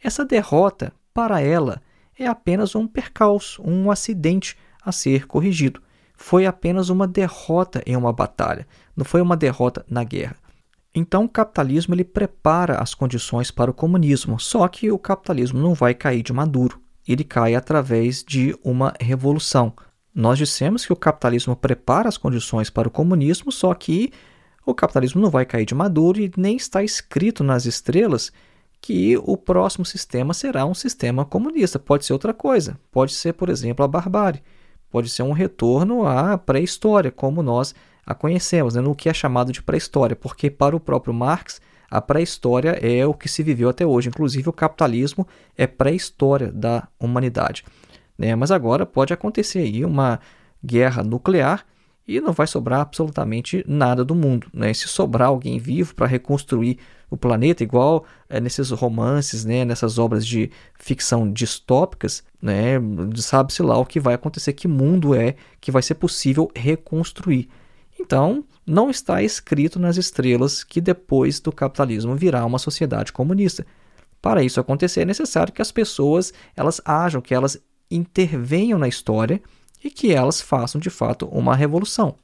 essa 0.02 0.26
derrota, 0.26 0.92
para 1.14 1.40
ela, 1.40 1.80
é 2.18 2.26
apenas 2.26 2.74
um 2.74 2.86
percalço, 2.86 3.62
um 3.62 3.90
acidente 3.90 4.58
a 4.84 4.92
ser 4.92 5.26
corrigido 5.26 5.80
foi 6.22 6.46
apenas 6.46 6.88
uma 6.88 7.06
derrota 7.06 7.82
em 7.84 7.96
uma 7.96 8.12
batalha, 8.12 8.66
não 8.96 9.04
foi 9.04 9.20
uma 9.20 9.36
derrota 9.36 9.84
na 9.90 10.04
guerra. 10.04 10.36
Então 10.94 11.24
o 11.24 11.28
capitalismo 11.28 11.94
ele 11.94 12.04
prepara 12.04 12.76
as 12.76 12.94
condições 12.94 13.50
para 13.50 13.70
o 13.70 13.74
comunismo, 13.74 14.38
só 14.38 14.66
que 14.68 14.90
o 14.90 14.98
capitalismo 14.98 15.60
não 15.60 15.74
vai 15.74 15.94
cair 15.94 16.22
de 16.22 16.32
maduro, 16.32 16.80
ele 17.06 17.24
cai 17.24 17.56
através 17.56 18.22
de 18.22 18.56
uma 18.62 18.94
revolução. 19.00 19.72
Nós 20.14 20.38
dissemos 20.38 20.86
que 20.86 20.92
o 20.92 20.96
capitalismo 20.96 21.56
prepara 21.56 22.08
as 22.08 22.16
condições 22.16 22.70
para 22.70 22.86
o 22.86 22.90
comunismo, 22.90 23.50
só 23.50 23.74
que 23.74 24.12
o 24.64 24.72
capitalismo 24.72 25.20
não 25.20 25.28
vai 25.28 25.44
cair 25.44 25.66
de 25.66 25.74
maduro 25.74 26.20
e 26.20 26.30
nem 26.36 26.56
está 26.56 26.84
escrito 26.84 27.42
nas 27.42 27.66
estrelas 27.66 28.30
que 28.80 29.16
o 29.18 29.36
próximo 29.36 29.84
sistema 29.84 30.32
será 30.32 30.64
um 30.66 30.74
sistema 30.74 31.24
comunista. 31.24 31.80
Pode 31.80 32.04
ser 32.04 32.12
outra 32.12 32.32
coisa. 32.32 32.78
Pode 32.92 33.12
ser, 33.12 33.32
por 33.32 33.48
exemplo, 33.48 33.84
a 33.84 33.88
barbárie 33.88 34.42
pode 34.92 35.08
ser 35.08 35.22
um 35.22 35.32
retorno 35.32 36.06
à 36.06 36.36
pré-história, 36.36 37.10
como 37.10 37.42
nós 37.42 37.74
a 38.06 38.14
conhecemos, 38.14 38.74
né? 38.74 38.82
no 38.82 38.94
que 38.94 39.08
é 39.08 39.14
chamado 39.14 39.50
de 39.50 39.62
pré-história, 39.62 40.14
porque 40.14 40.50
para 40.50 40.76
o 40.76 40.80
próprio 40.80 41.14
Marx, 41.14 41.60
a 41.90 42.00
pré-história 42.00 42.78
é 42.80 43.06
o 43.06 43.14
que 43.14 43.28
se 43.28 43.42
viveu 43.42 43.70
até 43.70 43.86
hoje. 43.86 44.08
Inclusive, 44.08 44.48
o 44.48 44.52
capitalismo 44.52 45.26
é 45.56 45.66
pré-história 45.66 46.52
da 46.52 46.88
humanidade. 47.00 47.64
Né? 48.18 48.34
Mas 48.36 48.50
agora 48.50 48.84
pode 48.84 49.14
acontecer 49.14 49.60
aí 49.60 49.84
uma 49.84 50.20
guerra 50.64 51.02
nuclear 51.02 51.64
e 52.16 52.20
não 52.20 52.32
vai 52.32 52.46
sobrar 52.46 52.80
absolutamente 52.80 53.64
nada 53.66 54.04
do 54.04 54.14
mundo. 54.14 54.48
Né? 54.52 54.72
Se 54.74 54.88
sobrar 54.88 55.28
alguém 55.28 55.58
vivo 55.58 55.94
para 55.94 56.06
reconstruir 56.06 56.78
o 57.10 57.16
planeta, 57.16 57.62
igual 57.62 58.04
é, 58.28 58.40
nesses 58.40 58.70
romances, 58.70 59.44
né, 59.44 59.64
nessas 59.66 59.98
obras 59.98 60.26
de 60.26 60.50
ficção 60.78 61.30
distópicas, 61.30 62.24
né, 62.40 62.80
sabe-se 63.16 63.62
lá 63.62 63.76
o 63.76 63.84
que 63.84 64.00
vai 64.00 64.14
acontecer, 64.14 64.54
que 64.54 64.66
mundo 64.66 65.14
é 65.14 65.34
que 65.60 65.70
vai 65.70 65.82
ser 65.82 65.96
possível 65.96 66.50
reconstruir. 66.56 67.50
Então, 68.00 68.44
não 68.66 68.90
está 68.90 69.22
escrito 69.22 69.78
nas 69.78 69.98
estrelas 69.98 70.64
que 70.64 70.80
depois 70.80 71.38
do 71.38 71.52
capitalismo 71.52 72.16
virá 72.16 72.44
uma 72.46 72.58
sociedade 72.58 73.12
comunista. 73.12 73.66
Para 74.20 74.42
isso 74.42 74.58
acontecer, 74.58 75.02
é 75.02 75.04
necessário 75.04 75.52
que 75.52 75.60
as 75.60 75.70
pessoas 75.70 76.32
elas 76.56 76.80
ajam, 76.84 77.20
que 77.20 77.34
elas 77.34 77.60
intervenham 77.90 78.78
na 78.78 78.88
história 78.88 79.42
e 79.82 79.90
que 79.90 80.12
elas 80.12 80.40
façam 80.40 80.80
de 80.80 80.90
fato 80.90 81.26
uma 81.26 81.54
revolução. 81.54 82.14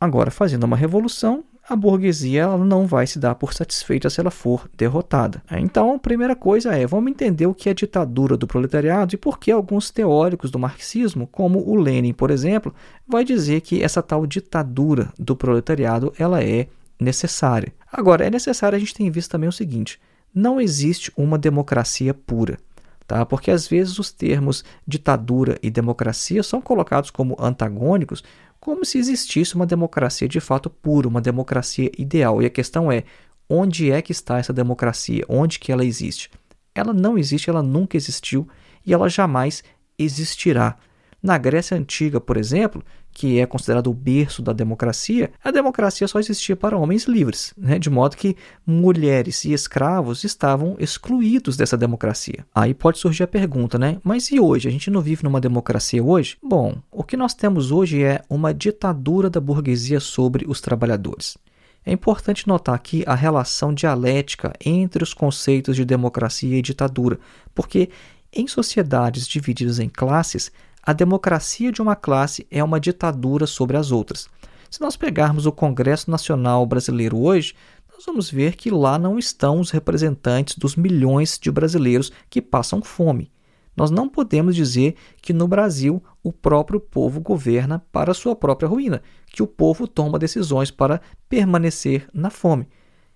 Agora, 0.00 0.30
fazendo 0.30 0.64
uma 0.64 0.76
revolução, 0.76 1.44
a 1.68 1.74
burguesia 1.74 2.42
ela 2.42 2.64
não 2.64 2.86
vai 2.86 3.06
se 3.06 3.18
dar 3.18 3.34
por 3.34 3.52
satisfeita 3.52 4.08
se 4.08 4.20
ela 4.20 4.30
for 4.30 4.70
derrotada. 4.76 5.42
Então, 5.50 5.94
a 5.94 5.98
primeira 5.98 6.36
coisa 6.36 6.76
é, 6.76 6.86
vamos 6.86 7.10
entender 7.10 7.46
o 7.46 7.54
que 7.54 7.68
é 7.68 7.74
ditadura 7.74 8.36
do 8.36 8.46
proletariado 8.46 9.14
e 9.14 9.18
por 9.18 9.38
que 9.38 9.50
alguns 9.50 9.90
teóricos 9.90 10.50
do 10.50 10.58
marxismo, 10.58 11.26
como 11.26 11.58
o 11.68 11.74
Lenin, 11.74 12.12
por 12.12 12.30
exemplo, 12.30 12.72
vai 13.06 13.24
dizer 13.24 13.62
que 13.62 13.82
essa 13.82 14.02
tal 14.02 14.26
ditadura 14.26 15.12
do 15.18 15.34
proletariado 15.34 16.12
ela 16.18 16.42
é 16.42 16.68
necessária. 17.00 17.72
Agora, 17.90 18.24
é 18.24 18.30
necessário 18.30 18.76
a 18.76 18.78
gente 18.78 18.94
ter 18.94 19.02
em 19.02 19.10
vista 19.10 19.32
também 19.32 19.48
o 19.48 19.52
seguinte, 19.52 20.00
não 20.32 20.60
existe 20.60 21.10
uma 21.16 21.38
democracia 21.38 22.12
pura. 22.12 22.58
Tá? 23.06 23.24
Porque 23.24 23.50
às 23.50 23.68
vezes 23.68 23.98
os 23.98 24.10
termos 24.10 24.64
ditadura 24.86 25.58
e 25.62 25.70
democracia 25.70 26.42
são 26.42 26.60
colocados 26.60 27.10
como 27.10 27.36
antagônicos, 27.38 28.24
como 28.58 28.84
se 28.84 28.98
existisse 28.98 29.54
uma 29.54 29.66
democracia 29.66 30.28
de 30.28 30.40
fato 30.40 30.68
pura, 30.68 31.06
uma 31.06 31.20
democracia 31.20 31.90
ideal. 31.96 32.42
E 32.42 32.46
a 32.46 32.50
questão 32.50 32.90
é, 32.90 33.04
onde 33.48 33.92
é 33.92 34.02
que 34.02 34.10
está 34.10 34.38
essa 34.38 34.52
democracia? 34.52 35.24
Onde 35.28 35.60
que 35.60 35.70
ela 35.70 35.84
existe? 35.84 36.30
Ela 36.74 36.92
não 36.92 37.16
existe, 37.16 37.48
ela 37.48 37.62
nunca 37.62 37.96
existiu 37.96 38.48
e 38.84 38.92
ela 38.92 39.08
jamais 39.08 39.62
existirá. 39.96 40.76
Na 41.22 41.38
Grécia 41.38 41.76
Antiga, 41.76 42.20
por 42.20 42.36
exemplo, 42.36 42.84
que 43.16 43.40
é 43.40 43.46
considerado 43.46 43.86
o 43.86 43.94
berço 43.94 44.42
da 44.42 44.52
democracia, 44.52 45.30
a 45.42 45.50
democracia 45.50 46.06
só 46.06 46.18
existia 46.18 46.54
para 46.54 46.76
homens 46.76 47.04
livres, 47.04 47.54
né? 47.56 47.78
de 47.78 47.88
modo 47.88 48.14
que 48.14 48.36
mulheres 48.66 49.42
e 49.46 49.54
escravos 49.54 50.22
estavam 50.22 50.76
excluídos 50.78 51.56
dessa 51.56 51.78
democracia. 51.78 52.44
Aí 52.54 52.74
pode 52.74 52.98
surgir 52.98 53.22
a 53.22 53.26
pergunta, 53.26 53.78
né? 53.78 53.96
Mas 54.04 54.30
e 54.30 54.38
hoje? 54.38 54.68
A 54.68 54.70
gente 54.70 54.90
não 54.90 55.00
vive 55.00 55.24
numa 55.24 55.40
democracia 55.40 56.04
hoje? 56.04 56.36
Bom, 56.42 56.76
o 56.92 57.02
que 57.02 57.16
nós 57.16 57.32
temos 57.32 57.72
hoje 57.72 58.02
é 58.02 58.20
uma 58.28 58.52
ditadura 58.52 59.30
da 59.30 59.40
burguesia 59.40 59.98
sobre 59.98 60.44
os 60.46 60.60
trabalhadores. 60.60 61.38
É 61.86 61.92
importante 61.92 62.46
notar 62.46 62.74
aqui 62.74 63.02
a 63.06 63.14
relação 63.14 63.72
dialética 63.72 64.52
entre 64.62 65.02
os 65.02 65.14
conceitos 65.14 65.74
de 65.74 65.86
democracia 65.86 66.58
e 66.58 66.60
ditadura, 66.60 67.18
porque 67.54 67.88
em 68.30 68.46
sociedades 68.46 69.26
divididas 69.26 69.78
em 69.78 69.88
classes, 69.88 70.52
a 70.86 70.92
democracia 70.92 71.72
de 71.72 71.82
uma 71.82 71.96
classe 71.96 72.46
é 72.48 72.62
uma 72.62 72.78
ditadura 72.78 73.44
sobre 73.44 73.76
as 73.76 73.90
outras. 73.90 74.28
Se 74.70 74.80
nós 74.80 74.96
pegarmos 74.96 75.44
o 75.44 75.50
Congresso 75.50 76.08
Nacional 76.08 76.64
Brasileiro 76.64 77.18
hoje, 77.18 77.54
nós 77.92 78.04
vamos 78.06 78.30
ver 78.30 78.54
que 78.54 78.70
lá 78.70 78.96
não 78.96 79.18
estão 79.18 79.58
os 79.58 79.72
representantes 79.72 80.56
dos 80.56 80.76
milhões 80.76 81.40
de 81.42 81.50
brasileiros 81.50 82.12
que 82.30 82.40
passam 82.40 82.80
fome. 82.80 83.32
Nós 83.76 83.90
não 83.90 84.08
podemos 84.08 84.54
dizer 84.54 84.94
que 85.20 85.32
no 85.32 85.48
Brasil 85.48 86.00
o 86.22 86.32
próprio 86.32 86.78
povo 86.78 87.20
governa 87.20 87.84
para 87.90 88.14
sua 88.14 88.36
própria 88.36 88.68
ruína, 88.68 89.02
que 89.26 89.42
o 89.42 89.46
povo 89.46 89.88
toma 89.88 90.20
decisões 90.20 90.70
para 90.70 91.00
permanecer 91.28 92.08
na 92.14 92.30
fome. 92.30 92.68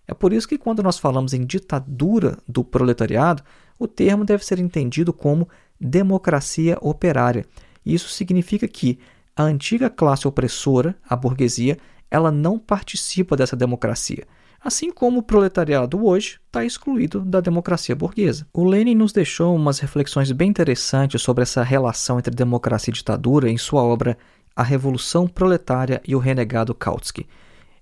É 0.09 0.13
por 0.13 0.33
isso 0.33 0.49
que, 0.49 0.59
quando 0.59 0.83
nós 0.83 0.99
falamos 0.99 1.33
em 1.33 1.47
ditadura 1.47 2.37
do 2.49 2.65
proletariado, 2.65 3.45
o 3.79 3.87
termo 3.87 4.25
deve 4.25 4.45
ser 4.45 4.59
entendido 4.59 5.13
como 5.13 5.49
democracia 5.81 6.77
operária. 6.81 7.47
Isso 7.85 8.09
significa 8.09 8.69
que 8.69 8.99
a 9.35 9.43
antiga 9.43 9.89
classe 9.89 10.29
opressora, 10.29 10.95
a 11.09 11.17
burguesia, 11.17 11.79
ela 12.11 12.31
não 12.31 12.59
participa 12.59 13.37
dessa 13.37 13.57
democracia, 13.57 14.27
assim 14.63 14.91
como 14.91 15.21
o 15.21 15.23
proletariado 15.23 16.05
hoje 16.05 16.39
está 16.47 16.65
excluído 16.65 17.21
da 17.21 17.41
democracia 17.41 17.95
burguesa. 17.95 18.47
O 18.53 18.65
Lenin 18.65 18.95
nos 18.95 19.13
deixou 19.13 19.55
umas 19.57 19.79
reflexões 19.79 20.31
bem 20.33 20.51
interessantes 20.51 21.23
sobre 21.23 21.43
essa 21.43 21.63
relação 21.63 22.19
entre 22.19 22.35
democracia 22.35 22.91
e 22.93 22.95
ditadura 22.95 23.49
em 23.49 23.57
sua 23.57 23.83
obra 23.83 24.19
A 24.55 24.63
Revolução 24.63 25.27
Proletária 25.27 26.03
e 26.07 26.15
o 26.15 26.19
Renegado 26.19 26.75
Kautsky. 26.75 27.27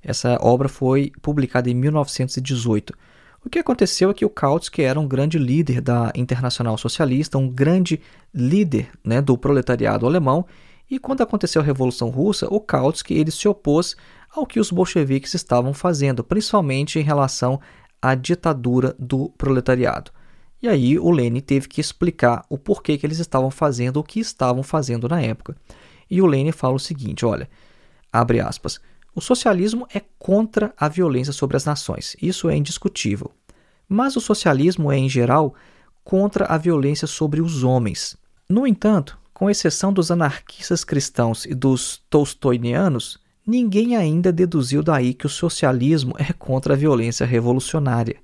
Essa 0.03 0.38
obra 0.40 0.68
foi 0.68 1.11
publicada 1.20 1.68
em 1.68 1.74
1918. 1.74 2.94
O 3.49 3.51
que 3.51 3.59
aconteceu 3.59 4.11
é 4.11 4.14
que 4.14 4.26
o 4.26 4.28
Kautsky 4.28 4.82
era 4.82 5.01
um 5.01 5.09
grande 5.09 5.38
líder 5.38 5.80
da 5.80 6.12
Internacional 6.14 6.76
Socialista, 6.76 7.38
um 7.38 7.49
grande 7.49 7.99
líder 8.32 8.90
né, 9.03 9.22
do 9.22 9.38
proletariado 9.38 10.05
alemão, 10.05 10.44
e 10.90 10.99
quando 10.99 11.22
aconteceu 11.22 11.62
a 11.62 11.64
Revolução 11.64 12.11
Russa, 12.11 12.46
o 12.51 12.61
Kautsky 12.61 13.14
ele 13.14 13.30
se 13.30 13.49
opôs 13.49 13.96
ao 14.36 14.46
que 14.46 14.61
os 14.61 14.70
bolcheviques 14.70 15.32
estavam 15.32 15.72
fazendo, 15.72 16.22
principalmente 16.22 16.99
em 16.99 17.03
relação 17.03 17.59
à 18.03 18.14
ditadura 18.14 18.94
do 18.99 19.30
proletariado. 19.30 20.11
E 20.61 20.68
aí 20.68 20.99
o 20.99 21.11
Lenin 21.11 21.40
teve 21.40 21.68
que 21.68 21.80
explicar 21.80 22.44
o 22.51 22.59
porquê 22.59 22.99
que 22.99 23.07
eles 23.07 23.18
estavam 23.18 23.51
fazendo 23.51 23.96
o 23.96 24.05
que 24.05 24.20
estavam 24.20 24.62
fazendo 24.62 25.09
na 25.09 25.22
época. 25.22 25.57
E 26.11 26.20
o 26.20 26.26
Lenin 26.26 26.53
fala 26.53 26.74
o 26.74 26.78
seguinte, 26.78 27.24
olha, 27.24 27.49
abre 28.12 28.40
aspas, 28.40 28.78
o 29.14 29.22
socialismo 29.22 29.88
é 29.94 30.03
contra 30.18 30.74
a 30.76 30.86
violência 30.86 31.32
sobre 31.32 31.57
as 31.57 31.64
nações, 31.64 32.14
isso 32.20 32.51
é 32.51 32.55
indiscutível. 32.55 33.32
Mas 33.89 34.16
o 34.16 34.20
socialismo 34.20 34.93
é, 34.93 34.99
em 34.99 35.09
geral, 35.09 35.55
contra 36.05 36.45
a 36.47 36.59
violência 36.59 37.07
sobre 37.07 37.41
os 37.41 37.64
homens. 37.64 38.16
No 38.49 38.66
entanto, 38.66 39.18
com 39.32 39.49
exceção 39.49 39.93
dos 39.93 40.11
anarquistas 40.11 40.84
cristãos 40.84 41.45
e 41.45 41.55
dos 41.55 42.03
tolstoinianos, 42.11 43.18
ninguém 43.47 43.97
ainda 43.97 44.32
deduziu 44.32 44.82
daí 44.82 45.14
que 45.14 45.26
o 45.26 45.30
socialismo 45.30 46.14
é 46.18 46.32
contra 46.32 46.74
a 46.74 46.76
violência 46.76 47.24
revolucionária. 47.24 48.16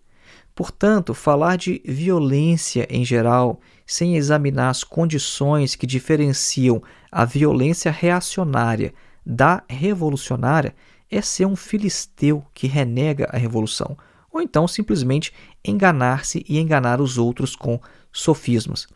Portanto, 0.54 1.14
falar 1.14 1.56
de 1.56 1.82
violência 1.84 2.86
em 2.88 3.04
geral, 3.04 3.60
sem 3.86 4.16
examinar 4.16 4.70
as 4.70 4.84
condições 4.84 5.74
que 5.74 5.86
diferenciam 5.86 6.82
a 7.10 7.24
violência 7.24 7.90
reacionária 7.90 8.94
da 9.26 9.62
revolucionária 9.68 10.74
é 11.10 11.20
ser 11.20 11.46
um 11.46 11.56
filisteu 11.56 12.44
que 12.52 12.66
renega 12.66 13.28
a 13.32 13.36
revolução, 13.36 13.96
ou 14.34 14.42
então 14.42 14.66
simplesmente 14.66 15.32
enganar-se 15.64 16.44
e 16.48 16.58
enganar 16.58 17.00
os 17.00 17.16
outros 17.16 17.54
com 17.54 17.80
sofismas. 18.12 18.88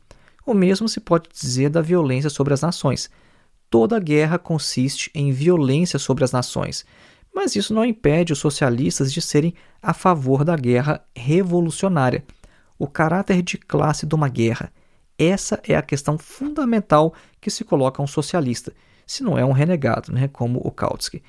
O 0.45 0.53
mesmo 0.53 0.89
se 0.89 0.99
pode 0.99 1.29
dizer 1.33 1.71
da 1.71 1.81
violência 1.81 2.29
sobre 2.29 2.53
as 2.53 2.61
nações. 2.61 3.09
Toda 3.71 4.01
guerra 4.01 4.37
consiste 4.37 5.11
em 5.15 5.31
violência 5.31 5.99
sobre 5.99 6.25
as 6.25 6.33
nações, 6.33 6.85
mas 7.33 7.55
isso 7.55 7.73
não 7.73 7.85
impede 7.85 8.33
os 8.33 8.41
socialistas 8.41 9.13
de 9.13 9.23
serem 9.23 9.55
a 9.81 9.95
favor 9.95 10.45
da 10.45 10.57
guerra 10.57 11.05
revolucionária. 11.15 12.25
O 12.77 12.89
caráter 12.89 13.41
de 13.41 13.57
classe 13.59 14.07
de 14.07 14.15
uma 14.15 14.29
guerra. 14.29 14.73
Essa 15.17 15.61
é 15.69 15.77
a 15.77 15.83
questão 15.83 16.19
fundamental 16.19 17.15
que 17.41 17.51
se 17.51 17.65
coloca 17.65 18.03
um 18.03 18.07
socialista 18.07 18.73
se 19.09 19.23
não 19.23 19.39
é 19.39 19.45
um 19.45 19.53
renegado, 19.53 20.13
né, 20.13 20.29
como 20.29 20.61
o 20.63 20.71
Kautsky. 20.71 21.23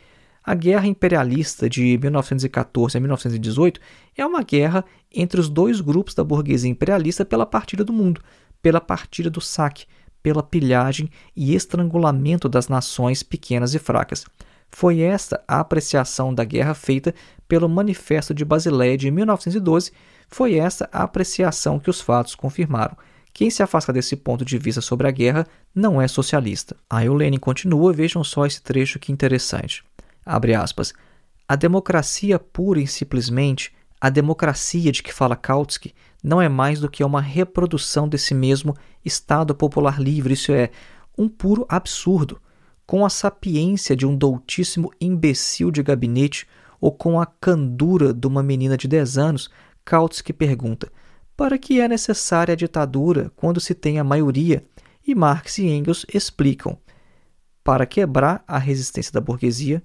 A 0.50 0.56
guerra 0.56 0.88
imperialista 0.88 1.70
de 1.70 1.96
1914 2.02 2.98
a 2.98 3.00
1918 3.00 3.80
é 4.18 4.26
uma 4.26 4.42
guerra 4.42 4.84
entre 5.14 5.40
os 5.40 5.48
dois 5.48 5.80
grupos 5.80 6.16
da 6.16 6.24
burguesia 6.24 6.72
imperialista 6.72 7.24
pela 7.24 7.46
partilha 7.46 7.84
do 7.86 7.94
mundo, 7.94 8.20
pela 8.60 8.82
partilha 8.82 9.30
do 9.30 9.40
saque, 9.40 9.86
pela 10.24 10.42
pilhagem 10.42 11.08
e 11.36 11.54
estrangulamento 11.54 12.50
das 12.50 12.68
nações 12.68 13.22
pequenas 13.22 13.76
e 13.76 13.78
fracas. 13.78 14.26
Foi 14.72 15.02
esta 15.02 15.40
a 15.48 15.60
apreciação 15.60 16.34
da 16.34 16.44
guerra 16.44 16.74
feita 16.74 17.14
pelo 17.48 17.70
Manifesto 17.70 18.34
de 18.34 18.44
Basileia 18.44 18.98
de 18.98 19.12
1912, 19.12 19.92
foi 20.30 20.56
essa 20.56 20.90
a 20.92 21.04
apreciação 21.04 21.80
que 21.80 21.92
os 21.92 22.02
fatos 22.02 22.34
confirmaram. 22.34 22.98
Quem 23.32 23.52
se 23.52 23.62
afasta 23.62 23.94
desse 23.94 24.16
ponto 24.16 24.44
de 24.44 24.58
vista 24.58 24.82
sobre 24.82 25.08
a 25.08 25.12
guerra 25.12 25.46
não 25.76 26.02
é 26.02 26.08
socialista. 26.08 26.76
Aí 26.90 27.08
o 27.08 27.14
Lenin 27.14 27.38
continua, 27.38 27.94
vejam 27.94 28.24
só 28.24 28.48
esse 28.48 28.64
trecho 28.64 28.98
que 28.98 29.12
interessante. 29.12 29.88
Abre 30.30 30.54
aspas. 30.54 30.94
A 31.48 31.56
democracia 31.56 32.38
pura 32.38 32.80
e 32.80 32.86
simplesmente, 32.86 33.74
a 34.00 34.12
democracia 34.12 34.92
de 34.92 35.02
que 35.02 35.12
fala 35.12 35.36
Kautsky, 35.36 35.92
não 36.24 36.40
é 36.40 36.48
mais 36.48 36.80
do 36.80 36.88
que 36.88 37.04
uma 37.04 37.20
reprodução 37.20 38.08
desse 38.08 38.36
mesmo 38.36 38.76
Estado 39.04 39.56
popular 39.56 40.00
livre, 40.00 40.36
isso 40.36 40.52
é, 40.52 40.70
um 41.18 41.28
puro 41.28 41.66
absurdo. 41.68 42.40
Com 42.86 43.04
a 43.04 43.10
sapiência 43.10 43.96
de 43.96 44.06
um 44.06 44.16
doutíssimo 44.16 44.92
imbecil 45.02 45.72
de 45.72 45.82
gabinete 45.82 46.48
ou 46.80 46.92
com 46.92 47.20
a 47.20 47.26
candura 47.26 48.14
de 48.14 48.28
uma 48.28 48.44
menina 48.44 48.78
de 48.78 48.88
10 48.88 49.18
anos, 49.18 49.50
Kautsky 49.84 50.32
pergunta: 50.32 50.92
para 51.36 51.58
que 51.58 51.82
é 51.82 51.88
necessária 51.88 52.54
a 52.54 52.56
ditadura 52.56 53.32
quando 53.36 53.60
se 53.60 53.74
tem 53.74 53.98
a 53.98 54.04
maioria, 54.04 54.64
e 55.06 55.16
Marx 55.16 55.58
e 55.58 55.66
Engels 55.66 56.06
explicam: 56.14 56.78
para 57.64 57.88
quebrar 57.88 58.44
a 58.48 58.60
resistência 58.60 59.12
da 59.12 59.20
burguesia, 59.22 59.84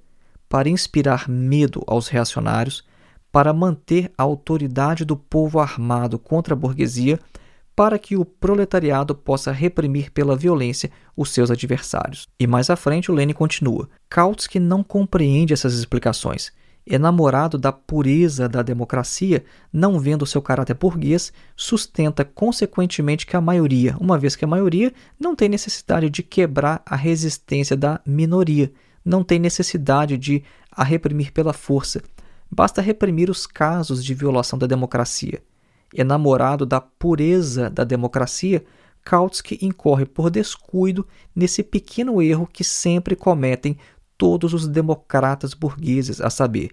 para 0.55 0.68
inspirar 0.68 1.28
medo 1.28 1.82
aos 1.84 2.07
reacionários, 2.07 2.84
para 3.32 3.52
manter 3.52 4.12
a 4.16 4.22
autoridade 4.22 5.05
do 5.05 5.16
povo 5.16 5.59
armado 5.59 6.16
contra 6.16 6.55
a 6.55 6.57
burguesia, 6.57 7.18
para 7.74 7.98
que 7.98 8.16
o 8.16 8.24
proletariado 8.24 9.16
possa 9.16 9.50
reprimir 9.50 10.12
pela 10.12 10.36
violência 10.36 10.92
os 11.16 11.30
seus 11.30 11.50
adversários. 11.50 12.28
E 12.38 12.46
mais 12.46 12.70
à 12.70 12.76
frente, 12.76 13.11
o 13.11 13.14
Lenin 13.14 13.32
continua: 13.32 13.88
Kautsky 14.09 14.61
não 14.61 14.84
compreende 14.84 15.52
essas 15.52 15.74
explicações. 15.74 16.52
Enamorado 16.86 17.59
da 17.59 17.72
pureza 17.72 18.48
da 18.48 18.62
democracia, 18.62 19.44
não 19.72 19.98
vendo 19.98 20.24
seu 20.24 20.40
caráter 20.40 20.74
burguês, 20.74 21.32
sustenta 21.57 22.24
consequentemente 22.24 23.26
que 23.26 23.36
a 23.36 23.40
maioria, 23.40 23.96
uma 23.98 24.16
vez 24.16 24.36
que 24.36 24.44
a 24.44 24.48
maioria 24.48 24.92
não 25.18 25.34
tem 25.34 25.48
necessidade 25.48 26.09
de 26.09 26.22
quebrar 26.22 26.80
a 26.86 26.94
resistência 26.94 27.76
da 27.76 28.00
minoria, 28.07 28.72
não 29.05 29.22
tem 29.22 29.38
necessidade 29.38 30.16
de 30.16 30.42
a 30.72 30.82
reprimir 30.82 31.32
pela 31.32 31.52
força, 31.52 32.02
Basta 32.55 32.80
reprimir 32.80 33.30
os 33.30 33.48
casos 33.48 34.05
de 34.05 34.14
violação 34.14 34.57
da 34.57 34.64
democracia. 34.64 35.42
Enamorado 35.92 36.64
da 36.64 36.80
pureza 36.80 37.68
da 37.68 37.82
democracia, 37.82 38.64
Kautsky 39.05 39.59
incorre 39.61 40.07
por 40.07 40.30
descuido 40.30 41.05
nesse 41.34 41.64
pequeno 41.64 42.22
erro 42.22 42.46
que 42.46 42.62
sempre 42.62 43.16
cometem 43.16 43.76
todos 44.16 44.55
os 44.55 44.68
democratas 44.68 45.52
burgueses, 45.52 46.20
a 46.20 46.30
saber, 46.30 46.70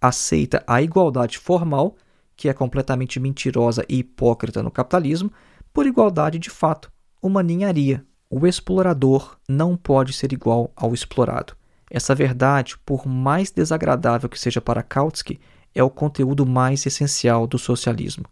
aceita 0.00 0.62
a 0.68 0.80
igualdade 0.80 1.36
formal, 1.36 1.96
que 2.36 2.48
é 2.48 2.52
completamente 2.52 3.18
mentirosa 3.18 3.84
e 3.88 3.98
hipócrita 3.98 4.62
no 4.62 4.70
capitalismo, 4.70 5.32
por 5.72 5.84
igualdade 5.84 6.38
de 6.38 6.48
fato, 6.48 6.92
uma 7.20 7.42
ninharia. 7.42 8.04
O 8.30 8.46
explorador 8.46 9.36
não 9.48 9.76
pode 9.76 10.12
ser 10.12 10.32
igual 10.32 10.72
ao 10.76 10.94
explorado. 10.94 11.56
Essa 11.94 12.12
verdade, 12.12 12.76
por 12.84 13.06
mais 13.06 13.52
desagradável 13.52 14.28
que 14.28 14.36
seja 14.36 14.60
para 14.60 14.82
Kautsky, 14.82 15.38
é 15.72 15.80
o 15.80 15.88
conteúdo 15.88 16.44
mais 16.44 16.84
essencial 16.84 17.46
do 17.46 17.56
socialismo. 17.56 18.24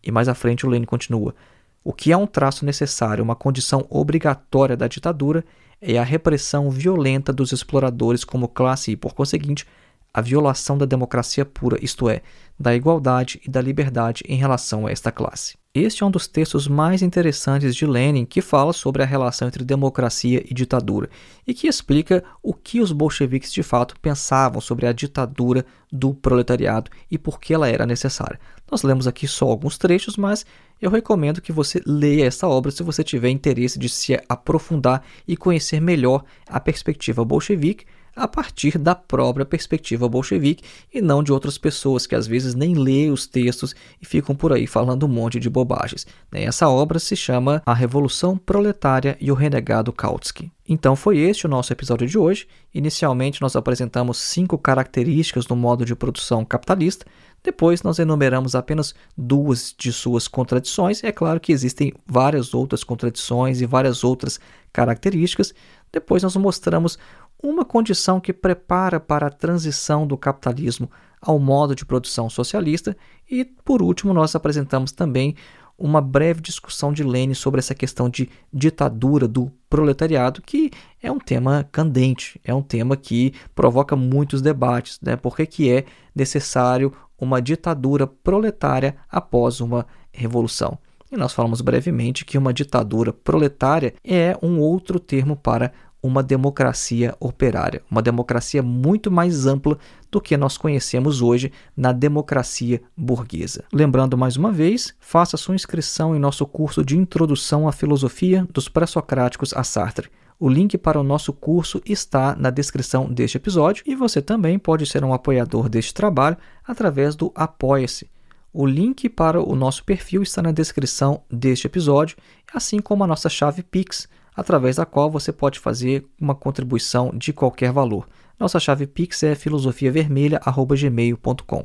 E 0.00 0.12
mais 0.12 0.28
à 0.28 0.36
frente 0.36 0.64
o 0.64 0.68
Lenin 0.68 0.84
continua: 0.84 1.34
o 1.82 1.92
que 1.92 2.12
é 2.12 2.16
um 2.16 2.28
traço 2.28 2.64
necessário, 2.64 3.24
uma 3.24 3.34
condição 3.34 3.84
obrigatória 3.90 4.76
da 4.76 4.86
ditadura, 4.86 5.44
é 5.82 5.98
a 5.98 6.04
repressão 6.04 6.70
violenta 6.70 7.32
dos 7.32 7.50
exploradores 7.50 8.22
como 8.22 8.46
classe 8.46 8.92
e, 8.92 8.96
por 8.96 9.14
conseguinte, 9.14 9.66
a 10.14 10.20
violação 10.20 10.78
da 10.78 10.86
democracia 10.86 11.44
pura, 11.44 11.76
isto 11.82 12.08
é, 12.08 12.22
da 12.56 12.72
igualdade 12.72 13.40
e 13.44 13.50
da 13.50 13.60
liberdade 13.60 14.22
em 14.28 14.36
relação 14.36 14.86
a 14.86 14.92
esta 14.92 15.10
classe. 15.10 15.58
Este 15.80 16.02
é 16.02 16.06
um 16.06 16.10
dos 16.10 16.26
textos 16.26 16.66
mais 16.66 17.02
interessantes 17.02 17.72
de 17.76 17.86
Lenin 17.86 18.24
que 18.24 18.42
fala 18.42 18.72
sobre 18.72 19.00
a 19.00 19.06
relação 19.06 19.46
entre 19.46 19.64
democracia 19.64 20.42
e 20.44 20.52
ditadura 20.52 21.08
e 21.46 21.54
que 21.54 21.68
explica 21.68 22.24
o 22.42 22.52
que 22.52 22.80
os 22.80 22.90
bolcheviques 22.90 23.52
de 23.52 23.62
fato 23.62 23.94
pensavam 24.00 24.60
sobre 24.60 24.88
a 24.88 24.92
ditadura 24.92 25.64
do 25.90 26.12
proletariado 26.12 26.90
e 27.08 27.16
por 27.16 27.38
que 27.38 27.54
ela 27.54 27.68
era 27.68 27.86
necessária. 27.86 28.40
Nós 28.68 28.82
lemos 28.82 29.06
aqui 29.06 29.28
só 29.28 29.46
alguns 29.46 29.78
trechos, 29.78 30.16
mas 30.16 30.44
eu 30.82 30.90
recomendo 30.90 31.40
que 31.40 31.52
você 31.52 31.80
leia 31.86 32.26
essa 32.26 32.48
obra 32.48 32.72
se 32.72 32.82
você 32.82 33.04
tiver 33.04 33.30
interesse 33.30 33.78
de 33.78 33.88
se 33.88 34.20
aprofundar 34.28 35.04
e 35.28 35.36
conhecer 35.36 35.80
melhor 35.80 36.24
a 36.48 36.58
perspectiva 36.58 37.24
bolchevique 37.24 37.86
a 38.18 38.28
partir 38.28 38.76
da 38.78 38.94
própria 38.94 39.46
perspectiva 39.46 40.08
bolchevique 40.08 40.64
e 40.92 41.00
não 41.00 41.22
de 41.22 41.32
outras 41.32 41.56
pessoas 41.56 42.06
que 42.06 42.14
às 42.14 42.26
vezes 42.26 42.54
nem 42.54 42.74
lêem 42.74 43.10
os 43.10 43.26
textos 43.26 43.74
e 44.00 44.06
ficam 44.06 44.34
por 44.34 44.52
aí 44.52 44.66
falando 44.66 45.06
um 45.06 45.08
monte 45.08 45.38
de 45.38 45.48
bobagens. 45.48 46.06
Né? 46.30 46.44
Essa 46.44 46.68
obra 46.68 46.98
se 46.98 47.14
chama 47.16 47.62
A 47.64 47.74
Revolução 47.74 48.36
Proletária 48.36 49.16
e 49.20 49.30
o 49.30 49.34
Renegado 49.34 49.92
Kautsky. 49.92 50.50
Então 50.68 50.94
foi 50.94 51.18
este 51.18 51.46
o 51.46 51.48
nosso 51.48 51.72
episódio 51.72 52.06
de 52.06 52.18
hoje. 52.18 52.46
Inicialmente 52.74 53.40
nós 53.40 53.56
apresentamos 53.56 54.18
cinco 54.18 54.58
características 54.58 55.46
do 55.46 55.56
modo 55.56 55.84
de 55.84 55.96
produção 55.96 56.44
capitalista, 56.44 57.06
depois 57.42 57.82
nós 57.82 57.98
enumeramos 57.98 58.54
apenas 58.54 58.94
duas 59.16 59.74
de 59.76 59.92
suas 59.92 60.26
contradições. 60.26 61.02
É 61.04 61.12
claro 61.12 61.38
que 61.40 61.52
existem 61.52 61.92
várias 62.06 62.52
outras 62.52 62.82
contradições 62.82 63.60
e 63.60 63.66
várias 63.66 64.02
outras 64.02 64.40
características. 64.72 65.54
Depois 65.92 66.22
nós 66.22 66.36
mostramos 66.36 66.98
uma 67.42 67.64
condição 67.64 68.20
que 68.20 68.32
prepara 68.32 68.98
para 68.98 69.26
a 69.26 69.30
transição 69.30 70.06
do 70.06 70.16
capitalismo 70.16 70.90
ao 71.20 71.38
modo 71.38 71.74
de 71.74 71.84
produção 71.84 72.30
socialista, 72.30 72.96
e 73.30 73.44
por 73.44 73.82
último, 73.82 74.14
nós 74.14 74.34
apresentamos 74.34 74.92
também 74.92 75.34
uma 75.78 76.00
breve 76.00 76.40
discussão 76.40 76.92
de 76.92 77.04
Lenin 77.04 77.34
sobre 77.34 77.60
essa 77.60 77.74
questão 77.74 78.10
de 78.10 78.28
ditadura 78.52 79.28
do 79.28 79.50
proletariado, 79.70 80.42
que 80.42 80.72
é 81.00 81.10
um 81.10 81.20
tema 81.20 81.68
candente, 81.70 82.40
é 82.42 82.52
um 82.52 82.62
tema 82.62 82.96
que 82.96 83.32
provoca 83.54 83.94
muitos 83.94 84.42
debates, 84.42 84.98
né? 85.00 85.14
Por 85.14 85.36
que, 85.36 85.46
que 85.46 85.70
é 85.70 85.84
necessário 86.14 86.92
uma 87.16 87.40
ditadura 87.40 88.08
proletária 88.08 88.96
após 89.08 89.60
uma 89.60 89.86
revolução? 90.10 90.78
E 91.10 91.16
nós 91.16 91.32
falamos 91.32 91.60
brevemente 91.60 92.24
que 92.24 92.36
uma 92.36 92.52
ditadura 92.52 93.12
proletária 93.12 93.94
é 94.04 94.36
um 94.42 94.58
outro 94.58 94.98
termo 95.00 95.36
para 95.36 95.72
uma 96.02 96.22
democracia 96.22 97.14
operária, 97.18 97.82
uma 97.90 98.02
democracia 98.02 98.62
muito 98.62 99.10
mais 99.10 99.46
ampla 99.46 99.78
do 100.10 100.20
que 100.20 100.36
nós 100.36 100.56
conhecemos 100.56 101.20
hoje 101.20 101.52
na 101.76 101.92
democracia 101.92 102.80
burguesa. 102.96 103.64
Lembrando 103.72 104.16
mais 104.16 104.36
uma 104.36 104.52
vez, 104.52 104.94
faça 105.00 105.36
sua 105.36 105.54
inscrição 105.54 106.14
em 106.14 106.18
nosso 106.18 106.46
curso 106.46 106.84
de 106.84 106.96
Introdução 106.96 107.68
à 107.68 107.72
Filosofia 107.72 108.46
dos 108.52 108.68
Pré-Socráticos 108.68 109.52
a 109.54 109.64
Sartre. 109.64 110.10
O 110.40 110.48
link 110.48 110.78
para 110.78 111.00
o 111.00 111.02
nosso 111.02 111.32
curso 111.32 111.82
está 111.84 112.36
na 112.36 112.50
descrição 112.50 113.12
deste 113.12 113.36
episódio 113.36 113.82
e 113.84 113.96
você 113.96 114.22
também 114.22 114.56
pode 114.56 114.86
ser 114.86 115.02
um 115.02 115.12
apoiador 115.12 115.68
deste 115.68 115.92
trabalho 115.92 116.36
através 116.64 117.16
do 117.16 117.32
Apoia-se. 117.34 118.08
O 118.52 118.64
link 118.64 119.08
para 119.08 119.42
o 119.42 119.54
nosso 119.56 119.84
perfil 119.84 120.22
está 120.22 120.40
na 120.40 120.52
descrição 120.52 121.22
deste 121.30 121.66
episódio, 121.66 122.16
assim 122.54 122.78
como 122.78 123.02
a 123.02 123.06
nossa 123.06 123.28
chave 123.28 123.62
Pix 123.62 124.08
através 124.38 124.76
da 124.76 124.86
qual 124.86 125.10
você 125.10 125.32
pode 125.32 125.58
fazer 125.58 126.06
uma 126.20 126.32
contribuição 126.32 127.10
de 127.12 127.32
qualquer 127.32 127.72
valor. 127.72 128.06
Nossa 128.38 128.60
chave 128.60 128.86
Pix 128.86 129.24
é 129.24 129.34
filosofiavermelha.gmail.com. 129.34 131.64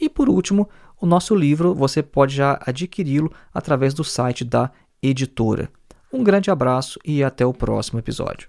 E 0.00 0.08
por 0.08 0.28
último, 0.28 0.68
o 1.00 1.06
nosso 1.06 1.32
livro 1.32 1.76
você 1.76 2.02
pode 2.02 2.34
já 2.34 2.58
adquiri-lo 2.66 3.32
através 3.54 3.94
do 3.94 4.02
site 4.02 4.44
da 4.44 4.72
editora. 5.00 5.70
Um 6.12 6.24
grande 6.24 6.50
abraço 6.50 6.98
e 7.04 7.22
até 7.22 7.46
o 7.46 7.54
próximo 7.54 8.00
episódio. 8.00 8.48